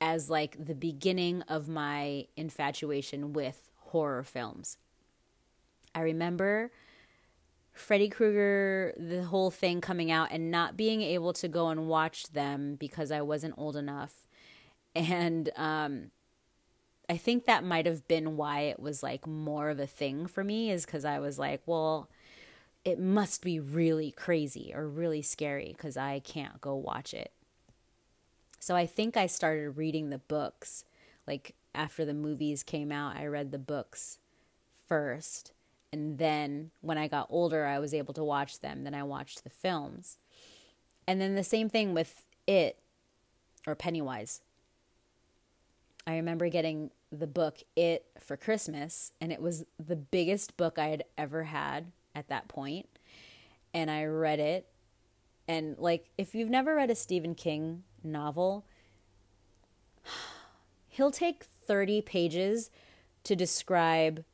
as 0.01 0.31
like 0.31 0.64
the 0.64 0.74
beginning 0.74 1.43
of 1.43 1.68
my 1.68 2.26
infatuation 2.37 3.33
with 3.33 3.68
horror 3.76 4.22
films. 4.22 4.78
I 5.95 6.03
remember 6.03 6.70
Freddy 7.81 8.09
Krueger, 8.09 8.95
the 8.97 9.24
whole 9.24 9.51
thing 9.51 9.81
coming 9.81 10.11
out 10.11 10.28
and 10.31 10.51
not 10.51 10.76
being 10.76 11.03
able 11.03 11.33
to 11.33 11.49
go 11.49 11.68
and 11.68 11.89
watch 11.89 12.33
them 12.33 12.76
because 12.76 13.11
I 13.11 13.22
wasn't 13.22 13.55
old 13.57 13.74
enough. 13.74 14.28
And 14.95 15.51
um, 15.57 16.11
I 17.09 17.16
think 17.16 17.47
that 17.47 17.64
might 17.64 17.87
have 17.87 18.07
been 18.07 18.37
why 18.37 18.61
it 18.61 18.78
was 18.78 19.03
like 19.03 19.26
more 19.26 19.70
of 19.70 19.81
a 19.81 19.87
thing 19.87 20.26
for 20.26 20.45
me, 20.45 20.70
is 20.70 20.85
because 20.85 21.05
I 21.05 21.18
was 21.18 21.39
like, 21.39 21.62
well, 21.66 22.09
it 22.85 23.01
must 23.01 23.43
be 23.43 23.59
really 23.59 24.11
crazy 24.11 24.72
or 24.74 24.87
really 24.89 25.22
scary 25.22 25.74
because 25.76 25.97
I 25.97 26.20
can't 26.20 26.61
go 26.61 26.74
watch 26.74 27.12
it. 27.12 27.33
So 28.59 28.76
I 28.76 28.87
think 28.87 29.16
I 29.16 29.26
started 29.26 29.76
reading 29.76 30.11
the 30.11 30.18
books. 30.18 30.85
Like 31.26 31.55
after 31.74 32.05
the 32.05 32.14
movies 32.14 32.62
came 32.62 32.93
out, 32.93 33.16
I 33.16 33.26
read 33.26 33.51
the 33.51 33.59
books 33.59 34.18
first. 34.87 35.53
And 35.93 36.18
then 36.18 36.70
when 36.80 36.99
I 36.99 37.09
got 37.09 37.26
older, 37.30 37.66
I 37.66 37.78
was 37.78 37.93
able 37.93 38.14
to 38.14 38.24
watch 38.24 38.61
them. 38.61 38.84
Then 38.84 38.95
I 38.95 39.03
watched 39.03 39.43
the 39.43 39.51
films. 39.51 40.18
And 41.07 41.20
then 41.20 41.34
the 41.34 41.45
same 41.45 41.68
thing 41.68 41.95
with 41.95 42.24
It 42.47 42.78
or 43.66 43.74
Pennywise. 43.74 44.41
I 46.07 46.14
remember 46.14 46.49
getting 46.49 46.91
the 47.11 47.26
book 47.26 47.59
It 47.76 48.07
for 48.18 48.36
Christmas, 48.36 49.12
and 49.20 49.32
it 49.32 49.43
was 49.43 49.64
the 49.84 49.97
biggest 49.97 50.57
book 50.57 50.78
I 50.78 50.88
had 50.88 51.05
ever 51.18 51.45
had 51.45 51.93
at 52.14 52.28
that 52.28 52.49
point. 52.49 52.88
And 53.74 53.91
I 53.91 54.05
read 54.05 54.38
it. 54.38 54.68
And, 55.49 55.76
like, 55.78 56.11
if 56.16 56.34
you've 56.34 56.51
never 56.51 56.76
read 56.76 56.91
a 56.91 56.95
Stephen 56.95 57.34
King 57.34 57.82
novel, 58.05 58.64
he'll 60.88 61.11
take 61.11 61.45
30 61.45 62.03
pages 62.03 62.70
to 63.24 63.34
describe 63.34 64.24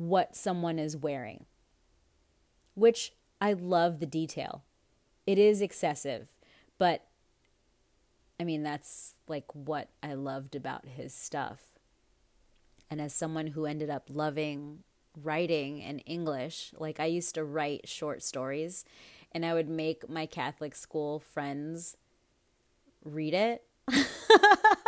what 0.00 0.34
someone 0.34 0.78
is 0.78 0.96
wearing, 0.96 1.44
which 2.74 3.12
I 3.40 3.52
love 3.52 3.98
the 4.00 4.06
detail. 4.06 4.64
It 5.26 5.38
is 5.38 5.60
excessive, 5.60 6.28
but 6.78 7.06
I 8.38 8.44
mean, 8.44 8.62
that's 8.62 9.14
like 9.28 9.44
what 9.54 9.90
I 10.02 10.14
loved 10.14 10.56
about 10.56 10.86
his 10.86 11.12
stuff. 11.12 11.60
And 12.90 13.00
as 13.00 13.14
someone 13.14 13.48
who 13.48 13.66
ended 13.66 13.90
up 13.90 14.04
loving 14.08 14.84
writing 15.22 15.82
and 15.82 16.02
English, 16.06 16.72
like 16.78 16.98
I 16.98 17.06
used 17.06 17.34
to 17.34 17.44
write 17.44 17.86
short 17.86 18.22
stories 18.22 18.84
and 19.32 19.44
I 19.44 19.52
would 19.52 19.68
make 19.68 20.08
my 20.08 20.24
Catholic 20.24 20.74
school 20.74 21.20
friends 21.20 21.96
read 23.04 23.34
it. 23.34 23.64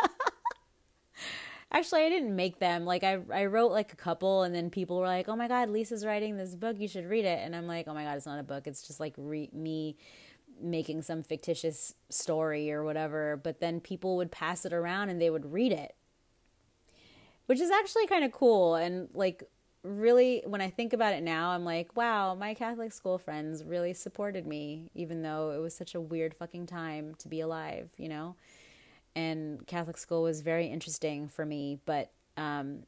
Actually, 1.74 2.02
I 2.02 2.10
didn't 2.10 2.36
make 2.36 2.58
them. 2.58 2.84
Like 2.84 3.02
I 3.02 3.18
I 3.32 3.46
wrote 3.46 3.72
like 3.72 3.92
a 3.92 3.96
couple 3.96 4.42
and 4.42 4.54
then 4.54 4.68
people 4.70 4.98
were 4.98 5.06
like, 5.06 5.28
"Oh 5.28 5.36
my 5.36 5.48
god, 5.48 5.70
Lisa's 5.70 6.04
writing 6.04 6.36
this 6.36 6.54
book. 6.54 6.78
You 6.78 6.86
should 6.86 7.06
read 7.08 7.24
it." 7.24 7.40
And 7.42 7.56
I'm 7.56 7.66
like, 7.66 7.88
"Oh 7.88 7.94
my 7.94 8.04
god, 8.04 8.16
it's 8.16 8.26
not 8.26 8.38
a 8.38 8.42
book. 8.42 8.66
It's 8.66 8.86
just 8.86 9.00
like 9.00 9.14
re- 9.16 9.50
me 9.52 9.96
making 10.60 11.02
some 11.02 11.22
fictitious 11.22 11.94
story 12.10 12.70
or 12.70 12.84
whatever." 12.84 13.40
But 13.42 13.60
then 13.60 13.80
people 13.80 14.16
would 14.18 14.30
pass 14.30 14.66
it 14.66 14.72
around 14.74 15.08
and 15.08 15.20
they 15.20 15.30
would 15.30 15.50
read 15.52 15.72
it. 15.72 15.96
Which 17.46 17.60
is 17.60 17.70
actually 17.70 18.06
kind 18.06 18.24
of 18.24 18.32
cool 18.32 18.74
and 18.76 19.08
like 19.14 19.44
really 19.82 20.42
when 20.46 20.60
I 20.60 20.70
think 20.70 20.92
about 20.92 21.14
it 21.14 21.22
now, 21.22 21.50
I'm 21.50 21.64
like, 21.64 21.96
wow, 21.96 22.34
my 22.34 22.54
Catholic 22.54 22.92
school 22.92 23.18
friends 23.18 23.64
really 23.64 23.94
supported 23.94 24.46
me, 24.46 24.90
even 24.94 25.22
though 25.22 25.50
it 25.50 25.58
was 25.58 25.74
such 25.74 25.94
a 25.94 26.00
weird 26.00 26.34
fucking 26.34 26.66
time 26.66 27.14
to 27.16 27.28
be 27.28 27.40
alive, 27.40 27.90
you 27.96 28.08
know? 28.08 28.36
And 29.14 29.66
Catholic 29.66 29.98
school 29.98 30.22
was 30.22 30.40
very 30.40 30.66
interesting 30.66 31.28
for 31.28 31.44
me, 31.44 31.78
but 31.84 32.10
um, 32.36 32.84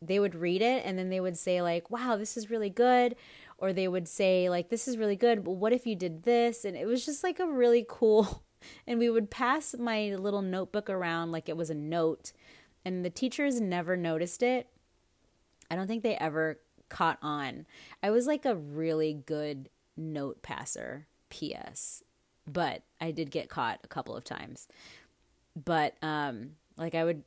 they 0.00 0.18
would 0.20 0.34
read 0.34 0.62
it 0.62 0.84
and 0.84 0.98
then 0.98 1.10
they 1.10 1.20
would 1.20 1.36
say, 1.36 1.60
like, 1.62 1.90
wow, 1.90 2.16
this 2.16 2.36
is 2.36 2.50
really 2.50 2.70
good. 2.70 3.16
Or 3.58 3.72
they 3.72 3.88
would 3.88 4.06
say, 4.06 4.50
like, 4.50 4.68
this 4.68 4.86
is 4.86 4.98
really 4.98 5.16
good, 5.16 5.42
but 5.42 5.52
what 5.52 5.72
if 5.72 5.86
you 5.86 5.96
did 5.96 6.24
this? 6.24 6.64
And 6.64 6.76
it 6.76 6.86
was 6.86 7.06
just 7.06 7.24
like 7.24 7.40
a 7.40 7.46
really 7.46 7.84
cool. 7.88 8.42
And 8.86 8.98
we 8.98 9.10
would 9.10 9.30
pass 9.30 9.76
my 9.78 10.16
little 10.18 10.42
notebook 10.42 10.90
around 10.90 11.30
like 11.30 11.48
it 11.48 11.58
was 11.58 11.70
a 11.70 11.74
note. 11.74 12.32
And 12.86 13.04
the 13.04 13.10
teachers 13.10 13.60
never 13.60 13.96
noticed 13.96 14.42
it 14.42 14.66
I 15.70 15.76
don't 15.76 15.86
think 15.86 16.02
they 16.02 16.16
ever 16.16 16.60
caught 16.88 17.18
on. 17.22 17.66
I 18.02 18.10
was 18.10 18.26
like 18.26 18.44
a 18.44 18.54
really 18.54 19.14
good 19.14 19.68
note 19.96 20.42
passer, 20.42 21.06
PS, 21.30 22.02
but 22.46 22.82
I 23.00 23.10
did 23.10 23.30
get 23.30 23.48
caught 23.48 23.80
a 23.82 23.88
couple 23.88 24.16
of 24.16 24.24
times. 24.24 24.68
But 25.56 25.94
um 26.02 26.52
like 26.76 26.94
I 26.94 27.04
would 27.04 27.24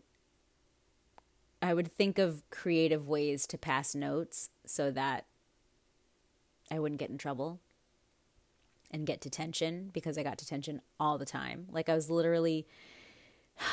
I 1.62 1.74
would 1.74 1.92
think 1.92 2.18
of 2.20 2.44
creative 2.50 3.08
ways 3.08 3.46
to 3.48 3.58
pass 3.58 3.94
notes 3.94 4.50
so 4.66 4.92
that 4.92 5.26
I 6.72 6.80
wouldn't 6.80 7.00
get 7.00 7.10
in 7.10 7.18
trouble 7.18 7.60
and 8.92 9.06
get 9.06 9.20
detention 9.20 9.90
because 9.94 10.18
I 10.18 10.24
got 10.24 10.38
detention 10.38 10.82
all 11.00 11.18
the 11.18 11.26
time. 11.26 11.68
Like 11.72 11.90
I 11.90 11.96
was 11.96 12.10
literally 12.10 12.66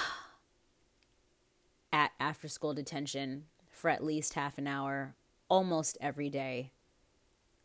at 1.92 2.12
after 2.18 2.48
school 2.48 2.74
detention 2.74 3.44
for 3.70 3.88
at 3.88 4.04
least 4.04 4.34
half 4.34 4.58
an 4.58 4.66
hour 4.66 5.14
almost 5.48 5.96
every 6.00 6.28
day 6.28 6.72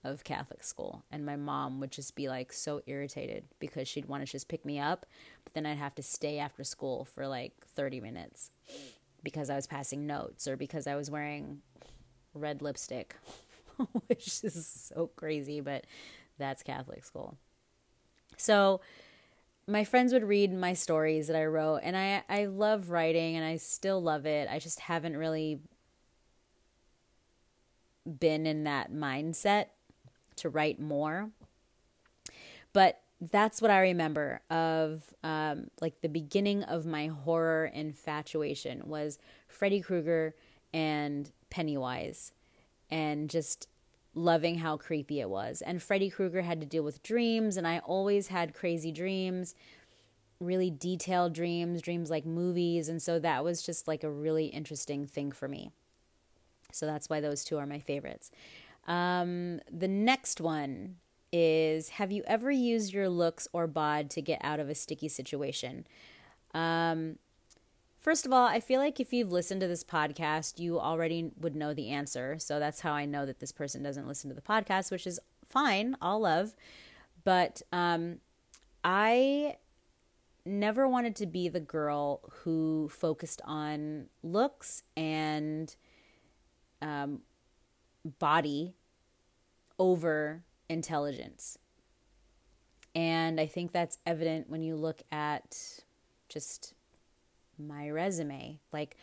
of 0.04 0.24
Catholic 0.24 0.64
school. 0.64 1.04
And 1.12 1.26
my 1.26 1.36
mom 1.36 1.80
would 1.80 1.91
just 1.91 2.16
be 2.16 2.28
like 2.28 2.52
so 2.52 2.82
irritated 2.86 3.45
because 3.60 3.88
she'd 3.88 4.08
want 4.08 4.26
to 4.26 4.32
just 4.32 4.47
pick 4.47 4.66
me 4.66 4.80
up, 4.80 5.06
but 5.43 5.54
then 5.54 5.66
I'd 5.66 5.78
have 5.78 5.95
to 5.95 6.04
stay 6.04 6.39
after 6.39 6.64
school 6.64 7.06
for 7.06 7.28
like 7.28 7.54
30 7.76 8.02
minutes 8.02 8.52
because 9.24 9.49
I 9.49 9.56
was 9.56 9.68
passing 9.68 10.08
notes 10.08 10.47
or 10.47 10.58
because 10.58 10.88
I 10.88 10.95
was 10.95 11.12
wearing 11.12 11.62
red 12.34 12.62
lipstick, 12.62 13.16
which 14.08 14.43
is 14.43 14.91
so 14.93 15.12
crazy, 15.16 15.62
but 15.62 15.86
that's 16.38 16.64
Catholic 16.64 17.06
school. 17.06 17.38
So 18.38 18.82
my 19.68 19.84
friends 19.84 20.14
would 20.14 20.24
read 20.24 20.52
my 20.52 20.74
stories 20.74 21.28
that 21.28 21.36
I 21.36 21.45
wrote 21.45 21.82
and 21.84 21.95
I 21.95 22.24
I 22.28 22.45
love 22.45 22.89
writing 22.89 23.36
and 23.36 23.45
I 23.45 23.58
still 23.58 24.02
love 24.02 24.26
it. 24.26 24.49
I 24.49 24.58
just 24.58 24.80
haven't 24.80 25.16
really 25.16 25.60
been 28.20 28.47
in 28.47 28.64
that 28.64 28.91
mindset 28.91 29.68
to 30.42 30.50
write 30.50 30.80
more. 30.80 31.32
But 32.74 33.02
that's 33.20 33.62
what 33.62 33.72
I 33.72 33.82
remember 33.82 34.42
of 34.50 35.04
um, 35.24 35.68
like 35.80 36.02
the 36.02 36.10
beginning 36.10 36.64
of 36.64 36.86
my 36.86 37.08
horror 37.08 37.66
infatuation 37.66 38.82
was 38.86 39.20
Freddy 39.48 39.82
Krueger 39.82 40.36
and 40.74 41.32
Pennywise 41.50 42.32
and 42.89 43.30
just 43.30 43.68
loving 44.16 44.58
how 44.58 44.78
creepy 44.78 45.20
it 45.20 45.30
was. 45.30 45.62
And 45.62 45.82
Freddy 45.82 46.10
Krueger 46.10 46.42
had 46.42 46.60
to 46.62 46.66
deal 46.66 46.84
with 46.84 47.04
dreams, 47.04 47.58
and 47.58 47.68
I 47.68 47.80
always 47.80 48.28
had 48.28 48.54
crazy 48.54 48.92
dreams, 48.92 49.56
really 50.39 50.72
detailed 50.72 51.34
dreams, 51.34 51.82
dreams 51.82 52.10
like 52.10 52.26
movies. 52.26 52.89
And 52.89 53.02
so 53.02 53.20
that 53.20 53.44
was 53.44 53.62
just 53.62 53.88
like 53.88 54.04
a 54.04 54.12
really 54.12 54.48
interesting 54.48 55.06
thing 55.06 55.32
for 55.32 55.48
me. 55.48 55.72
So 56.74 56.86
that's 56.86 57.10
why 57.10 57.22
those 57.22 57.44
two 57.44 57.58
are 57.58 57.66
my 57.66 57.80
favorites. 57.80 58.32
Um, 58.88 59.60
the 59.72 59.88
next 59.88 60.42
one 60.42 60.98
is 61.32 61.90
Have 61.90 62.12
you 62.12 62.24
ever 62.28 62.52
used 62.52 62.94
your 62.94 63.10
looks 63.10 63.48
or 63.54 63.68
bod 63.68 64.10
to 64.12 64.22
get 64.22 64.42
out 64.44 64.60
of 64.60 64.70
a 64.70 64.76
sticky 64.76 65.08
situation? 65.08 65.86
Um, 66.54 67.18
first 68.00 68.26
of 68.26 68.34
all, 68.34 68.48
I 68.48 68.60
feel 68.60 68.80
like 68.80 69.00
if 69.00 69.14
you've 69.14 69.32
listened 69.32 69.62
to 69.62 69.68
this 69.68 69.84
podcast, 69.84 70.60
you 70.60 70.80
already 70.80 71.32
would 71.40 71.56
know 71.56 71.74
the 71.74 71.90
answer. 71.90 72.38
So 72.40 72.60
that's 72.60 72.82
how 72.82 72.92
I 72.92 73.06
know 73.06 73.26
that 73.26 73.40
this 73.40 73.52
person 73.52 73.84
doesn't 73.84 74.08
listen 74.08 74.30
to 74.30 74.36
the 74.36 74.42
podcast, 74.42 74.92
which 74.92 75.08
is 75.08 75.20
fine, 75.46 75.96
all 76.02 76.22
love. 76.22 76.56
But 77.24 77.62
um, 77.72 78.18
I 78.84 79.58
never 80.46 80.88
wanted 80.88 81.16
to 81.18 81.28
be 81.28 81.48
the 81.50 81.60
girl 81.60 82.22
who 82.44 82.90
focused 82.90 83.42
on 83.46 84.08
looks 84.24 84.84
and 84.98 85.76
um, 86.82 87.22
body 88.20 88.76
over 89.78 90.43
intelligence. 90.70 91.58
And 92.93 93.39
I 93.39 93.45
think 93.45 93.72
that's 93.72 93.97
evident 94.06 94.49
when 94.49 94.64
you 94.64 94.76
look 94.76 95.02
at 95.12 95.82
just 96.30 96.74
my 97.58 97.89
resume. 97.89 98.60
Like, 98.74 98.97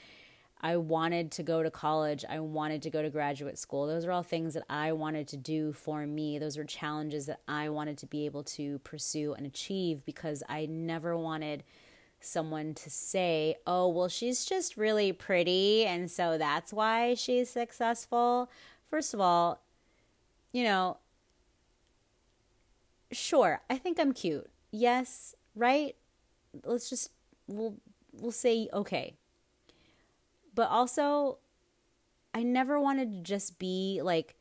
I 0.60 0.76
wanted 0.76 1.30
to 1.32 1.42
go 1.42 1.62
to 1.62 1.70
college. 1.70 2.24
I 2.28 2.40
wanted 2.40 2.82
to 2.82 2.90
go 2.90 3.00
to 3.00 3.10
graduate 3.10 3.58
school. 3.58 3.86
Those 3.86 4.04
are 4.04 4.10
all 4.10 4.24
things 4.24 4.54
that 4.54 4.64
I 4.68 4.92
wanted 4.92 5.28
to 5.28 5.36
do 5.36 5.72
for 5.72 6.04
me. 6.04 6.38
Those 6.38 6.56
were 6.56 6.64
challenges 6.64 7.26
that 7.26 7.40
I 7.46 7.68
wanted 7.68 7.96
to 7.98 8.06
be 8.06 8.26
able 8.26 8.42
to 8.44 8.80
pursue 8.80 9.34
and 9.34 9.46
achieve 9.46 10.04
because 10.04 10.42
I 10.48 10.66
never 10.66 11.16
wanted 11.16 11.62
someone 12.20 12.74
to 12.74 12.90
say, 12.90 13.56
oh, 13.66 13.88
well, 13.88 14.08
she's 14.08 14.44
just 14.44 14.76
really 14.76 15.12
pretty 15.12 15.86
and 15.86 16.10
so 16.10 16.36
that's 16.36 16.72
why 16.72 17.14
she's 17.14 17.48
successful. 17.48 18.50
First 18.88 19.14
of 19.14 19.20
all, 19.20 19.60
you 20.52 20.64
know, 20.64 20.98
sure, 23.12 23.60
I 23.68 23.76
think 23.76 23.98
I'm 24.00 24.12
cute. 24.12 24.48
Yes, 24.70 25.34
right? 25.54 25.94
Let's 26.64 26.88
just 26.88 27.10
we'll 27.46 27.76
we'll 28.12 28.32
say 28.32 28.68
okay. 28.72 29.16
But 30.54 30.70
also 30.70 31.38
I 32.34 32.42
never 32.42 32.80
wanted 32.80 33.12
to 33.12 33.20
just 33.20 33.58
be 33.58 34.00
like 34.02 34.36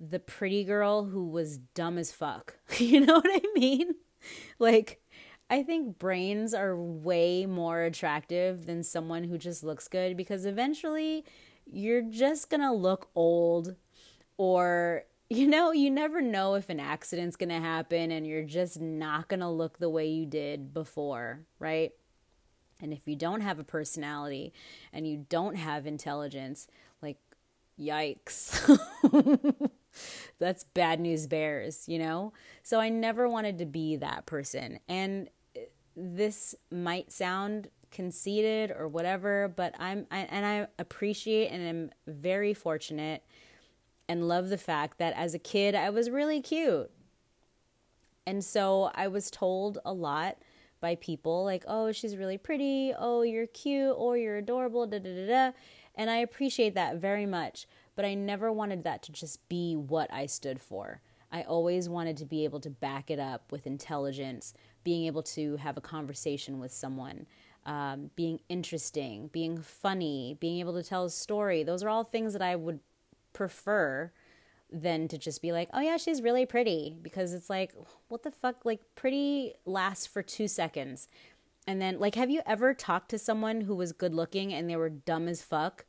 the 0.00 0.18
pretty 0.18 0.64
girl 0.64 1.04
who 1.04 1.28
was 1.28 1.58
dumb 1.58 1.98
as 1.98 2.12
fuck. 2.12 2.56
you 2.78 3.00
know 3.00 3.14
what 3.14 3.30
I 3.30 3.42
mean? 3.54 3.94
Like 4.58 5.00
I 5.50 5.62
think 5.62 5.98
brains 5.98 6.54
are 6.54 6.76
way 6.76 7.44
more 7.46 7.82
attractive 7.82 8.66
than 8.66 8.82
someone 8.82 9.24
who 9.24 9.36
just 9.36 9.62
looks 9.62 9.88
good 9.88 10.16
because 10.16 10.46
eventually 10.46 11.24
you're 11.66 12.02
just 12.02 12.50
going 12.50 12.60
to 12.60 12.72
look 12.72 13.10
old 13.14 13.76
or 14.36 15.04
you 15.32 15.46
know, 15.46 15.72
you 15.72 15.90
never 15.90 16.20
know 16.20 16.56
if 16.56 16.68
an 16.68 16.78
accident's 16.78 17.36
going 17.36 17.48
to 17.48 17.58
happen 17.58 18.10
and 18.10 18.26
you're 18.26 18.42
just 18.42 18.78
not 18.78 19.28
going 19.28 19.40
to 19.40 19.48
look 19.48 19.78
the 19.78 19.88
way 19.88 20.06
you 20.06 20.26
did 20.26 20.74
before, 20.74 21.40
right? 21.58 21.92
And 22.82 22.92
if 22.92 23.08
you 23.08 23.16
don't 23.16 23.40
have 23.40 23.58
a 23.58 23.64
personality 23.64 24.52
and 24.92 25.06
you 25.06 25.24
don't 25.30 25.54
have 25.54 25.86
intelligence, 25.86 26.66
like, 27.00 27.16
yikes. 27.80 28.78
That's 30.38 30.64
bad 30.64 31.00
news 31.00 31.26
bears, 31.26 31.88
you 31.88 31.98
know? 31.98 32.34
So 32.62 32.78
I 32.78 32.90
never 32.90 33.26
wanted 33.26 33.56
to 33.58 33.66
be 33.66 33.96
that 33.96 34.26
person. 34.26 34.80
And 34.86 35.30
this 35.96 36.54
might 36.70 37.10
sound 37.10 37.68
conceited 37.92 38.72
or 38.72 38.88
whatever, 38.88 39.52
but 39.54 39.74
I'm, 39.78 40.06
I, 40.10 40.18
and 40.20 40.44
I 40.44 40.66
appreciate 40.78 41.48
and 41.48 41.62
am 41.62 41.90
very 42.06 42.54
fortunate 42.54 43.22
and 44.08 44.28
love 44.28 44.48
the 44.48 44.58
fact 44.58 44.98
that 44.98 45.14
as 45.14 45.34
a 45.34 45.38
kid, 45.38 45.74
I 45.74 45.90
was 45.90 46.10
really 46.10 46.40
cute. 46.40 46.90
And 48.26 48.44
so 48.44 48.90
I 48.94 49.08
was 49.08 49.30
told 49.30 49.78
a 49.84 49.92
lot 49.92 50.38
by 50.80 50.96
people 50.96 51.44
like, 51.44 51.64
oh, 51.66 51.92
she's 51.92 52.16
really 52.16 52.38
pretty. 52.38 52.92
Oh, 52.96 53.22
you're 53.22 53.46
cute. 53.46 53.94
Or 53.96 54.16
you're 54.16 54.36
adorable. 54.36 54.86
Da 54.86 54.98
da 54.98 55.14
da 55.14 55.26
da. 55.26 55.52
And 55.94 56.10
I 56.10 56.16
appreciate 56.16 56.74
that 56.74 56.96
very 56.96 57.26
much. 57.26 57.66
But 57.94 58.04
I 58.04 58.14
never 58.14 58.52
wanted 58.52 58.84
that 58.84 59.02
to 59.04 59.12
just 59.12 59.48
be 59.48 59.76
what 59.76 60.12
I 60.12 60.26
stood 60.26 60.60
for. 60.60 61.00
I 61.30 61.42
always 61.42 61.88
wanted 61.88 62.18
to 62.18 62.26
be 62.26 62.44
able 62.44 62.60
to 62.60 62.70
back 62.70 63.10
it 63.10 63.18
up 63.18 63.50
with 63.50 63.66
intelligence, 63.66 64.52
being 64.84 65.06
able 65.06 65.22
to 65.22 65.56
have 65.56 65.78
a 65.78 65.80
conversation 65.80 66.58
with 66.58 66.72
someone, 66.72 67.26
um, 67.64 68.10
being 68.16 68.40
interesting, 68.48 69.28
being 69.32 69.58
funny, 69.58 70.36
being 70.40 70.58
able 70.60 70.74
to 70.74 70.82
tell 70.82 71.04
a 71.04 71.10
story. 71.10 71.62
Those 71.62 71.82
are 71.82 71.88
all 71.88 72.04
things 72.04 72.32
that 72.32 72.42
I 72.42 72.56
would 72.56 72.80
prefer 73.32 74.12
than 74.70 75.06
to 75.08 75.18
just 75.18 75.42
be 75.42 75.52
like, 75.52 75.68
oh 75.72 75.80
yeah, 75.80 75.96
she's 75.96 76.22
really 76.22 76.46
pretty. 76.46 76.96
Because 77.00 77.34
it's 77.34 77.50
like, 77.50 77.72
what 78.08 78.22
the 78.22 78.30
fuck? 78.30 78.64
Like, 78.64 78.80
pretty 78.94 79.54
lasts 79.64 80.06
for 80.06 80.22
two 80.22 80.48
seconds. 80.48 81.08
And 81.66 81.80
then, 81.80 82.00
like, 82.00 82.16
have 82.16 82.30
you 82.30 82.42
ever 82.46 82.74
talked 82.74 83.10
to 83.10 83.18
someone 83.18 83.62
who 83.62 83.74
was 83.74 83.92
good 83.92 84.14
looking 84.14 84.52
and 84.52 84.68
they 84.68 84.76
were 84.76 84.88
dumb 84.88 85.28
as 85.28 85.42
fuck 85.42 85.84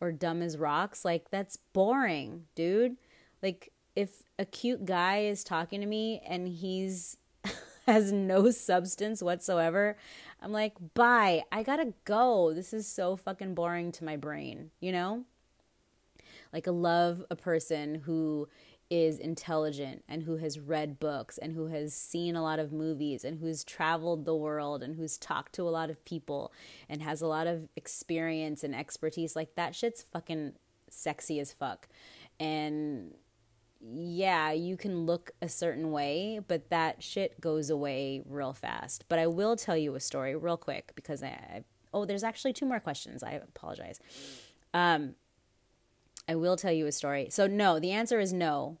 or 0.00 0.12
dumb 0.12 0.40
as 0.40 0.56
rocks? 0.56 1.04
Like, 1.04 1.30
that's 1.30 1.56
boring, 1.56 2.46
dude. 2.54 2.96
Like, 3.42 3.72
if 3.94 4.22
a 4.38 4.46
cute 4.46 4.86
guy 4.86 5.18
is 5.18 5.44
talking 5.44 5.80
to 5.80 5.86
me 5.86 6.22
and 6.26 6.48
he's 6.48 7.18
has 7.86 8.12
no 8.12 8.50
substance 8.50 9.22
whatsoever, 9.22 9.96
I'm 10.40 10.52
like, 10.52 10.74
bye. 10.94 11.42
I 11.52 11.62
gotta 11.62 11.92
go. 12.04 12.52
This 12.54 12.72
is 12.72 12.86
so 12.86 13.16
fucking 13.16 13.54
boring 13.54 13.92
to 13.92 14.04
my 14.04 14.16
brain, 14.16 14.70
you 14.80 14.92
know? 14.92 15.24
Like, 16.52 16.66
I 16.66 16.70
love 16.70 17.24
a 17.30 17.36
person 17.36 18.02
who 18.06 18.48
is 18.90 19.18
intelligent 19.20 20.02
and 20.08 20.24
who 20.24 20.38
has 20.38 20.58
read 20.58 20.98
books 20.98 21.38
and 21.38 21.52
who 21.52 21.66
has 21.66 21.94
seen 21.94 22.34
a 22.34 22.42
lot 22.42 22.58
of 22.58 22.72
movies 22.72 23.24
and 23.24 23.38
who's 23.38 23.62
traveled 23.62 24.24
the 24.24 24.34
world 24.34 24.82
and 24.82 24.96
who's 24.96 25.16
talked 25.16 25.52
to 25.52 25.62
a 25.62 25.70
lot 25.70 25.90
of 25.90 26.04
people 26.04 26.52
and 26.88 27.00
has 27.00 27.22
a 27.22 27.26
lot 27.26 27.46
of 27.46 27.68
experience 27.76 28.64
and 28.64 28.74
expertise. 28.74 29.36
Like, 29.36 29.54
that 29.54 29.76
shit's 29.76 30.02
fucking 30.02 30.54
sexy 30.88 31.38
as 31.38 31.52
fuck. 31.52 31.88
And 32.40 33.14
yeah, 33.80 34.52
you 34.52 34.76
can 34.76 35.06
look 35.06 35.30
a 35.40 35.48
certain 35.48 35.90
way, 35.90 36.40
but 36.46 36.68
that 36.70 37.02
shit 37.02 37.40
goes 37.40 37.70
away 37.70 38.22
real 38.26 38.52
fast. 38.52 39.04
But 39.08 39.18
I 39.18 39.26
will 39.26 39.56
tell 39.56 39.76
you 39.76 39.94
a 39.94 40.00
story 40.00 40.36
real 40.36 40.56
quick 40.56 40.92
because 40.94 41.22
I, 41.22 41.28
I 41.28 41.64
oh, 41.92 42.04
there's 42.04 42.22
actually 42.22 42.52
two 42.52 42.66
more 42.66 42.80
questions. 42.80 43.22
I 43.22 43.32
apologize. 43.32 44.00
Um, 44.74 45.14
I 46.28 46.34
will 46.34 46.56
tell 46.56 46.72
you 46.72 46.86
a 46.86 46.92
story. 46.92 47.28
So, 47.30 47.46
no, 47.46 47.80
the 47.80 47.92
answer 47.92 48.20
is 48.20 48.32
no. 48.32 48.78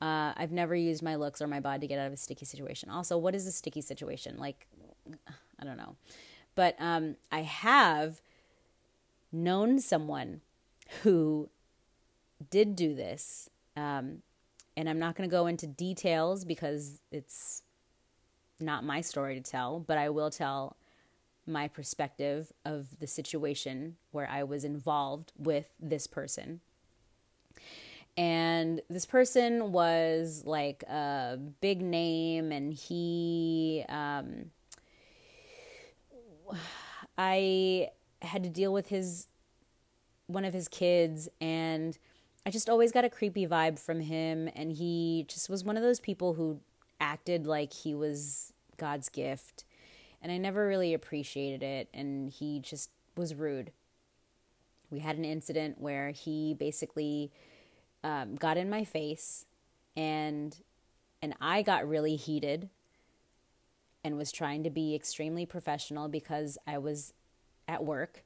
Uh, 0.00 0.32
I've 0.36 0.52
never 0.52 0.74
used 0.76 1.02
my 1.02 1.16
looks 1.16 1.42
or 1.42 1.48
my 1.48 1.60
body 1.60 1.80
to 1.80 1.86
get 1.86 1.98
out 1.98 2.06
of 2.06 2.12
a 2.12 2.16
sticky 2.16 2.44
situation. 2.44 2.88
Also, 2.88 3.18
what 3.18 3.34
is 3.34 3.46
a 3.46 3.52
sticky 3.52 3.80
situation? 3.80 4.36
Like, 4.38 4.66
I 5.60 5.64
don't 5.64 5.76
know. 5.76 5.96
But 6.54 6.76
um, 6.78 7.16
I 7.30 7.42
have 7.42 8.22
known 9.32 9.80
someone 9.80 10.40
who 11.02 11.50
did 12.50 12.76
do 12.76 12.94
this. 12.94 13.50
Um, 13.76 14.22
and 14.78 14.88
I'm 14.88 15.00
not 15.00 15.16
going 15.16 15.28
to 15.28 15.30
go 15.30 15.48
into 15.48 15.66
details 15.66 16.44
because 16.44 17.00
it's 17.10 17.62
not 18.60 18.84
my 18.84 19.00
story 19.00 19.34
to 19.34 19.40
tell, 19.40 19.80
but 19.80 19.98
I 19.98 20.08
will 20.08 20.30
tell 20.30 20.76
my 21.48 21.66
perspective 21.66 22.52
of 22.64 23.00
the 23.00 23.08
situation 23.08 23.96
where 24.12 24.30
I 24.30 24.44
was 24.44 24.62
involved 24.62 25.32
with 25.36 25.68
this 25.80 26.06
person. 26.06 26.60
And 28.16 28.80
this 28.88 29.04
person 29.04 29.72
was 29.72 30.44
like 30.46 30.84
a 30.84 31.40
big 31.60 31.82
name 31.82 32.52
and 32.52 32.72
he 32.72 33.84
um, 33.88 34.52
i 37.18 37.88
had 38.22 38.42
to 38.44 38.48
deal 38.48 38.72
with 38.72 38.88
his 38.88 39.26
one 40.28 40.44
of 40.44 40.54
his 40.54 40.66
kids 40.68 41.28
and 41.40 41.98
i 42.48 42.50
just 42.50 42.68
always 42.68 42.90
got 42.90 43.04
a 43.04 43.10
creepy 43.10 43.46
vibe 43.46 43.78
from 43.78 44.00
him 44.00 44.48
and 44.56 44.72
he 44.72 45.24
just 45.28 45.48
was 45.48 45.62
one 45.62 45.76
of 45.76 45.82
those 45.82 46.00
people 46.00 46.34
who 46.34 46.58
acted 47.00 47.46
like 47.46 47.72
he 47.72 47.94
was 47.94 48.52
god's 48.76 49.08
gift 49.08 49.64
and 50.20 50.32
i 50.32 50.36
never 50.38 50.66
really 50.66 50.94
appreciated 50.94 51.62
it 51.62 51.88
and 51.94 52.30
he 52.30 52.58
just 52.58 52.90
was 53.18 53.34
rude. 53.34 53.72
We 54.90 55.00
had 55.00 55.18
an 55.18 55.24
incident 55.24 55.78
where 55.78 56.10
he 56.10 56.54
basically 56.54 57.30
um, 58.02 58.36
got 58.36 58.56
in 58.56 58.70
my 58.70 58.84
face 58.84 59.44
and 59.96 60.56
and 61.20 61.34
I 61.40 61.62
got 61.62 61.86
really 61.86 62.14
heated 62.14 62.70
and 64.04 64.16
was 64.16 64.30
trying 64.30 64.62
to 64.62 64.70
be 64.70 64.94
extremely 64.94 65.44
professional 65.44 66.08
because 66.08 66.56
I 66.64 66.78
was 66.78 67.12
at 67.66 67.84
work 67.84 68.22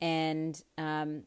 and 0.00 0.62
um, 0.76 1.22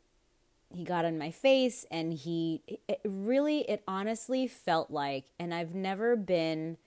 he 0.76 0.84
got 0.84 1.06
in 1.06 1.18
my 1.18 1.32
face 1.32 1.86
and 1.90 2.14
he 2.14 2.62
it 2.88 3.00
really 3.04 3.62
it 3.70 3.84
honestly 3.88 4.48
felt 4.48 4.92
like 4.92 5.26
and 5.40 5.54
I've 5.54 5.74
never 5.74 6.16
been 6.16 6.78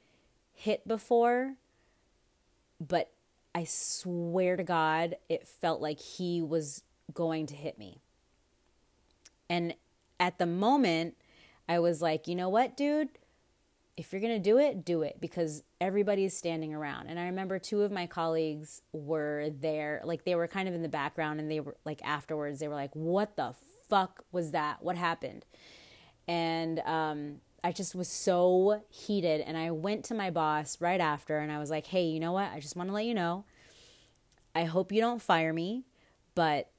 hit 0.53 0.87
before 0.87 1.55
but 2.81 3.11
I 3.55 3.65
swear 3.65 4.57
to 4.57 4.65
God 4.65 5.17
it 5.29 5.47
felt 5.47 5.81
like 5.81 6.01
he 6.01 6.43
was 6.43 6.83
going 7.15 7.47
to 7.47 7.55
hit 7.55 7.79
me 7.79 8.01
and 9.49 9.75
at 10.21 10.39
the 10.39 10.47
moment, 10.47 11.17
I 11.69 11.79
was 11.79 12.03
like, 12.03 12.29
you 12.29 12.35
know 12.35 12.49
what, 12.49 12.77
dude? 12.77 13.09
If 13.97 14.13
you're 14.13 14.21
going 14.21 14.35
to 14.35 14.39
do 14.39 14.59
it, 14.59 14.85
do 14.85 15.03
it 15.03 15.17
because 15.21 15.65
everybody's 15.81 16.37
standing 16.37 16.73
around. 16.73 17.09
And 17.09 17.19
I 17.19 17.25
remember 17.25 17.59
two 17.59 17.83
of 17.83 17.91
my 17.91 18.07
colleagues 18.07 18.83
were 18.93 19.51
there, 19.61 20.01
like 20.05 20.25
they 20.25 20.37
were 20.37 20.47
kind 20.47 20.69
of 20.69 20.75
in 20.75 20.83
the 20.83 20.89
background 20.89 21.41
and 21.41 21.51
they 21.51 21.61
were 21.61 21.77
like 21.85 22.01
afterwards, 22.05 22.61
they 22.61 22.69
were 22.69 22.75
like, 22.75 22.95
what 22.95 23.37
the 23.37 23.55
fuck 23.89 24.25
was 24.33 24.51
that? 24.53 24.83
What 24.83 24.97
happened? 24.97 25.45
And 26.27 26.81
um, 26.81 27.41
I 27.65 27.73
just 27.73 27.95
was 27.95 28.09
so 28.09 28.83
heated. 28.89 29.41
And 29.41 29.57
I 29.57 29.71
went 29.71 30.05
to 30.07 30.15
my 30.15 30.31
boss 30.31 30.81
right 30.81 31.01
after 31.01 31.39
and 31.39 31.51
I 31.51 31.59
was 31.59 31.71
like, 31.71 31.87
hey, 31.87 32.05
you 32.05 32.21
know 32.21 32.33
what? 32.33 32.51
I 32.53 32.61
just 32.61 32.77
want 32.77 32.89
to 32.89 32.95
let 32.95 33.05
you 33.05 33.15
know. 33.15 33.45
I 34.55 34.65
hope 34.65 34.93
you 34.93 35.01
don't 35.01 35.23
fire 35.23 35.53
me, 35.53 35.85
but 36.35 36.71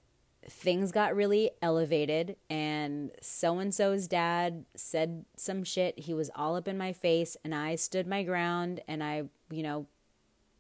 things 0.47 0.91
got 0.91 1.16
really 1.16 1.51
elevated 1.62 2.36
and 2.49 3.12
so 3.22 3.60
and 3.60 3.74
so's 3.74 4.07
dad 4.07 4.66
said 4.76 5.26
some 5.36 5.64
shit. 5.64 5.99
He 5.99 6.14
was 6.14 6.32
all 6.36 6.55
up 6.55 6.68
in 6.68 6.78
my 6.78 6.93
face 6.93 7.36
and 7.43 7.53
I 7.53 7.76
stood 7.76 8.07
my 8.07 8.24
ground 8.24 8.82
and 8.88 9.03
I, 9.03 9.24
you 9.51 9.64
know, 9.64 9.88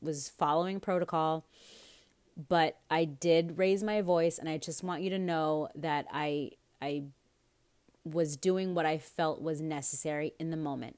was 0.01 0.29
following 0.29 0.79
protocol. 0.79 1.45
But 2.47 2.77
I 2.89 3.03
did 3.05 3.57
raise 3.57 3.83
my 3.83 4.01
voice 4.01 4.37
and 4.37 4.47
I 4.47 4.57
just 4.57 4.83
want 4.83 5.01
you 5.01 5.09
to 5.09 5.19
know 5.19 5.69
that 5.75 6.05
I 6.11 6.51
I 6.81 7.03
was 8.05 8.37
doing 8.37 8.73
what 8.73 8.85
I 8.85 8.97
felt 8.97 9.41
was 9.41 9.59
necessary 9.61 10.33
in 10.39 10.49
the 10.49 10.57
moment. 10.57 10.97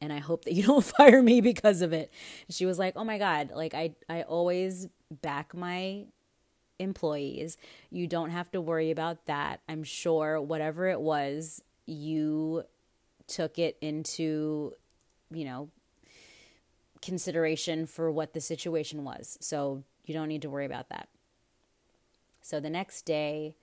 And 0.00 0.12
I 0.12 0.18
hope 0.18 0.44
that 0.44 0.54
you 0.54 0.62
don't 0.66 0.84
fire 0.84 1.22
me 1.22 1.40
because 1.40 1.80
of 1.80 1.92
it. 1.92 2.12
She 2.48 2.66
was 2.66 2.78
like, 2.78 2.94
"Oh 2.96 3.04
my 3.04 3.18
god, 3.18 3.52
like 3.54 3.74
I 3.74 3.94
I 4.08 4.22
always 4.22 4.88
back 5.20 5.54
my 5.54 6.06
employees. 6.78 7.56
You 7.90 8.06
don't 8.06 8.30
have 8.30 8.50
to 8.52 8.60
worry 8.60 8.90
about 8.90 9.26
that. 9.26 9.60
I'm 9.68 9.84
sure 9.84 10.40
whatever 10.40 10.88
it 10.88 11.00
was, 11.00 11.62
you 11.86 12.64
took 13.26 13.58
it 13.58 13.76
into, 13.80 14.72
you 15.30 15.44
know, 15.44 15.70
consideration 17.00 17.86
for 17.86 18.10
what 18.10 18.32
the 18.32 18.40
situation 18.40 19.04
was. 19.04 19.38
So 19.40 19.84
you 20.12 20.18
don't 20.18 20.28
need 20.28 20.42
to 20.42 20.50
worry 20.50 20.66
about 20.66 20.90
that. 20.90 21.08
So 22.42 22.60
the 22.60 22.68
next 22.68 23.02
day, 23.02 23.54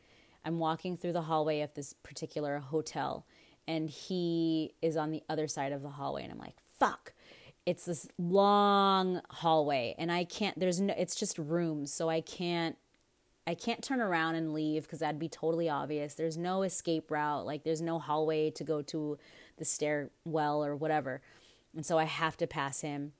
I'm 0.43 0.57
walking 0.57 0.97
through 0.97 1.13
the 1.13 1.23
hallway 1.23 1.61
of 1.61 1.73
this 1.75 1.93
particular 1.93 2.57
hotel, 2.57 3.25
and 3.67 3.89
he 3.89 4.73
is 4.81 4.97
on 4.97 5.11
the 5.11 5.21
other 5.29 5.47
side 5.47 5.71
of 5.71 5.83
the 5.83 5.89
hallway, 5.89 6.23
and 6.23 6.31
I'm 6.31 6.39
like, 6.39 6.55
fuck. 6.79 7.13
It's 7.65 7.85
this 7.85 8.07
long 8.17 9.21
hallway, 9.29 9.93
and 9.99 10.11
I 10.11 10.23
can't, 10.23 10.59
there's 10.59 10.79
no, 10.79 10.95
it's 10.97 11.15
just 11.15 11.37
rooms, 11.37 11.93
so 11.93 12.09
I 12.09 12.21
can't 12.21 12.77
I 13.47 13.55
can't 13.55 13.83
turn 13.83 13.99
around 13.99 14.35
and 14.35 14.53
leave 14.53 14.83
because 14.83 14.99
that'd 14.99 15.17
be 15.19 15.27
totally 15.27 15.69
obvious. 15.69 16.13
There's 16.13 16.37
no 16.37 16.61
escape 16.61 17.09
route, 17.09 17.47
like 17.47 17.63
there's 17.63 17.81
no 17.81 17.97
hallway 17.97 18.51
to 18.51 18.63
go 18.63 18.83
to 18.83 19.17
the 19.57 19.65
stairwell 19.65 20.63
or 20.63 20.75
whatever. 20.75 21.21
And 21.75 21.83
so 21.83 21.97
I 21.97 22.03
have 22.03 22.37
to 22.37 22.47
pass 22.47 22.81
him. 22.81 23.13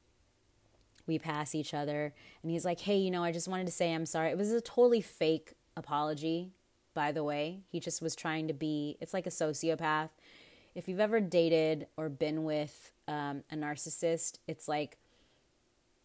We 1.10 1.20
pass 1.20 1.54
each 1.54 1.74
other, 1.74 2.14
and 2.42 2.52
he's 2.52 2.64
like, 2.64 2.80
Hey, 2.80 2.98
you 2.98 3.12
know, 3.12 3.24
I 3.24 3.34
just 3.34 3.50
wanted 3.50 3.66
to 3.66 3.74
say 3.74 3.94
I'm 3.94 4.06
sorry. 4.06 4.30
It 4.30 4.38
was 4.38 4.52
a 4.52 4.62
totally 4.62 5.02
fake 5.02 5.56
apology, 5.76 6.52
by 6.94 7.12
the 7.12 7.24
way. 7.24 7.62
He 7.68 7.82
just 7.82 8.02
was 8.02 8.16
trying 8.16 8.48
to 8.48 8.54
be, 8.54 8.98
it's 9.02 9.14
like 9.14 9.28
a 9.28 9.32
sociopath. 9.32 10.10
If 10.76 10.88
you've 10.88 11.00
ever 11.00 11.20
dated 11.20 11.88
or 11.98 12.08
been 12.08 12.46
with 12.46 12.92
um, 13.08 13.44
a 13.52 13.56
narcissist, 13.56 14.38
it's 14.48 14.68
like, 14.68 14.98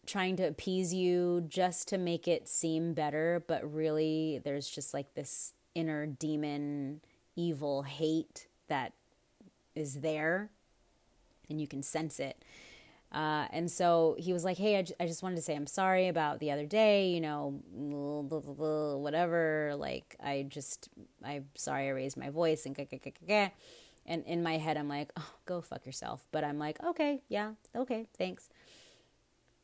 trying 0.05 0.35
to 0.37 0.43
appease 0.43 0.93
you 0.93 1.45
just 1.47 1.87
to 1.87 1.97
make 1.97 2.27
it 2.27 2.47
seem 2.47 2.93
better, 2.93 3.43
but 3.47 3.73
really 3.73 4.39
there's 4.43 4.69
just 4.69 4.93
like 4.93 5.13
this 5.15 5.53
inner 5.73 6.05
demon, 6.05 7.01
evil 7.35 7.83
hate 7.83 8.47
that 8.67 8.93
is 9.75 9.95
there 10.01 10.49
and 11.49 11.59
you 11.59 11.67
can 11.67 11.83
sense 11.83 12.19
it. 12.19 12.43
Uh, 13.15 13.47
and 13.51 13.71
so 13.71 14.17
he 14.19 14.33
was 14.33 14.43
like, 14.43 14.57
Hey, 14.57 14.77
I, 14.77 14.81
j- 14.81 14.95
I 14.99 15.07
just 15.07 15.23
wanted 15.23 15.37
to 15.37 15.41
say 15.41 15.55
I'm 15.55 15.67
sorry 15.67 16.09
about 16.09 16.39
the 16.39 16.51
other 16.51 16.65
day, 16.65 17.07
you 17.07 17.21
know, 17.21 17.61
blah, 17.73 18.41
blah, 18.41 18.53
blah, 18.53 18.97
whatever. 18.97 19.73
Like, 19.77 20.17
I 20.21 20.45
just, 20.49 20.89
I'm 21.23 21.45
sorry 21.55 21.87
I 21.87 21.91
raised 21.91 22.17
my 22.17 22.29
voice 22.29 22.65
and, 22.65 22.77
and 24.05 24.23
in 24.25 24.43
my 24.43 24.57
head, 24.57 24.77
I'm 24.77 24.89
like, 24.89 25.11
oh, 25.17 25.31
go 25.45 25.61
fuck 25.61 25.85
yourself. 25.85 26.27
But 26.33 26.43
I'm 26.43 26.59
like, 26.59 26.83
okay, 26.83 27.21
yeah, 27.29 27.51
okay, 27.73 28.05
thanks. 28.17 28.49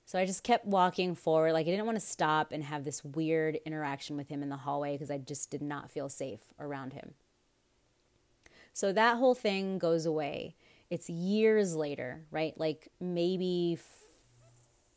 So 0.05 0.17
I 0.17 0.25
just 0.25 0.43
kept 0.43 0.65
walking 0.65 1.15
forward. 1.15 1.53
Like 1.53 1.67
I 1.67 1.71
didn't 1.71 1.85
want 1.85 1.97
to 1.97 2.05
stop 2.05 2.51
and 2.51 2.63
have 2.63 2.83
this 2.85 3.03
weird 3.03 3.59
interaction 3.65 4.17
with 4.17 4.29
him 4.29 4.43
in 4.43 4.49
the 4.49 4.57
hallway 4.57 4.93
because 4.93 5.11
I 5.11 5.17
just 5.17 5.49
did 5.49 5.61
not 5.61 5.91
feel 5.91 6.09
safe 6.09 6.41
around 6.59 6.93
him. 6.93 7.13
So 8.73 8.93
that 8.93 9.17
whole 9.17 9.35
thing 9.35 9.77
goes 9.77 10.05
away. 10.05 10.55
It's 10.91 11.09
years 11.09 11.75
later, 11.75 12.25
right? 12.29 12.53
Like 12.55 12.89
maybe 12.99 13.79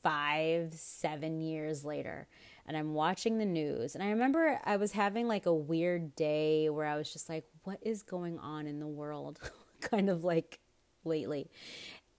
five, 0.03 0.75
seven 0.75 1.41
years 1.41 1.83
later. 1.83 2.29
And 2.67 2.77
I'm 2.77 2.93
watching 2.93 3.39
the 3.39 3.47
news. 3.47 3.95
And 3.95 4.05
I 4.05 4.11
remember 4.11 4.61
I 4.65 4.77
was 4.77 4.93
having 4.93 5.27
like 5.27 5.47
a 5.47 5.55
weird 5.55 6.15
day 6.15 6.69
where 6.69 6.87
I 6.87 6.97
was 6.97 7.11
just 7.11 7.31
like, 7.31 7.45
what 7.63 7.79
is 7.81 8.03
going 8.03 8.39
on 8.39 8.67
in 8.67 8.81
the 8.81 8.87
world? 8.87 9.39
kind 9.81 10.11
of 10.11 10.25
like 10.25 10.61
lately 11.05 11.49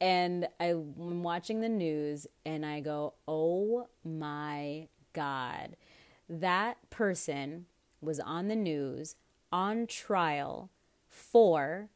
and 0.01 0.47
I'm 0.59 1.23
watching 1.23 1.61
the 1.61 1.69
news 1.69 2.27
and 2.45 2.65
I 2.65 2.79
go, 2.81 3.13
oh 3.27 3.87
my 4.03 4.87
God, 5.13 5.77
that 6.29 6.89
person 6.89 7.65
was 8.01 8.19
on 8.19 8.47
the 8.47 8.55
news 8.55 9.15
on 9.51 9.87
trial 9.87 10.69
for 11.07 11.89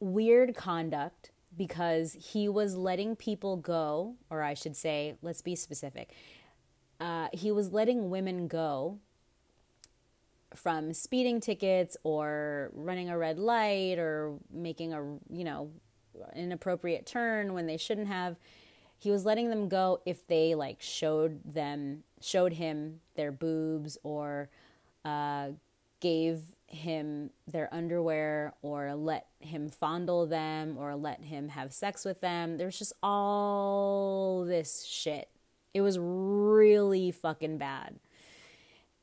weird 0.00 0.54
conduct 0.54 1.30
because 1.56 2.14
he 2.14 2.48
was 2.48 2.76
letting 2.76 3.16
people 3.16 3.56
go, 3.56 4.16
or 4.30 4.42
I 4.42 4.54
should 4.54 4.76
say, 4.76 5.16
let's 5.22 5.42
be 5.42 5.54
specific. 5.54 6.10
Uh, 6.98 7.28
he 7.32 7.50
was 7.52 7.72
letting 7.72 8.10
women 8.10 8.48
go 8.48 8.98
from 10.54 10.92
speeding 10.92 11.40
tickets 11.40 11.96
or 12.02 12.70
running 12.74 13.08
a 13.08 13.16
red 13.16 13.38
light 13.38 13.98
or 13.98 14.34
making 14.52 14.92
a 14.92 15.00
you 15.30 15.44
know 15.44 15.70
an 16.32 16.44
inappropriate 16.44 17.06
turn 17.06 17.54
when 17.54 17.66
they 17.66 17.76
shouldn't 17.76 18.08
have 18.08 18.36
he 18.98 19.10
was 19.10 19.24
letting 19.24 19.48
them 19.48 19.68
go 19.68 20.00
if 20.04 20.26
they 20.26 20.54
like 20.54 20.76
showed 20.80 21.40
them 21.44 22.02
showed 22.20 22.52
him 22.52 23.00
their 23.14 23.32
boobs 23.32 23.96
or 24.02 24.50
uh, 25.04 25.48
gave 26.00 26.40
him 26.70 27.30
their 27.46 27.72
underwear 27.74 28.54
or 28.62 28.94
let 28.94 29.26
him 29.40 29.68
fondle 29.68 30.26
them 30.26 30.76
or 30.78 30.94
let 30.94 31.22
him 31.22 31.48
have 31.48 31.72
sex 31.72 32.04
with 32.04 32.20
them 32.20 32.56
there's 32.58 32.78
just 32.78 32.92
all 33.02 34.44
this 34.44 34.84
shit 34.84 35.28
it 35.74 35.80
was 35.80 35.98
really 35.98 37.10
fucking 37.10 37.58
bad 37.58 37.98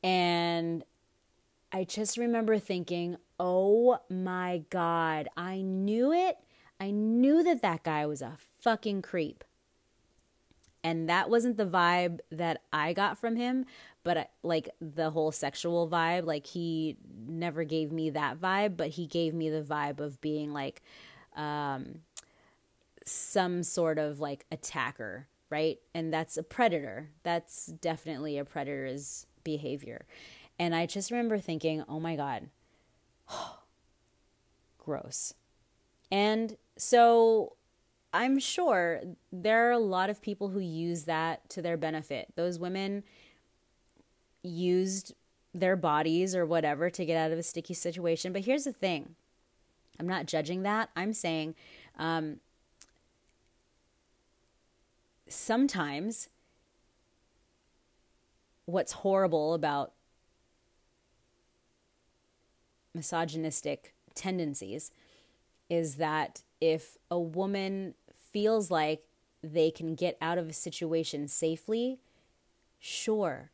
and 0.02 0.84
I 1.70 1.84
just 1.84 2.16
remember 2.16 2.58
thinking, 2.58 3.16
oh 3.38 3.98
my 4.08 4.64
God, 4.70 5.28
I 5.36 5.60
knew 5.60 6.12
it. 6.12 6.38
I 6.80 6.90
knew 6.90 7.42
that 7.42 7.62
that 7.62 7.82
guy 7.82 8.06
was 8.06 8.22
a 8.22 8.38
fucking 8.60 9.02
creep. 9.02 9.44
And 10.82 11.08
that 11.08 11.28
wasn't 11.28 11.56
the 11.56 11.66
vibe 11.66 12.20
that 12.30 12.62
I 12.72 12.92
got 12.92 13.18
from 13.18 13.36
him, 13.36 13.66
but 14.08 14.16
uh, 14.16 14.24
like 14.42 14.70
the 14.80 15.10
whole 15.10 15.30
sexual 15.30 15.86
vibe, 15.86 16.24
like 16.24 16.46
he 16.46 16.96
never 17.26 17.62
gave 17.62 17.92
me 17.92 18.08
that 18.08 18.38
vibe, 18.38 18.74
but 18.74 18.88
he 18.88 19.06
gave 19.06 19.34
me 19.34 19.50
the 19.50 19.60
vibe 19.60 20.00
of 20.00 20.18
being 20.22 20.54
like 20.54 20.80
um, 21.36 21.96
some 23.04 23.62
sort 23.62 23.98
of 23.98 24.18
like 24.18 24.46
attacker, 24.50 25.28
right? 25.50 25.78
And 25.94 26.10
that's 26.10 26.38
a 26.38 26.42
predator. 26.42 27.10
That's 27.22 27.66
definitely 27.66 28.38
a 28.38 28.46
predator's 28.46 29.26
behavior. 29.44 30.06
And 30.58 30.74
I 30.74 30.86
just 30.86 31.10
remember 31.10 31.36
thinking, 31.36 31.84
oh 31.86 32.00
my 32.00 32.16
God, 32.16 32.48
gross. 34.78 35.34
And 36.10 36.56
so 36.78 37.56
I'm 38.14 38.38
sure 38.38 39.02
there 39.30 39.68
are 39.68 39.72
a 39.72 39.78
lot 39.78 40.08
of 40.08 40.22
people 40.22 40.48
who 40.48 40.60
use 40.60 41.04
that 41.04 41.46
to 41.50 41.60
their 41.60 41.76
benefit. 41.76 42.28
Those 42.36 42.58
women 42.58 43.04
used 44.42 45.14
their 45.54 45.76
bodies 45.76 46.34
or 46.34 46.46
whatever 46.46 46.90
to 46.90 47.04
get 47.04 47.16
out 47.16 47.32
of 47.32 47.38
a 47.38 47.42
sticky 47.42 47.74
situation. 47.74 48.32
But 48.32 48.44
here's 48.44 48.64
the 48.64 48.72
thing 48.72 49.14
I'm 49.98 50.06
not 50.06 50.26
judging 50.26 50.62
that. 50.62 50.90
I'm 50.94 51.12
saying 51.12 51.54
um, 51.98 52.40
sometimes 55.28 56.28
what's 58.66 58.92
horrible 58.92 59.54
about 59.54 59.92
misogynistic 62.94 63.94
tendencies 64.14 64.90
is 65.70 65.96
that 65.96 66.42
if 66.60 66.96
a 67.10 67.18
woman 67.18 67.94
feels 68.14 68.70
like 68.70 69.02
they 69.42 69.70
can 69.70 69.94
get 69.94 70.16
out 70.20 70.38
of 70.38 70.48
a 70.48 70.52
situation 70.52 71.28
safely, 71.28 71.98
sure, 72.78 73.50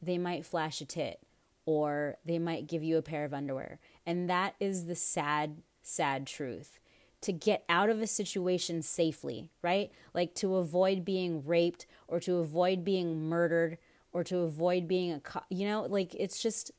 they 0.00 0.18
might 0.18 0.44
flash 0.44 0.80
a 0.80 0.84
tit 0.84 1.20
or 1.66 2.16
they 2.24 2.38
might 2.38 2.66
give 2.66 2.82
you 2.82 2.96
a 2.96 3.02
pair 3.02 3.24
of 3.24 3.34
underwear. 3.34 3.78
And 4.06 4.30
that 4.30 4.54
is 4.58 4.86
the 4.86 4.94
sad, 4.94 5.62
sad 5.82 6.26
truth. 6.26 6.78
To 7.22 7.32
get 7.32 7.64
out 7.68 7.90
of 7.90 8.00
a 8.00 8.06
situation 8.06 8.80
safely, 8.80 9.50
right? 9.60 9.90
Like 10.14 10.34
to 10.36 10.56
avoid 10.56 11.04
being 11.04 11.44
raped 11.44 11.84
or 12.06 12.20
to 12.20 12.36
avoid 12.36 12.84
being 12.84 13.28
murdered 13.28 13.76
or 14.12 14.24
to 14.24 14.38
avoid 14.38 14.88
being 14.88 15.12
a, 15.12 15.20
you 15.50 15.66
know, 15.66 15.82
like 15.82 16.14
it's 16.14 16.40
just, 16.40 16.70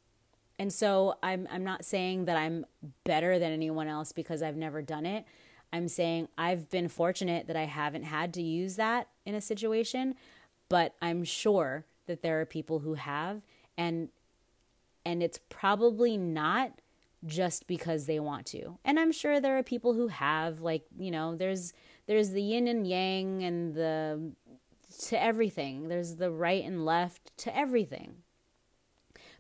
and 0.57 0.74
so 0.74 1.17
I'm, 1.22 1.47
I'm 1.51 1.63
not 1.63 1.86
saying 1.86 2.26
that 2.26 2.38
I'm 2.38 2.65
better 3.03 3.38
than 3.38 3.51
anyone 3.51 3.88
else 3.88 4.11
because 4.11 4.41
I've 4.41 4.55
never 4.55 4.82
done 4.82 5.05
it. 5.05 5.26
I'm 5.72 5.88
saying 5.88 6.30
I've 6.38 6.70
been 6.70 6.88
fortunate 6.88 7.47
that 7.47 7.55
I 7.55 7.65
haven't 7.65 8.03
had 8.03 8.34
to 8.36 8.41
use 8.41 8.76
that 8.78 9.09
in 9.26 9.36
a 9.36 9.41
situation, 9.41 10.15
but 10.67 10.95
I'm 11.01 11.24
sure 11.24 11.86
that 12.10 12.22
there 12.22 12.41
are 12.41 12.45
people 12.45 12.80
who 12.80 12.95
have 12.95 13.43
and 13.78 14.10
and 15.05 15.24
it's 15.24 15.39
probably 15.47 16.18
not 16.18 16.74
just 17.26 17.68
because 17.68 18.05
they 18.05 18.20
want 18.20 18.45
to. 18.47 18.78
And 18.86 18.99
I'm 18.99 19.12
sure 19.12 19.39
there 19.39 19.57
are 19.57 19.64
people 19.64 19.93
who 19.93 20.07
have 20.07 20.62
like, 20.62 20.84
you 20.97 21.12
know, 21.12 21.36
there's 21.36 21.74
there's 22.07 22.32
the 22.32 22.41
yin 22.41 22.68
and 22.68 22.86
yang 22.86 23.43
and 23.43 23.74
the 23.74 24.32
to 25.05 25.22
everything. 25.22 25.88
There's 25.88 26.16
the 26.16 26.32
right 26.32 26.64
and 26.64 26.86
left 26.86 27.36
to 27.38 27.55
everything. 27.55 28.16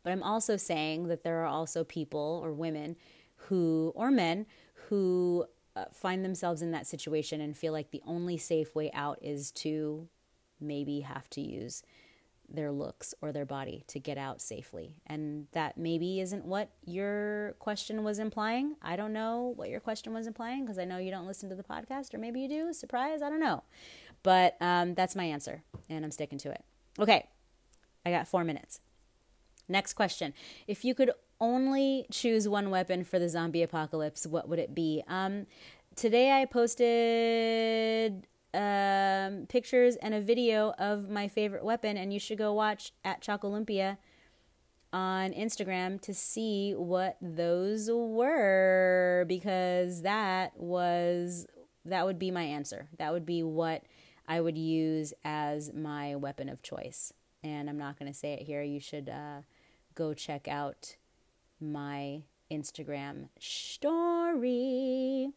But 0.03 0.11
I'm 0.11 0.23
also 0.23 0.55
saying 0.57 1.07
that 1.07 1.23
there 1.23 1.41
are 1.41 1.47
also 1.47 1.83
people 1.83 2.41
or 2.43 2.53
women 2.53 2.95
who 3.35 3.91
or 3.95 4.11
men 4.11 4.45
who 4.87 5.45
uh, 5.75 5.85
find 5.91 6.23
themselves 6.23 6.61
in 6.61 6.71
that 6.71 6.87
situation 6.87 7.41
and 7.41 7.57
feel 7.57 7.73
like 7.73 7.91
the 7.91 8.01
only 8.05 8.37
safe 8.37 8.75
way 8.75 8.91
out 8.93 9.19
is 9.21 9.51
to 9.51 10.07
maybe 10.59 11.01
have 11.01 11.29
to 11.31 11.41
use 11.41 11.83
their 12.51 12.71
looks 12.71 13.13
or 13.21 13.31
their 13.31 13.45
body 13.45 13.83
to 13.87 13.99
get 13.99 14.17
out 14.17 14.41
safely. 14.41 14.95
And 15.07 15.47
that 15.51 15.77
maybe 15.77 16.19
isn't 16.19 16.45
what 16.45 16.69
your 16.85 17.55
question 17.59 18.03
was 18.03 18.19
implying. 18.19 18.75
I 18.81 18.95
don't 18.95 19.13
know 19.13 19.53
what 19.55 19.69
your 19.69 19.79
question 19.79 20.13
was 20.13 20.27
implying 20.27 20.65
because 20.65 20.79
I 20.79 20.85
know 20.85 20.97
you 20.97 21.11
don't 21.11 21.27
listen 21.27 21.49
to 21.49 21.55
the 21.55 21.63
podcast, 21.63 22.13
or 22.13 22.17
maybe 22.17 22.41
you 22.41 22.49
do. 22.49 22.73
Surprise, 22.73 23.21
I 23.21 23.29
don't 23.29 23.39
know. 23.39 23.63
But 24.23 24.57
um, 24.61 24.95
that's 24.95 25.15
my 25.15 25.23
answer, 25.23 25.63
and 25.89 26.03
I'm 26.03 26.11
sticking 26.11 26.39
to 26.39 26.51
it. 26.51 26.63
Okay, 26.99 27.27
I 28.05 28.11
got 28.11 28.27
four 28.27 28.43
minutes. 28.43 28.81
Next 29.67 29.93
question. 29.93 30.33
If 30.67 30.83
you 30.83 30.95
could 30.95 31.11
only 31.39 32.05
choose 32.11 32.49
one 32.49 32.69
weapon 32.69 33.03
for 33.03 33.19
the 33.19 33.29
zombie 33.29 33.63
apocalypse, 33.63 34.25
what 34.25 34.49
would 34.49 34.59
it 34.59 34.75
be? 34.75 35.03
Um, 35.07 35.45
today 35.95 36.31
I 36.31 36.45
posted 36.45 38.27
um, 38.53 39.45
pictures 39.47 39.95
and 39.97 40.13
a 40.13 40.21
video 40.21 40.73
of 40.77 41.09
my 41.09 41.27
favorite 41.27 41.63
weapon, 41.63 41.97
and 41.97 42.13
you 42.13 42.19
should 42.19 42.37
go 42.37 42.53
watch 42.53 42.91
at 43.03 43.21
ChocoLumpia 43.21 43.97
on 44.91 45.31
Instagram 45.31 46.01
to 46.01 46.13
see 46.13 46.73
what 46.73 47.17
those 47.21 47.89
were 47.91 49.25
because 49.27 50.01
that 50.01 50.57
was 50.57 51.45
that 51.85 52.05
would 52.05 52.19
be 52.19 52.31
my 52.31 52.43
answer. 52.43 52.87
That 52.97 53.13
would 53.13 53.25
be 53.25 53.43
what 53.43 53.83
I 54.27 54.41
would 54.41 54.57
use 54.57 55.13
as 55.23 55.73
my 55.73 56.15
weapon 56.15 56.49
of 56.49 56.61
choice. 56.61 57.13
And 57.43 57.69
I'm 57.69 57.77
not 57.77 57.97
going 57.97 58.11
to 58.11 58.17
say 58.17 58.33
it 58.33 58.43
here. 58.43 58.61
You 58.61 58.79
should 58.79 59.09
uh, 59.09 59.41
go 59.95 60.13
check 60.13 60.47
out 60.47 60.97
my 61.59 62.23
Instagram 62.51 63.29
story. 63.39 65.29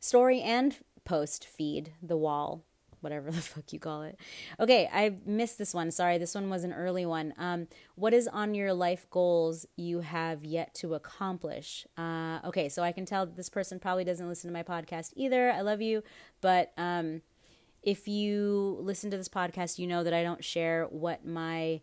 Story 0.00 0.40
and 0.40 0.76
post 1.04 1.46
feed, 1.46 1.92
the 2.02 2.16
wall, 2.16 2.64
whatever 3.00 3.30
the 3.32 3.40
fuck 3.40 3.72
you 3.72 3.78
call 3.78 4.02
it. 4.02 4.18
Okay, 4.58 4.88
I 4.92 5.16
missed 5.26 5.58
this 5.58 5.74
one. 5.74 5.90
Sorry, 5.90 6.18
this 6.18 6.34
one 6.34 6.48
was 6.48 6.64
an 6.64 6.72
early 6.72 7.04
one. 7.04 7.34
Um, 7.36 7.68
what 7.94 8.14
is 8.14 8.28
on 8.28 8.54
your 8.54 8.72
life 8.72 9.06
goals 9.10 9.66
you 9.76 10.00
have 10.00 10.44
yet 10.44 10.74
to 10.76 10.94
accomplish? 10.94 11.86
Uh, 11.98 12.38
okay, 12.44 12.68
so 12.68 12.82
I 12.82 12.92
can 12.92 13.04
tell 13.04 13.26
this 13.26 13.48
person 13.48 13.78
probably 13.78 14.04
doesn't 14.04 14.28
listen 14.28 14.48
to 14.48 14.54
my 14.54 14.62
podcast 14.62 15.12
either. 15.16 15.50
I 15.50 15.60
love 15.60 15.82
you, 15.82 16.02
but 16.40 16.72
um, 16.76 17.22
if 17.82 18.06
you 18.06 18.78
listen 18.80 19.10
to 19.10 19.16
this 19.16 19.28
podcast, 19.28 19.78
you 19.78 19.86
know 19.86 20.04
that 20.04 20.14
I 20.14 20.22
don't 20.22 20.44
share 20.44 20.86
what 20.86 21.26
my 21.26 21.80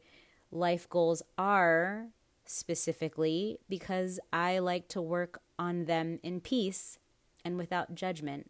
life 0.51 0.89
goals 0.89 1.22
are 1.38 2.07
specifically 2.45 3.59
because 3.70 4.20
I 4.34 4.59
like 4.59 4.88
to 4.89 5.01
work 5.01 5.41
on 5.59 5.86
them 5.86 6.20
in 6.24 6.41
peace 6.41 6.97
and 7.45 7.57
without 7.57 7.93
judgment. 7.93 8.49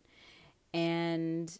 And 0.73 1.57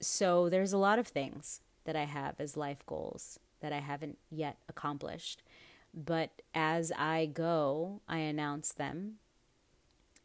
so 0.00 0.48
there's 0.48 0.72
a 0.72 0.78
lot 0.78 0.98
of 0.98 1.06
things 1.06 1.60
that 1.84 1.96
I 1.96 2.04
have 2.04 2.36
as 2.38 2.56
life 2.56 2.84
goals 2.86 3.38
that 3.60 3.72
I 3.72 3.78
haven't 3.78 4.18
yet 4.30 4.58
accomplished. 4.68 5.42
But 5.94 6.42
as 6.54 6.92
I 6.96 7.26
go, 7.26 8.00
I 8.08 8.18
announce 8.18 8.72
them. 8.72 9.14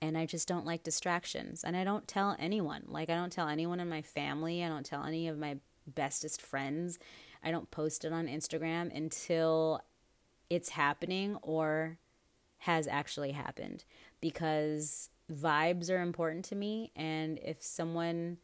And 0.01 0.17
I 0.17 0.25
just 0.25 0.47
don't 0.47 0.65
like 0.65 0.83
distractions. 0.83 1.63
And 1.63 1.75
I 1.75 1.83
don't 1.83 2.07
tell 2.07 2.35
anyone. 2.37 2.83
Like, 2.87 3.09
I 3.09 3.15
don't 3.15 3.31
tell 3.31 3.47
anyone 3.47 3.79
in 3.79 3.89
my 3.89 4.01
family. 4.01 4.63
I 4.63 4.69
don't 4.69 4.85
tell 4.85 5.03
any 5.03 5.27
of 5.27 5.37
my 5.37 5.57
bestest 5.87 6.41
friends. 6.41 6.99
I 7.43 7.51
don't 7.51 7.71
post 7.71 8.05
it 8.05 8.13
on 8.13 8.27
Instagram 8.27 8.95
until 8.95 9.81
it's 10.49 10.69
happening 10.69 11.37
or 11.41 11.97
has 12.59 12.87
actually 12.87 13.31
happened 13.31 13.85
because 14.21 15.09
vibes 15.31 15.89
are 15.89 16.01
important 16.01 16.45
to 16.45 16.55
me. 16.55 16.91
And 16.95 17.39
if 17.43 17.61
someone 17.61 18.37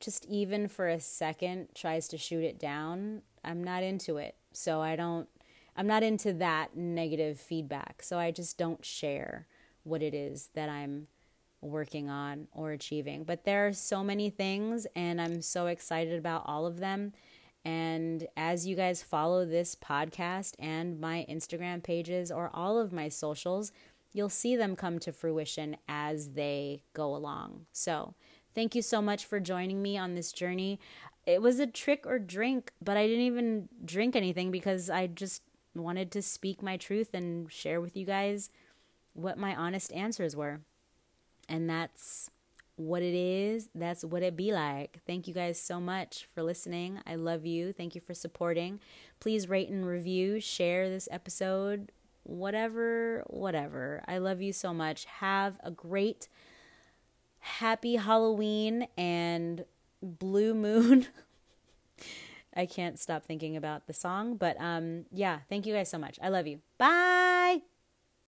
just 0.00 0.24
even 0.26 0.68
for 0.68 0.88
a 0.88 1.00
second 1.00 1.68
tries 1.74 2.08
to 2.08 2.18
shoot 2.18 2.44
it 2.44 2.58
down, 2.58 3.22
I'm 3.44 3.62
not 3.62 3.82
into 3.82 4.16
it. 4.16 4.36
So 4.52 4.80
I 4.80 4.96
don't, 4.96 5.28
I'm 5.76 5.86
not 5.86 6.02
into 6.02 6.32
that 6.34 6.76
negative 6.76 7.38
feedback. 7.38 8.02
So 8.02 8.18
I 8.18 8.30
just 8.30 8.58
don't 8.58 8.84
share 8.84 9.46
what 9.84 10.02
it 10.02 10.14
is 10.14 10.50
that 10.54 10.68
I'm 10.68 11.08
working 11.60 12.08
on 12.08 12.48
or 12.52 12.72
achieving. 12.72 13.24
But 13.24 13.44
there 13.44 13.66
are 13.66 13.72
so 13.72 14.04
many 14.04 14.30
things, 14.30 14.86
and 14.94 15.20
I'm 15.20 15.42
so 15.42 15.66
excited 15.66 16.18
about 16.18 16.42
all 16.46 16.66
of 16.66 16.78
them. 16.78 17.12
And 17.64 18.26
as 18.36 18.66
you 18.66 18.76
guys 18.76 19.02
follow 19.02 19.44
this 19.44 19.74
podcast 19.74 20.54
and 20.58 21.00
my 21.00 21.26
Instagram 21.28 21.82
pages 21.82 22.30
or 22.30 22.50
all 22.54 22.78
of 22.78 22.92
my 22.92 23.08
socials, 23.08 23.72
you'll 24.12 24.28
see 24.28 24.56
them 24.56 24.76
come 24.76 24.98
to 25.00 25.12
fruition 25.12 25.76
as 25.88 26.30
they 26.30 26.82
go 26.94 27.14
along. 27.14 27.66
So, 27.72 28.14
thank 28.54 28.74
you 28.74 28.82
so 28.82 29.00
much 29.02 29.24
for 29.24 29.40
joining 29.40 29.82
me 29.82 29.96
on 29.96 30.14
this 30.14 30.32
journey. 30.32 30.80
It 31.26 31.42
was 31.42 31.58
a 31.58 31.66
trick 31.66 32.06
or 32.06 32.18
drink, 32.18 32.72
but 32.82 32.96
I 32.96 33.06
didn't 33.06 33.24
even 33.24 33.68
drink 33.84 34.16
anything 34.16 34.50
because 34.50 34.88
I 34.88 35.06
just 35.06 35.42
wanted 35.74 36.10
to 36.12 36.22
speak 36.22 36.62
my 36.62 36.76
truth 36.76 37.14
and 37.14 37.50
share 37.52 37.80
with 37.80 37.96
you 37.96 38.06
guys 38.06 38.50
what 39.12 39.38
my 39.38 39.54
honest 39.54 39.92
answers 39.92 40.34
were. 40.34 40.60
And 41.48 41.68
that's 41.68 42.30
what 42.76 43.02
it 43.02 43.14
is. 43.14 43.68
That's 43.74 44.04
what 44.04 44.22
it 44.22 44.36
be 44.36 44.52
like. 44.52 45.00
Thank 45.06 45.26
you 45.26 45.34
guys 45.34 45.60
so 45.60 45.80
much 45.80 46.26
for 46.32 46.42
listening. 46.42 47.00
I 47.06 47.16
love 47.16 47.44
you. 47.44 47.72
Thank 47.72 47.94
you 47.94 48.00
for 48.00 48.14
supporting. 48.14 48.80
Please 49.20 49.48
rate 49.48 49.68
and 49.68 49.86
review, 49.86 50.40
share 50.40 50.88
this 50.88 51.08
episode 51.10 51.90
whatever, 52.28 53.24
whatever. 53.26 54.02
I 54.06 54.18
love 54.18 54.42
you 54.42 54.52
so 54.52 54.74
much. 54.74 55.06
Have 55.06 55.58
a 55.64 55.70
great, 55.70 56.28
happy 57.40 57.96
Halloween 57.96 58.86
and 58.96 59.64
blue 60.02 60.54
moon. 60.54 61.06
I 62.54 62.66
can't 62.66 62.98
stop 62.98 63.24
thinking 63.24 63.56
about 63.56 63.86
the 63.86 63.92
song, 63.92 64.36
but 64.36 64.60
um, 64.60 65.06
yeah, 65.12 65.40
thank 65.48 65.64
you 65.66 65.74
guys 65.74 65.88
so 65.88 65.98
much. 65.98 66.18
I 66.22 66.28
love 66.28 66.46
you. 66.46 66.60
Bye. 66.76 67.37